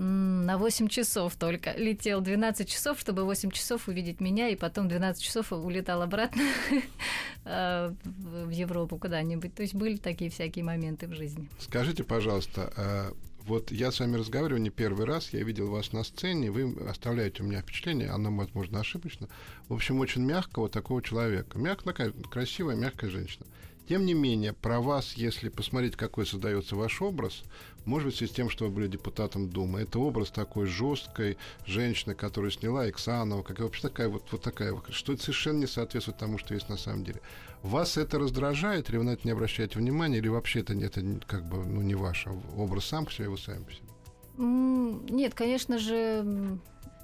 на 0.00 0.58
8 0.58 0.86
часов 0.86 1.34
только. 1.34 1.72
Летел 1.72 2.20
12 2.20 2.68
часов, 2.68 3.00
чтобы 3.00 3.24
8 3.24 3.50
часов 3.50 3.88
увидеть 3.88 4.20
меня, 4.20 4.48
и 4.48 4.54
потом 4.54 4.86
12 4.88 5.20
часов 5.20 5.52
улетал 5.52 6.02
обратно 6.02 6.42
э, 7.44 7.92
в 8.04 8.48
Европу 8.50 8.96
куда-нибудь. 8.96 9.54
То 9.56 9.62
есть 9.62 9.74
были 9.74 9.96
такие 9.96 10.30
всякие 10.30 10.64
моменты 10.64 11.08
в 11.08 11.14
жизни. 11.14 11.48
Скажите, 11.58 12.04
пожалуйста, 12.04 12.72
а 12.76 13.12
вот 13.46 13.70
я 13.70 13.90
с 13.90 14.00
вами 14.00 14.16
разговариваю 14.16 14.60
не 14.60 14.70
первый 14.70 15.06
раз, 15.06 15.32
я 15.32 15.42
видел 15.42 15.70
вас 15.70 15.92
на 15.92 16.04
сцене, 16.04 16.50
вы 16.50 16.74
оставляете 16.88 17.42
у 17.42 17.46
меня 17.46 17.62
впечатление, 17.62 18.10
оно, 18.10 18.30
возможно, 18.34 18.80
ошибочно, 18.80 19.28
в 19.68 19.74
общем, 19.74 20.00
очень 20.00 20.22
мягкого 20.22 20.68
такого 20.68 21.02
человека. 21.02 21.58
Такая 21.84 22.12
красивая, 22.30 22.76
мягкая 22.76 23.10
женщина. 23.10 23.46
Тем 23.88 24.04
не 24.04 24.12
менее, 24.12 24.52
про 24.52 24.80
вас, 24.82 25.14
если 25.14 25.48
посмотреть, 25.48 25.96
какой 25.96 26.26
создается 26.26 26.76
ваш 26.76 27.00
образ, 27.00 27.42
может 27.86 28.08
быть, 28.08 28.30
с 28.30 28.34
тем, 28.34 28.50
что 28.50 28.66
вы 28.66 28.70
были 28.70 28.86
депутатом 28.86 29.48
Думы. 29.48 29.80
Это 29.80 29.98
образ 29.98 30.30
такой 30.30 30.66
жесткой 30.66 31.38
женщины, 31.64 32.14
которая 32.14 32.50
сняла 32.50 32.88
Иксанова, 32.90 33.42
как 33.42 33.60
вообще 33.60 33.80
такая 33.80 34.10
вот, 34.10 34.24
вот 34.30 34.42
такая, 34.42 34.78
что 34.90 35.16
совершенно 35.16 35.60
не 35.60 35.66
соответствует 35.66 36.18
тому, 36.18 36.36
что 36.36 36.52
есть 36.52 36.68
на 36.68 36.76
самом 36.76 37.02
деле. 37.02 37.22
Вас 37.62 37.96
это 37.96 38.18
раздражает, 38.18 38.90
или 38.90 38.98
вы 38.98 39.04
на 39.04 39.10
это 39.10 39.22
не 39.24 39.30
обращаете 39.30 39.78
внимания, 39.78 40.18
или 40.18 40.28
вообще 40.28 40.60
это, 40.60 40.74
это 40.74 41.02
как 41.26 41.48
бы 41.48 41.64
ну, 41.64 41.80
не 41.80 41.94
ваш 41.94 42.26
а 42.26 42.32
образ 42.58 42.84
сам 42.84 43.06
к 43.06 43.12
себе, 43.12 43.30
вы 43.30 43.38
сами 43.38 43.64
по 43.64 43.72
себе? 43.72 43.88
Нет, 44.36 45.34
конечно 45.34 45.78
же, 45.78 46.58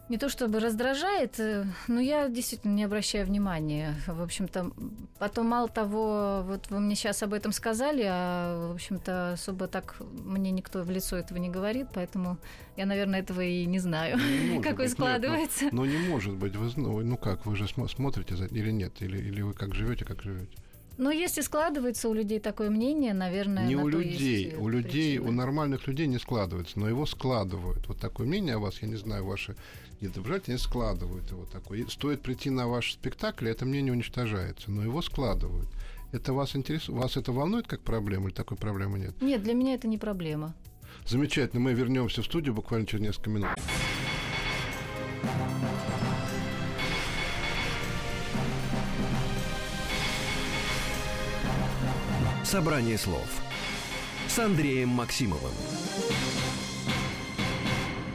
не 0.08 0.18
то 0.18 0.28
чтобы 0.28 0.60
раздражает, 0.60 1.40
э, 1.40 1.64
но 1.88 2.00
я 2.00 2.28
действительно 2.28 2.74
не 2.74 2.84
обращаю 2.84 3.26
внимания. 3.26 3.94
В 4.06 4.22
общем-то, 4.22 4.70
потом 5.18 5.46
мало 5.46 5.68
того, 5.68 6.42
вот 6.46 6.68
вы 6.70 6.80
мне 6.80 6.94
сейчас 6.94 7.22
об 7.22 7.32
этом 7.32 7.52
сказали, 7.52 8.04
а, 8.06 8.68
в 8.68 8.74
общем-то, 8.74 9.32
особо 9.32 9.66
так 9.66 9.96
мне 10.00 10.50
никто 10.50 10.82
в 10.82 10.90
лицо 10.90 11.16
этого 11.16 11.38
не 11.38 11.48
говорит, 11.48 11.86
поэтому 11.94 12.36
я, 12.76 12.84
наверное, 12.84 13.20
этого 13.20 13.40
и 13.40 13.64
не 13.64 13.78
знаю, 13.78 14.18
не 14.18 14.60
какой 14.60 14.86
быть. 14.86 14.92
складывается. 14.92 15.64
Нет, 15.64 15.72
но, 15.72 15.84
но 15.84 15.90
не 15.90 15.98
может 16.08 16.34
быть. 16.34 16.54
Вы, 16.54 16.70
ну, 16.76 17.00
ну 17.00 17.16
как, 17.16 17.46
вы 17.46 17.56
же 17.56 17.66
смотрите 17.66 18.34
или 18.50 18.70
нет? 18.70 19.00
Или, 19.00 19.18
или 19.18 19.40
вы 19.40 19.54
как 19.54 19.74
живете, 19.74 20.04
как 20.04 20.22
живете? 20.22 20.58
Но 20.96 21.10
если 21.10 21.40
складывается 21.40 22.08
у 22.08 22.14
людей 22.14 22.38
такое 22.38 22.70
мнение, 22.70 23.14
наверное, 23.14 23.66
не 23.66 23.74
у 23.74 23.88
людей, 23.88 24.54
у 24.56 24.68
людей, 24.68 25.16
причины. 25.16 25.28
у 25.28 25.32
нормальных 25.32 25.88
людей 25.88 26.06
не 26.06 26.18
складывается, 26.18 26.78
но 26.78 26.88
его 26.88 27.04
складывают. 27.04 27.88
Вот 27.88 27.98
такое 27.98 28.26
мнение 28.26 28.54
о 28.54 28.58
вас, 28.60 28.80
я 28.80 28.86
не 28.86 28.94
знаю, 28.96 29.24
ваши 29.24 29.56
недоброжелатели 30.00 30.52
не 30.52 30.58
складывают 30.58 31.30
его 31.30 31.44
такое. 31.46 31.86
стоит 31.88 32.22
прийти 32.22 32.50
на 32.50 32.68
ваш 32.68 32.92
спектакль, 32.92 33.48
это 33.48 33.64
мнение 33.64 33.92
уничтожается, 33.92 34.70
но 34.70 34.82
его 34.82 35.02
складывают. 35.02 35.68
Это 36.12 36.32
вас 36.32 36.54
интересует? 36.54 36.98
Вас 36.98 37.16
это 37.16 37.32
волнует 37.32 37.66
как 37.66 37.80
проблема 37.80 38.28
или 38.28 38.34
такой 38.34 38.56
проблемы 38.56 38.98
нет? 38.98 39.20
Нет, 39.20 39.42
для 39.42 39.54
меня 39.54 39.74
это 39.74 39.88
не 39.88 39.98
проблема. 39.98 40.54
Замечательно. 41.06 41.60
Мы 41.60 41.74
вернемся 41.74 42.22
в 42.22 42.24
студию 42.24 42.54
буквально 42.54 42.86
через 42.86 43.02
несколько 43.02 43.30
минут. 43.30 43.50
Собрание 52.44 52.96
слов 52.96 53.28
с 54.28 54.38
Андреем 54.38 54.90
Максимовым. 54.90 55.52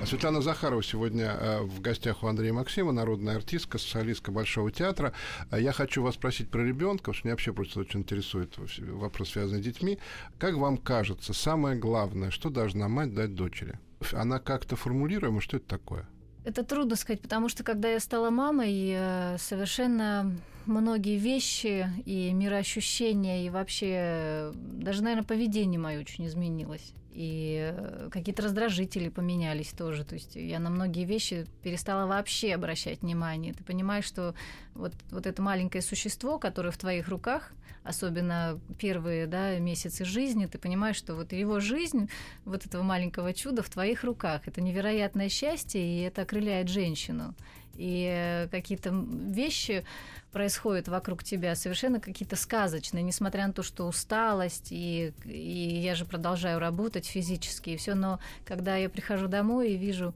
Светлана 0.09 0.41
Захарова 0.41 0.81
сегодня 0.81 1.25
э, 1.39 1.61
в 1.61 1.81
гостях 1.81 2.23
у 2.23 2.27
Андрея 2.27 2.51
Максима, 2.51 2.91
народная 2.91 3.35
артистка, 3.35 3.77
социалистка 3.77 4.31
Большого 4.31 4.71
театра. 4.71 5.13
А 5.51 5.59
я 5.59 5.71
хочу 5.71 6.01
вас 6.01 6.15
спросить 6.15 6.49
про 6.49 6.63
ребенка, 6.63 6.97
потому 6.97 7.13
что 7.13 7.27
меня 7.27 7.33
вообще 7.33 7.53
просто 7.53 7.81
очень 7.81 7.99
интересует 7.99 8.55
вопрос, 8.79 9.29
связанный 9.29 9.61
с 9.61 9.63
детьми. 9.63 9.99
Как 10.39 10.55
вам 10.55 10.77
кажется, 10.77 11.31
самое 11.33 11.77
главное, 11.77 12.31
что 12.31 12.49
должна 12.49 12.87
мать 12.87 13.13
дать 13.13 13.35
дочери? 13.35 13.77
Она 14.11 14.39
как-то 14.39 14.75
формулируема, 14.75 15.41
что 15.41 15.57
это 15.57 15.67
такое? 15.67 16.09
Это 16.43 16.63
трудно 16.63 16.95
сказать, 16.95 17.21
потому 17.21 17.47
что 17.47 17.63
когда 17.63 17.89
я 17.89 17.99
стала 17.99 18.31
мамой, 18.31 18.91
э, 18.91 19.37
совершенно 19.37 20.35
многие 20.69 21.17
вещи 21.17 21.89
и 22.05 22.31
мироощущения, 22.33 23.45
и 23.45 23.49
вообще 23.49 24.51
даже, 24.53 25.03
наверное, 25.03 25.25
поведение 25.25 25.79
мое 25.79 25.99
очень 25.99 26.27
изменилось 26.27 26.93
и 27.19 27.73
э, 27.75 28.09
какие-то 28.11 28.43
раздражители 28.43 29.09
поменялись 29.09 29.69
тоже. 29.69 30.05
То 30.05 30.15
есть 30.15 30.35
я 30.35 30.59
на 30.59 30.69
многие 30.69 31.03
вещи 31.03 31.45
перестала 31.63 32.07
вообще 32.07 32.53
обращать 32.53 33.01
внимание. 33.01 33.53
Ты 33.53 33.63
понимаешь, 33.63 34.05
что 34.05 34.35
вот, 34.73 34.93
вот 35.11 35.25
это 35.25 35.41
маленькое 35.41 35.81
существо, 35.81 36.37
которое 36.37 36.71
в 36.71 36.77
твоих 36.77 37.09
руках, 37.09 37.51
особенно 37.83 38.59
первые 38.77 39.27
да, 39.27 39.57
месяцы 39.59 40.05
жизни, 40.05 40.45
ты 40.45 40.57
понимаешь, 40.57 40.95
что 40.95 41.15
вот 41.15 41.33
его 41.33 41.59
жизнь, 41.59 42.09
вот 42.45 42.65
этого 42.65 42.83
маленького 42.83 43.33
чуда 43.33 43.63
в 43.63 43.69
твоих 43.69 44.03
руках. 44.03 44.43
Это 44.45 44.61
невероятное 44.61 45.29
счастье, 45.29 45.81
и 45.81 46.01
это 46.03 46.21
окрыляет 46.21 46.69
женщину. 46.69 47.35
И 47.79 48.11
э, 48.13 48.49
какие-то 48.49 48.89
вещи 48.91 49.85
происходят 50.33 50.89
вокруг 50.89 51.23
тебя, 51.23 51.55
совершенно 51.55 52.01
какие-то 52.01 52.35
сказочные, 52.35 53.03
несмотря 53.03 53.47
на 53.47 53.53
то, 53.53 53.63
что 53.63 53.87
усталость, 53.87 54.67
и, 54.71 55.13
и 55.23 55.79
я 55.81 55.95
же 55.95 56.03
продолжаю 56.03 56.59
работать 56.59 57.05
физически, 57.05 57.71
и 57.71 57.77
все, 57.77 57.95
но 57.95 58.19
когда 58.45 58.75
я 58.75 58.89
прихожу 58.89 59.29
домой 59.29 59.71
и 59.71 59.77
вижу 59.77 60.13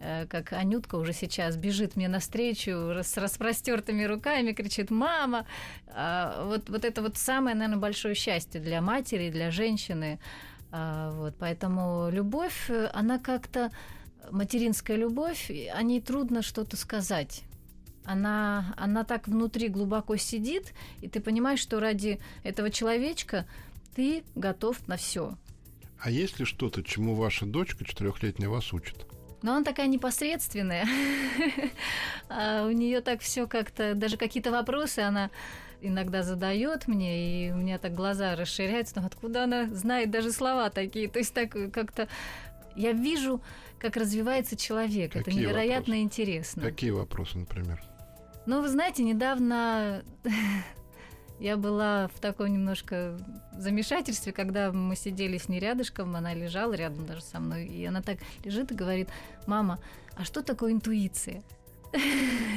э, 0.00 0.26
как 0.28 0.52
Анютка 0.52 0.94
уже 0.94 1.12
сейчас 1.12 1.56
бежит 1.56 1.96
мне 1.96 2.06
навстречу 2.06 2.70
с 2.70 3.16
распростертыми 3.16 4.04
руками, 4.04 4.52
кричит 4.52 4.92
«мама!». 4.92 5.46
А, 5.88 6.44
вот, 6.44 6.70
вот 6.70 6.84
это 6.84 7.02
вот 7.02 7.16
самое, 7.16 7.56
наверное, 7.56 7.80
большое 7.80 8.14
счастье 8.14 8.60
для 8.60 8.80
матери, 8.80 9.30
для 9.30 9.50
женщины. 9.50 10.20
А, 10.70 11.10
вот, 11.10 11.34
поэтому 11.40 12.08
любовь, 12.10 12.70
она 12.92 13.18
как-то, 13.18 13.72
материнская 14.30 14.96
любовь, 14.96 15.50
о 15.50 15.82
ней 15.82 16.00
трудно 16.00 16.42
что-то 16.42 16.76
сказать 16.76 17.44
она, 18.04 18.74
она 18.76 19.04
так 19.04 19.28
внутри 19.28 19.68
глубоко 19.68 20.16
сидит, 20.16 20.72
и 21.00 21.08
ты 21.08 21.20
понимаешь, 21.20 21.60
что 21.60 21.80
ради 21.80 22.18
этого 22.42 22.70
человечка 22.70 23.46
ты 23.94 24.24
готов 24.34 24.86
на 24.88 24.96
все. 24.96 25.36
А 25.98 26.10
есть 26.10 26.38
ли 26.38 26.44
что-то, 26.44 26.82
чему 26.82 27.14
ваша 27.14 27.46
дочка 27.46 27.84
четырехлетняя 27.84 28.48
вас 28.48 28.72
учит? 28.72 29.06
Но 29.42 29.54
она 29.54 29.64
такая 29.64 29.86
непосредственная. 29.86 30.86
а 32.28 32.66
у 32.66 32.70
нее 32.70 33.00
так 33.00 33.20
все 33.20 33.46
как-то, 33.46 33.94
даже 33.94 34.16
какие-то 34.16 34.50
вопросы 34.50 35.00
она 35.00 35.30
иногда 35.82 36.22
задает 36.22 36.88
мне, 36.88 37.48
и 37.48 37.52
у 37.52 37.56
меня 37.56 37.78
так 37.78 37.94
глаза 37.94 38.36
расширяются, 38.36 39.00
но 39.00 39.06
откуда 39.06 39.44
она 39.44 39.66
знает 39.68 40.10
даже 40.10 40.30
слова 40.30 40.68
такие? 40.68 41.08
То 41.08 41.18
есть 41.18 41.32
так 41.32 41.50
как-то 41.72 42.08
я 42.80 42.92
вижу, 42.92 43.42
как 43.78 43.96
развивается 43.96 44.56
человек. 44.56 45.12
Какие 45.12 45.22
Это 45.22 45.32
невероятно 45.32 45.94
вопросы? 45.94 46.02
интересно. 46.02 46.62
Какие 46.62 46.90
вопросы, 46.90 47.38
например? 47.38 47.82
Ну, 48.46 48.62
вы 48.62 48.68
знаете, 48.68 49.02
недавно 49.02 50.02
я 51.40 51.56
была 51.56 52.08
в 52.08 52.20
таком 52.20 52.52
немножко 52.52 53.18
замешательстве, 53.52 54.32
когда 54.32 54.72
мы 54.72 54.96
сидели 54.96 55.38
с 55.38 55.48
ней 55.48 55.60
рядышком, 55.60 56.16
она 56.16 56.34
лежала 56.34 56.72
рядом 56.74 57.06
даже 57.06 57.22
со 57.22 57.38
мной, 57.38 57.66
и 57.66 57.84
она 57.84 58.02
так 58.02 58.18
лежит 58.44 58.72
и 58.72 58.74
говорит, 58.74 59.08
мама, 59.46 59.78
а 60.16 60.24
что 60.24 60.42
такое 60.42 60.72
интуиция? 60.72 61.42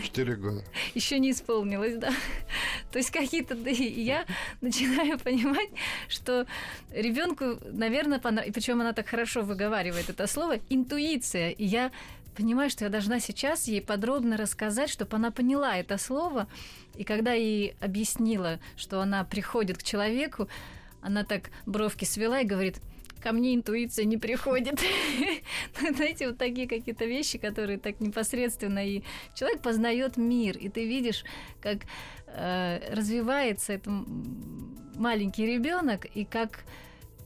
Четыре 0.03 0.35
года. 0.35 0.63
Еще 0.93 1.19
не 1.19 1.31
исполнилось, 1.31 1.97
да. 1.97 2.11
То 2.91 2.99
есть 2.99 3.11
какие-то... 3.11 3.55
Я 3.55 4.25
начинаю 4.61 5.17
понимать, 5.19 5.69
что 6.07 6.45
ребенку, 6.91 7.57
наверное, 7.71 8.19
понравилось... 8.19 8.53
Причем 8.53 8.81
она 8.81 8.93
так 8.93 9.07
хорошо 9.07 9.41
выговаривает 9.41 10.09
это 10.09 10.27
слово 10.27 10.59
интуиция. 10.69 11.49
И 11.49 11.65
я 11.65 11.91
понимаю, 12.35 12.69
что 12.69 12.85
я 12.85 12.89
должна 12.89 13.19
сейчас 13.19 13.67
ей 13.67 13.81
подробно 13.81 14.37
рассказать, 14.37 14.89
чтобы 14.89 15.15
она 15.15 15.31
поняла 15.31 15.77
это 15.77 15.97
слово. 15.97 16.47
И 16.95 17.03
когда 17.03 17.33
ей 17.33 17.75
объяснила, 17.79 18.59
что 18.75 19.01
она 19.01 19.23
приходит 19.23 19.77
к 19.79 19.83
человеку, 19.83 20.47
она 21.01 21.23
так 21.23 21.49
бровки 21.65 22.05
свела 22.05 22.41
и 22.41 22.45
говорит, 22.45 22.79
ко 23.23 23.31
мне 23.31 23.55
интуиция 23.55 24.05
не 24.05 24.17
приходит. 24.17 24.81
Знаете, 25.95 26.27
вот 26.27 26.37
такие 26.37 26.67
какие-то 26.67 27.05
вещи, 27.05 27.37
которые 27.37 27.79
так 27.79 28.01
непосредственно 28.01 28.85
и 28.85 29.03
человек 29.33 29.61
познает 29.61 30.17
мир, 30.17 30.57
и 30.57 30.67
ты 30.67 30.85
видишь, 30.85 31.23
как 31.61 31.77
э, 32.27 32.93
развивается 32.93 33.73
этот 33.73 33.93
маленький 34.95 35.45
ребенок, 35.45 36.05
и 36.13 36.25
как 36.25 36.65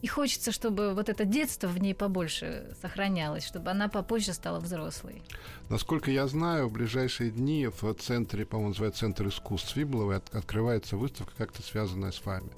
и 0.03 0.07
хочется, 0.07 0.51
чтобы 0.51 0.93
вот 0.93 1.09
это 1.09 1.25
детство 1.25 1.67
в 1.67 1.79
ней 1.79 1.95
побольше 1.95 2.75
сохранялось, 2.79 3.43
чтобы 3.43 3.71
она 3.71 3.87
попозже 3.87 4.33
стала 4.33 4.59
взрослой. 4.59 5.23
Насколько 5.69 6.11
я 6.11 6.27
знаю, 6.27 6.67
в 6.67 6.73
ближайшие 6.73 7.31
дни 7.31 7.67
в 7.67 7.93
центре, 7.95 8.45
по-моему, 8.45 8.69
называется 8.69 8.99
Центр 8.99 9.27
искусств 9.27 9.71
Свибловой, 9.71 10.17
открывается 10.17 10.97
выставка, 10.97 11.33
как-то 11.35 11.63
связанная 11.63 12.11
с 12.11 12.23
вами. 12.23 12.51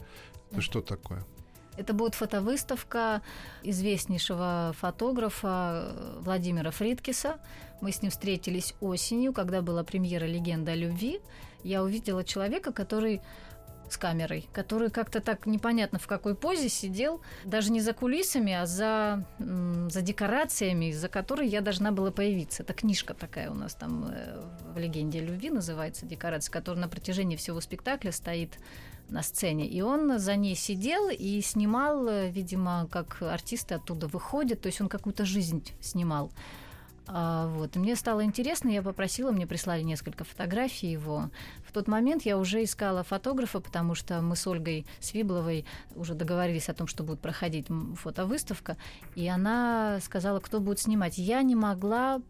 Это 0.51 0.59
что 0.59 0.81
такое? 0.81 1.23
Это 1.79 1.93
будет 1.93 2.13
фотовыставка 2.13 3.21
известнейшего 3.63 4.75
фотографа 4.77 5.93
Владимира 6.19 6.71
Фридкиса. 6.71 7.39
Мы 7.79 7.93
с 7.93 8.01
ним 8.01 8.11
встретились 8.11 8.75
осенью, 8.81 9.31
когда 9.31 9.61
была 9.61 9.85
премьера 9.85 10.25
«Легенда 10.25 10.73
о 10.73 10.75
любви». 10.75 11.21
Я 11.63 11.81
увидела 11.81 12.25
человека, 12.25 12.73
который 12.73 13.21
с 13.89 13.97
камерой, 13.97 14.47
который 14.53 14.89
как-то 14.89 15.21
так 15.21 15.45
непонятно 15.45 15.99
в 15.99 16.07
какой 16.07 16.35
позе 16.35 16.67
сидел, 16.69 17.21
даже 17.45 17.71
не 17.71 17.81
за 17.81 17.93
кулисами, 17.93 18.53
а 18.53 18.65
за, 18.65 19.25
за 19.39 20.01
декорациями, 20.01 20.91
за 20.91 21.07
которой 21.07 21.47
я 21.47 21.61
должна 21.61 21.91
была 21.91 22.11
появиться. 22.11 22.63
Это 22.63 22.73
книжка 22.73 23.13
такая 23.13 23.49
у 23.49 23.53
нас 23.53 23.73
там 23.73 24.05
э, 24.11 24.41
в 24.73 24.77
«Легенде 24.77 25.19
о 25.19 25.23
любви» 25.23 25.49
называется, 25.49 26.05
декорация, 26.05 26.51
которая 26.51 26.81
на 26.81 26.89
протяжении 26.89 27.35
всего 27.35 27.61
спектакля 27.61 28.11
стоит 28.11 28.59
на 29.09 29.23
сцене. 29.23 29.67
И 29.67 29.81
он 29.81 30.19
за 30.19 30.35
ней 30.35 30.55
сидел 30.55 31.09
и 31.09 31.41
снимал, 31.41 32.07
э, 32.07 32.29
видимо, 32.29 32.87
как 32.91 33.21
артисты 33.21 33.75
оттуда 33.75 34.07
выходят, 34.07 34.61
то 34.61 34.67
есть 34.67 34.81
он 34.81 34.89
какую-то 34.89 35.25
жизнь 35.25 35.63
снимал. 35.79 36.31
А, 37.11 37.47
вот. 37.47 37.75
Мне 37.75 37.95
стало 37.95 38.23
интересно, 38.23 38.69
я 38.69 38.83
попросила, 38.83 39.31
мне 39.31 39.47
прислали 39.47 39.81
несколько 39.81 40.23
фотографий 40.23 40.91
его. 40.91 41.31
В 41.67 41.71
тот 41.71 41.87
момент 41.87 42.23
я 42.23 42.37
уже 42.37 42.63
искала 42.63 43.03
фотографа, 43.03 43.59
потому 43.59 43.95
что 43.95 44.21
мы 44.21 44.35
с 44.35 44.45
Ольгой 44.45 44.85
Свибловой 44.99 45.65
уже 45.95 46.13
договорились 46.13 46.69
о 46.69 46.75
том, 46.75 46.85
что 46.85 47.03
будет 47.03 47.19
проходить 47.19 47.65
фотовыставка, 47.95 48.77
и 49.15 49.27
она 49.27 49.99
сказала, 50.03 50.39
кто 50.39 50.59
будет 50.59 50.79
снимать. 50.79 51.17
Я 51.17 51.41
не 51.41 51.55
могла 51.55 52.21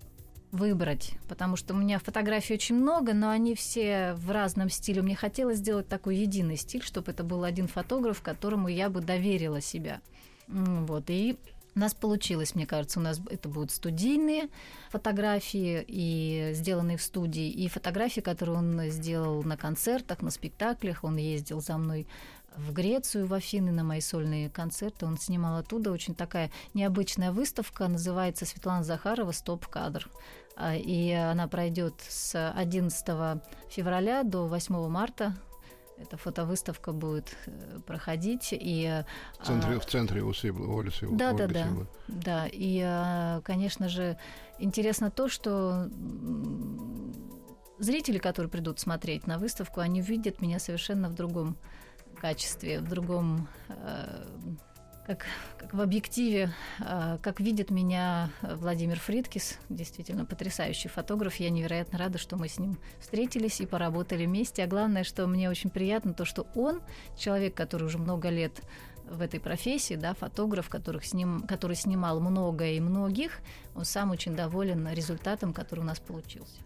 выбрать, 0.52 1.14
потому 1.28 1.56
что 1.56 1.74
у 1.74 1.78
меня 1.78 2.00
фотографий 2.00 2.56
очень 2.56 2.76
много, 2.76 3.14
но 3.14 3.30
они 3.30 3.56
все 3.56 4.14
в 4.16 4.32
разном 4.32 4.70
стиле. 4.70 5.02
Мне 5.02 5.16
хотелось 5.16 5.58
сделать 5.58 5.88
такой 5.88 6.18
единый 6.18 6.56
стиль, 6.56 6.84
чтобы 6.84 7.12
это 7.12 7.24
был 7.24 7.44
один 7.44 7.68
фотограф, 7.68 8.22
которому 8.22 8.68
я 8.68 8.90
бы 8.90 9.02
доверила 9.02 9.62
себя. 9.62 10.02
Вот, 10.48 11.10
и 11.10 11.38
у 11.76 11.80
нас 11.80 11.94
получилось, 11.94 12.56
мне 12.56 12.66
кажется, 12.66 13.00
у 13.00 13.04
нас 13.04 13.22
это 13.30 13.48
будут 13.48 13.72
студийные 13.72 14.50
фотографии, 14.90 15.86
и 15.88 16.50
сделанные 16.54 16.98
в 16.98 17.04
студии, 17.04 17.48
и 17.50 17.68
фотографии, 17.68 18.22
которые 18.22 18.58
он 18.58 18.82
сделал 18.90 19.44
на 19.44 19.56
концертах, 19.56 20.22
на 20.22 20.32
спектаклях. 20.32 21.04
Он 21.04 21.18
ездил 21.18 21.62
за 21.62 21.78
мной 21.78 22.08
в 22.58 22.74
Грецию, 22.74 23.28
в 23.28 23.34
Афины 23.34 23.72
на 23.72 23.84
мои 23.84 24.02
сольные 24.02 24.50
концерты. 24.50 25.06
Он 25.06 25.18
снимал 25.18 25.58
оттуда 25.58 25.92
очень 25.92 26.16
такая 26.16 26.52
необычная 26.74 27.32
выставка, 27.32 27.88
называется 27.88 28.46
Светлана 28.46 28.84
Захарова 28.84 29.32
«Стоп-кадр». 29.32 30.10
А, 30.56 30.76
и 30.76 31.12
она 31.12 31.48
пройдет 31.48 31.96
с 32.08 32.52
11 32.52 33.42
февраля 33.70 34.24
до 34.24 34.46
8 34.48 34.88
марта 34.90 35.36
эта 36.00 36.16
фотовыставка 36.16 36.94
будет 36.94 37.36
э, 37.46 37.80
проходить. 37.86 38.50
И, 38.52 39.04
в 39.40 39.46
центре, 39.46 39.76
а, 39.76 39.80
в 39.80 39.86
центре 39.86 40.22
у 40.22 40.34
Сибла, 40.34 40.80
Оли 40.80 40.90
Сибла. 40.92 41.18
Да, 41.18 41.34
да, 41.34 41.48
да. 41.48 41.68
Да, 42.08 42.48
и, 42.50 42.82
а, 42.82 43.42
конечно 43.42 43.90
же, 43.90 44.18
интересно 44.60 45.12
то, 45.12 45.28
что 45.28 45.90
зрители, 47.80 48.18
которые 48.18 48.50
придут 48.50 48.80
смотреть 48.80 49.28
на 49.28 49.38
выставку, 49.38 49.82
они 49.82 50.02
видят 50.02 50.42
меня 50.42 50.60
совершенно 50.60 51.10
в 51.10 51.16
другом 51.16 51.58
качестве, 52.20 52.80
в 52.80 52.88
другом 52.88 53.48
э, 53.70 54.24
как, 55.10 55.26
как 55.58 55.74
в 55.74 55.82
объективе, 55.82 56.54
а, 56.80 57.18
как 57.18 57.40
видит 57.40 57.72
меня 57.72 58.30
Владимир 58.44 59.00
Фридкис, 59.00 59.58
действительно 59.68 60.24
потрясающий 60.24 60.88
фотограф. 60.88 61.38
Я 61.38 61.50
невероятно 61.50 61.98
рада, 61.98 62.20
что 62.20 62.38
мы 62.38 62.48
с 62.48 62.60
ним 62.60 62.78
встретились 63.00 63.60
и 63.60 63.66
поработали 63.66 64.28
вместе. 64.28 64.64
А 64.64 64.68
главное, 64.68 65.04
что 65.04 65.26
мне 65.26 65.50
очень 65.50 65.72
приятно, 65.72 66.14
то, 66.14 66.26
что 66.26 66.46
он, 66.54 66.82
человек, 67.18 67.56
который 67.56 67.86
уже 67.86 67.98
много 67.98 68.30
лет 68.30 68.62
в 69.10 69.22
этой 69.22 69.40
профессии, 69.40 69.96
да, 69.96 70.14
фотограф, 70.14 70.70
которых 70.70 71.04
сним, 71.04 71.42
который 71.48 71.76
снимал 71.76 72.20
много 72.20 72.68
и 72.68 72.80
многих, 72.80 73.40
он 73.74 73.86
сам 73.86 74.12
очень 74.12 74.36
доволен 74.36 74.88
результатом, 74.90 75.54
который 75.54 75.80
у 75.80 75.86
нас 75.86 76.00
получился. 76.00 76.62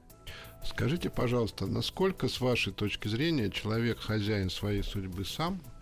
Скажите, 0.65 1.09
пожалуйста, 1.09 1.65
насколько, 1.65 2.27
с 2.27 2.39
вашей 2.39 2.73
точки 2.73 3.07
зрения, 3.07 3.49
человек 3.49 3.99
хозяин 3.99 4.49
своей 4.49 4.83
судьбы 4.83 5.25
сам– 5.25 5.61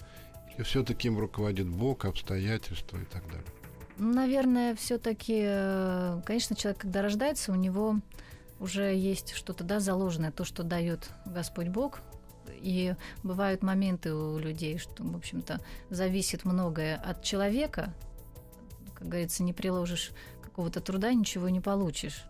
и 0.58 0.64
все-таки 0.64 1.08
им 1.08 1.18
руководит 1.18 1.68
Бог, 1.68 2.06
обстоятельства 2.06 2.98
и 2.98 3.06
так 3.06 3.26
далее. 3.28 3.46
Наверное, 3.98 4.76
все-таки, 4.76 5.42
э, 5.44 6.22
конечно, 6.26 6.56
человек, 6.56 6.82
когда 6.82 7.02
рождается, 7.02 7.52
у 7.52 7.56
него 7.56 7.98
уже 8.60 8.96
есть 8.96 9.34
что-то 9.34 9.64
да, 9.64 9.80
заложенное, 9.80 10.32
то, 10.32 10.44
что 10.44 10.64
дает 10.64 11.10
Господь 11.26 11.70
Бог. 11.70 12.02
И 12.62 12.96
бывают 13.24 13.64
моменты 13.64 14.14
у 14.14 14.38
людей, 14.38 14.78
что, 14.78 15.04
в 15.04 15.16
общем-то, 15.16 15.62
зависит 15.90 16.46
многое 16.46 16.96
от 16.96 17.24
человека. 17.24 17.94
Как 18.94 19.08
говорится, 19.08 19.44
не 19.44 19.54
приложишь 19.54 20.12
какого-то 20.44 20.80
труда, 20.80 21.14
ничего 21.14 21.50
не 21.50 21.60
получишь. 21.60 22.24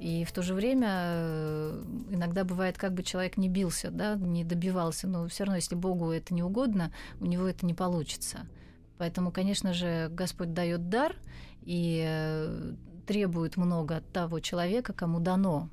И 0.00 0.24
в 0.24 0.32
то 0.32 0.42
же 0.42 0.54
время 0.54 0.88
э, 0.90 1.82
иногда 2.10 2.44
бывает, 2.44 2.76
как 2.76 2.92
бы 2.94 3.02
человек 3.02 3.36
не 3.36 3.48
бился, 3.48 3.90
да, 3.90 4.16
не 4.16 4.44
добивался, 4.44 5.06
но 5.06 5.28
все 5.28 5.44
равно, 5.44 5.56
если 5.56 5.74
Богу 5.74 6.10
это 6.10 6.34
не 6.34 6.42
угодно, 6.42 6.92
у 7.20 7.26
него 7.26 7.46
это 7.46 7.64
не 7.64 7.74
получится. 7.74 8.40
Поэтому, 8.98 9.30
конечно 9.30 9.72
же, 9.72 10.08
Господь 10.10 10.52
дает 10.52 10.88
дар 10.88 11.16
и 11.62 12.04
э, 12.06 12.74
требует 13.06 13.56
много 13.56 13.96
от 13.96 14.12
того 14.12 14.40
человека, 14.40 14.92
кому 14.92 15.20
дано 15.20 15.68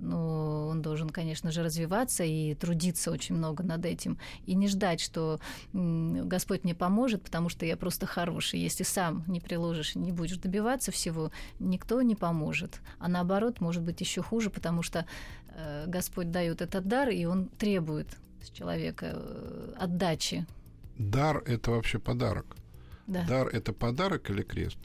но 0.00 0.68
он 0.68 0.82
должен, 0.82 1.10
конечно 1.10 1.50
же, 1.52 1.62
развиваться 1.62 2.24
и 2.24 2.54
трудиться 2.54 3.10
очень 3.10 3.34
много 3.36 3.62
над 3.62 3.84
этим. 3.84 4.18
И 4.46 4.54
не 4.54 4.68
ждать, 4.68 5.00
что 5.00 5.38
Господь 5.72 6.64
мне 6.64 6.74
поможет, 6.74 7.22
потому 7.22 7.48
что 7.48 7.66
я 7.66 7.76
просто 7.76 8.06
хороший. 8.06 8.60
Если 8.60 8.82
сам 8.82 9.24
не 9.26 9.40
приложишь, 9.40 9.94
не 9.94 10.12
будешь 10.12 10.38
добиваться 10.38 10.90
всего, 10.90 11.30
никто 11.58 12.02
не 12.02 12.14
поможет. 12.14 12.80
А 12.98 13.08
наоборот, 13.08 13.60
может 13.60 13.82
быть 13.82 14.00
еще 14.00 14.22
хуже, 14.22 14.50
потому 14.50 14.82
что 14.82 15.06
э, 15.54 15.84
Господь 15.86 16.30
дает 16.30 16.62
этот 16.62 16.86
дар, 16.88 17.10
и 17.10 17.24
он 17.26 17.46
требует 17.46 18.08
с 18.42 18.50
человека 18.50 19.12
э, 19.12 19.74
отдачи. 19.78 20.46
Дар– 20.98 21.42
это 21.46 21.70
вообще 21.72 21.98
подарок. 21.98 22.56
Да. 23.06 23.24
Дар– 23.26 23.48
это 23.52 23.72
подарок 23.72 24.30
или 24.30 24.42
крест? 24.42 24.78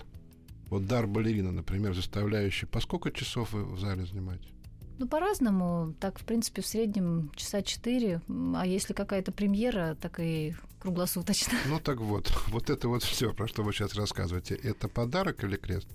Вот 0.70 0.88
дар 0.88 1.08
балерина, 1.08 1.52
например, 1.52 1.94
заставляющий... 1.94 2.68
По 2.68 2.80
сколько 2.80 3.12
часов 3.12 3.54
вы 3.54 3.64
в 3.64 3.80
зале 3.80 4.06
занимаете? 4.06 4.55
Ну, 4.98 5.08
по-разному. 5.08 5.94
Так, 6.00 6.20
в 6.20 6.26
принципе, 6.26 6.62
в 6.62 6.68
среднем 6.68 7.32
часа 7.36 7.62
четыре. 7.62 8.22
А 8.56 8.66
если 8.66 8.94
какая-то 8.94 9.32
премьера, 9.32 9.98
так 10.00 10.20
и 10.20 10.56
круглосуточно. 10.80 11.58
Ну, 11.68 11.80
так 11.80 12.00
вот. 12.00 12.32
Вот 12.48 12.70
это 12.70 12.88
вот 12.88 13.04
все, 13.04 13.34
про 13.34 13.48
что 13.48 13.64
вы 13.64 13.74
сейчас 13.74 13.96
рассказываете. 13.96 14.56
Это 14.56 14.88
подарок 14.88 15.44
или 15.44 15.58
крест? 15.58 15.88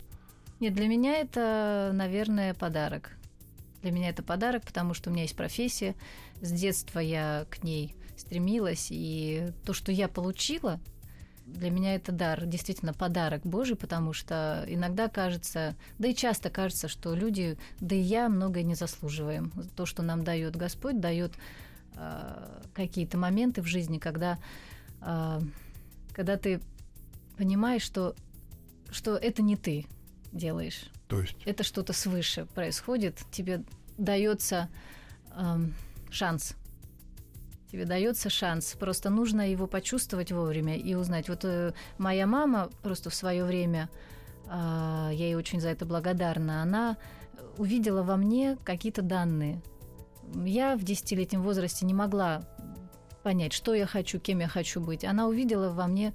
Нет, 0.59 0.75
для 0.75 0.89
меня 0.89 1.19
это, 1.19 1.91
наверное, 1.95 2.53
подарок. 2.53 3.13
Для 3.83 3.93
меня 3.93 4.11
это 4.11 4.23
подарок, 4.23 4.65
потому 4.67 4.93
что 4.93 5.09
у 5.09 5.13
меня 5.13 5.23
есть 5.23 5.37
профессия. 5.37 5.95
С 6.43 6.53
детства 6.53 6.99
я 6.99 7.47
к 7.49 7.63
ней 7.65 7.95
стремилась. 8.17 8.89
И 8.91 9.53
то, 9.65 9.73
что 9.73 9.91
я 9.91 10.09
получила, 10.09 10.79
для 11.53 11.71
меня 11.71 11.95
это 11.95 12.13
дар, 12.13 12.47
действительно 12.47 12.95
подарок 12.95 13.43
Божий, 13.43 13.77
потому 13.77 14.13
что 14.13 14.65
иногда 14.67 15.09
кажется, 15.09 15.77
да 15.99 16.09
и 16.09 16.15
часто 16.15 16.51
кажется, 16.51 16.89
что 16.89 17.15
люди, 17.15 17.59
да 17.81 17.95
и 17.95 18.01
я 18.01 18.29
многое 18.29 18.63
не 18.63 18.75
заслуживаем. 18.75 19.53
То, 19.77 19.87
что 19.87 20.03
нам 20.03 20.25
дает 20.25 20.57
Господь, 20.57 21.01
дает 21.01 21.33
э, 21.97 22.63
какие-то 22.75 23.19
моменты 23.19 23.63
в 23.63 23.67
жизни, 23.67 23.99
когда, 23.99 24.39
э, 25.01 25.41
когда 26.13 26.37
ты 26.37 26.61
понимаешь, 27.37 27.83
что, 27.83 28.15
что 28.91 29.17
это 29.17 29.43
не 29.43 29.57
ты 29.57 29.87
делаешь. 30.33 30.85
То 31.09 31.21
есть? 31.21 31.37
Это 31.45 31.65
что-то 31.65 31.93
свыше 31.93 32.47
происходит, 32.55 33.19
тебе 33.31 33.65
дается 33.99 34.69
э, 35.35 35.59
шанс 36.11 36.55
тебе 37.71 37.85
дается 37.85 38.31
шанс. 38.31 38.75
Просто 38.79 39.11
нужно 39.11 39.51
его 39.51 39.67
почувствовать 39.67 40.33
вовремя 40.33 40.77
и 40.77 40.95
узнать. 40.95 41.29
Вот 41.29 41.45
э, 41.45 41.73
моя 41.99 42.27
мама 42.27 42.71
просто 42.83 43.11
в 43.11 43.15
свое 43.15 43.45
время, 43.45 43.89
э, 44.47 44.49
я 44.49 45.11
ей 45.13 45.35
очень 45.37 45.61
за 45.61 45.69
это 45.69 45.87
благодарна, 45.87 46.63
она 46.63 46.97
увидела 47.59 48.03
во 48.03 48.17
мне 48.17 48.57
какие-то 48.65 49.03
данные. 49.03 49.63
Я 50.35 50.77
в 50.77 50.83
десятилетнем 50.83 51.43
возрасте 51.43 51.87
не 51.87 51.95
могла 51.95 52.43
понять, 53.21 53.53
что 53.53 53.75
я 53.75 53.87
хочу, 53.87 54.19
кем 54.19 54.41
я 54.41 54.49
хочу 54.49 54.81
быть. 54.81 55.05
Она 55.05 55.27
увидела 55.27 55.71
во 55.71 55.87
мне 55.87 56.15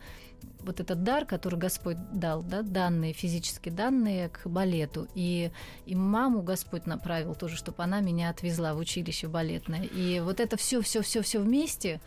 вот 0.59 0.79
этот 0.79 1.03
дар, 1.03 1.25
который 1.25 1.59
Господь 1.59 1.97
дал, 2.11 2.41
да, 2.41 2.61
данные, 2.61 3.13
физические 3.13 3.73
данные 3.73 4.29
к 4.29 4.47
балету. 4.47 5.07
И, 5.15 5.51
и 5.85 5.95
маму 5.95 6.41
Господь 6.41 6.85
направил 6.85 7.35
тоже, 7.35 7.55
чтобы 7.55 7.83
она 7.83 8.01
меня 8.01 8.29
отвезла 8.29 8.73
в 8.73 8.79
училище 8.79 9.27
балетное. 9.27 9.83
И 9.83 10.19
вот 10.19 10.39
это 10.39 10.57
все, 10.57 10.81
все, 10.81 11.01
все, 11.01 11.21
все 11.21 11.39
вместе 11.39 12.01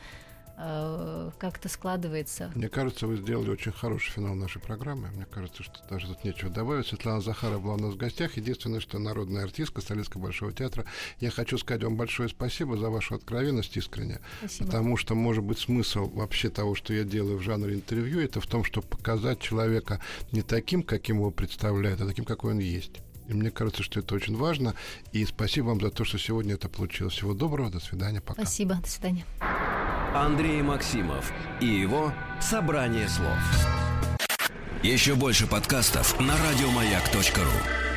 Э, 0.60 1.30
как-то 1.38 1.68
складывается. 1.68 2.50
Мне 2.56 2.68
кажется, 2.68 3.06
вы 3.06 3.16
сделали 3.16 3.50
очень 3.50 3.70
хороший 3.70 4.10
финал 4.10 4.34
нашей 4.34 4.60
программы. 4.60 5.08
Мне 5.12 5.24
кажется, 5.24 5.62
что 5.62 5.78
даже 5.88 6.08
тут 6.08 6.24
нечего 6.24 6.50
добавить. 6.50 6.88
Светлана 6.88 7.20
Захарова 7.20 7.60
была 7.60 7.74
у 7.74 7.78
нас 7.78 7.94
в 7.94 7.96
гостях. 7.96 8.36
Единственное, 8.36 8.80
что 8.80 8.98
народная 8.98 9.44
артистка 9.44 9.80
Столицкого 9.80 10.22
Большого 10.22 10.52
театра. 10.52 10.84
Я 11.20 11.30
хочу 11.30 11.58
сказать 11.58 11.84
вам 11.84 11.96
большое 11.96 12.28
спасибо 12.28 12.76
за 12.76 12.90
вашу 12.90 13.14
откровенность 13.14 13.76
искренне. 13.76 14.18
Спасибо. 14.40 14.66
Потому 14.66 14.96
что, 14.96 15.14
может 15.14 15.44
быть, 15.44 15.60
смысл 15.60 16.10
вообще 16.10 16.50
того, 16.50 16.74
что 16.74 16.92
я 16.92 17.04
делаю 17.04 17.38
в 17.38 17.42
жанре 17.42 17.74
интервью, 17.74 18.18
это 18.20 18.40
в 18.40 18.46
том, 18.48 18.64
чтобы 18.64 18.88
показать 18.88 19.38
человека 19.38 20.00
не 20.32 20.42
таким, 20.42 20.82
каким 20.82 21.18
его 21.18 21.30
представляют, 21.30 22.00
а 22.00 22.06
таким, 22.06 22.24
какой 22.24 22.54
он 22.54 22.58
есть. 22.58 23.00
И 23.28 23.34
мне 23.34 23.52
кажется, 23.52 23.84
что 23.84 24.00
это 24.00 24.12
очень 24.12 24.36
важно. 24.36 24.74
И 25.12 25.24
спасибо 25.24 25.66
вам 25.66 25.80
за 25.80 25.90
то, 25.90 26.04
что 26.04 26.18
сегодня 26.18 26.54
это 26.54 26.68
получилось. 26.68 27.12
Всего 27.12 27.32
доброго, 27.32 27.70
до 27.70 27.78
свидания, 27.78 28.20
пока. 28.20 28.42
Спасибо, 28.42 28.74
до 28.82 28.88
свидания. 28.88 29.24
Андрей 30.14 30.62
Максимов 30.62 31.32
и 31.60 31.66
его 31.66 32.12
«Собрание 32.40 33.08
слов». 33.08 33.38
Еще 34.82 35.14
больше 35.14 35.46
подкастов 35.46 36.18
на 36.20 36.34
радиомаяк.ру 36.36 37.87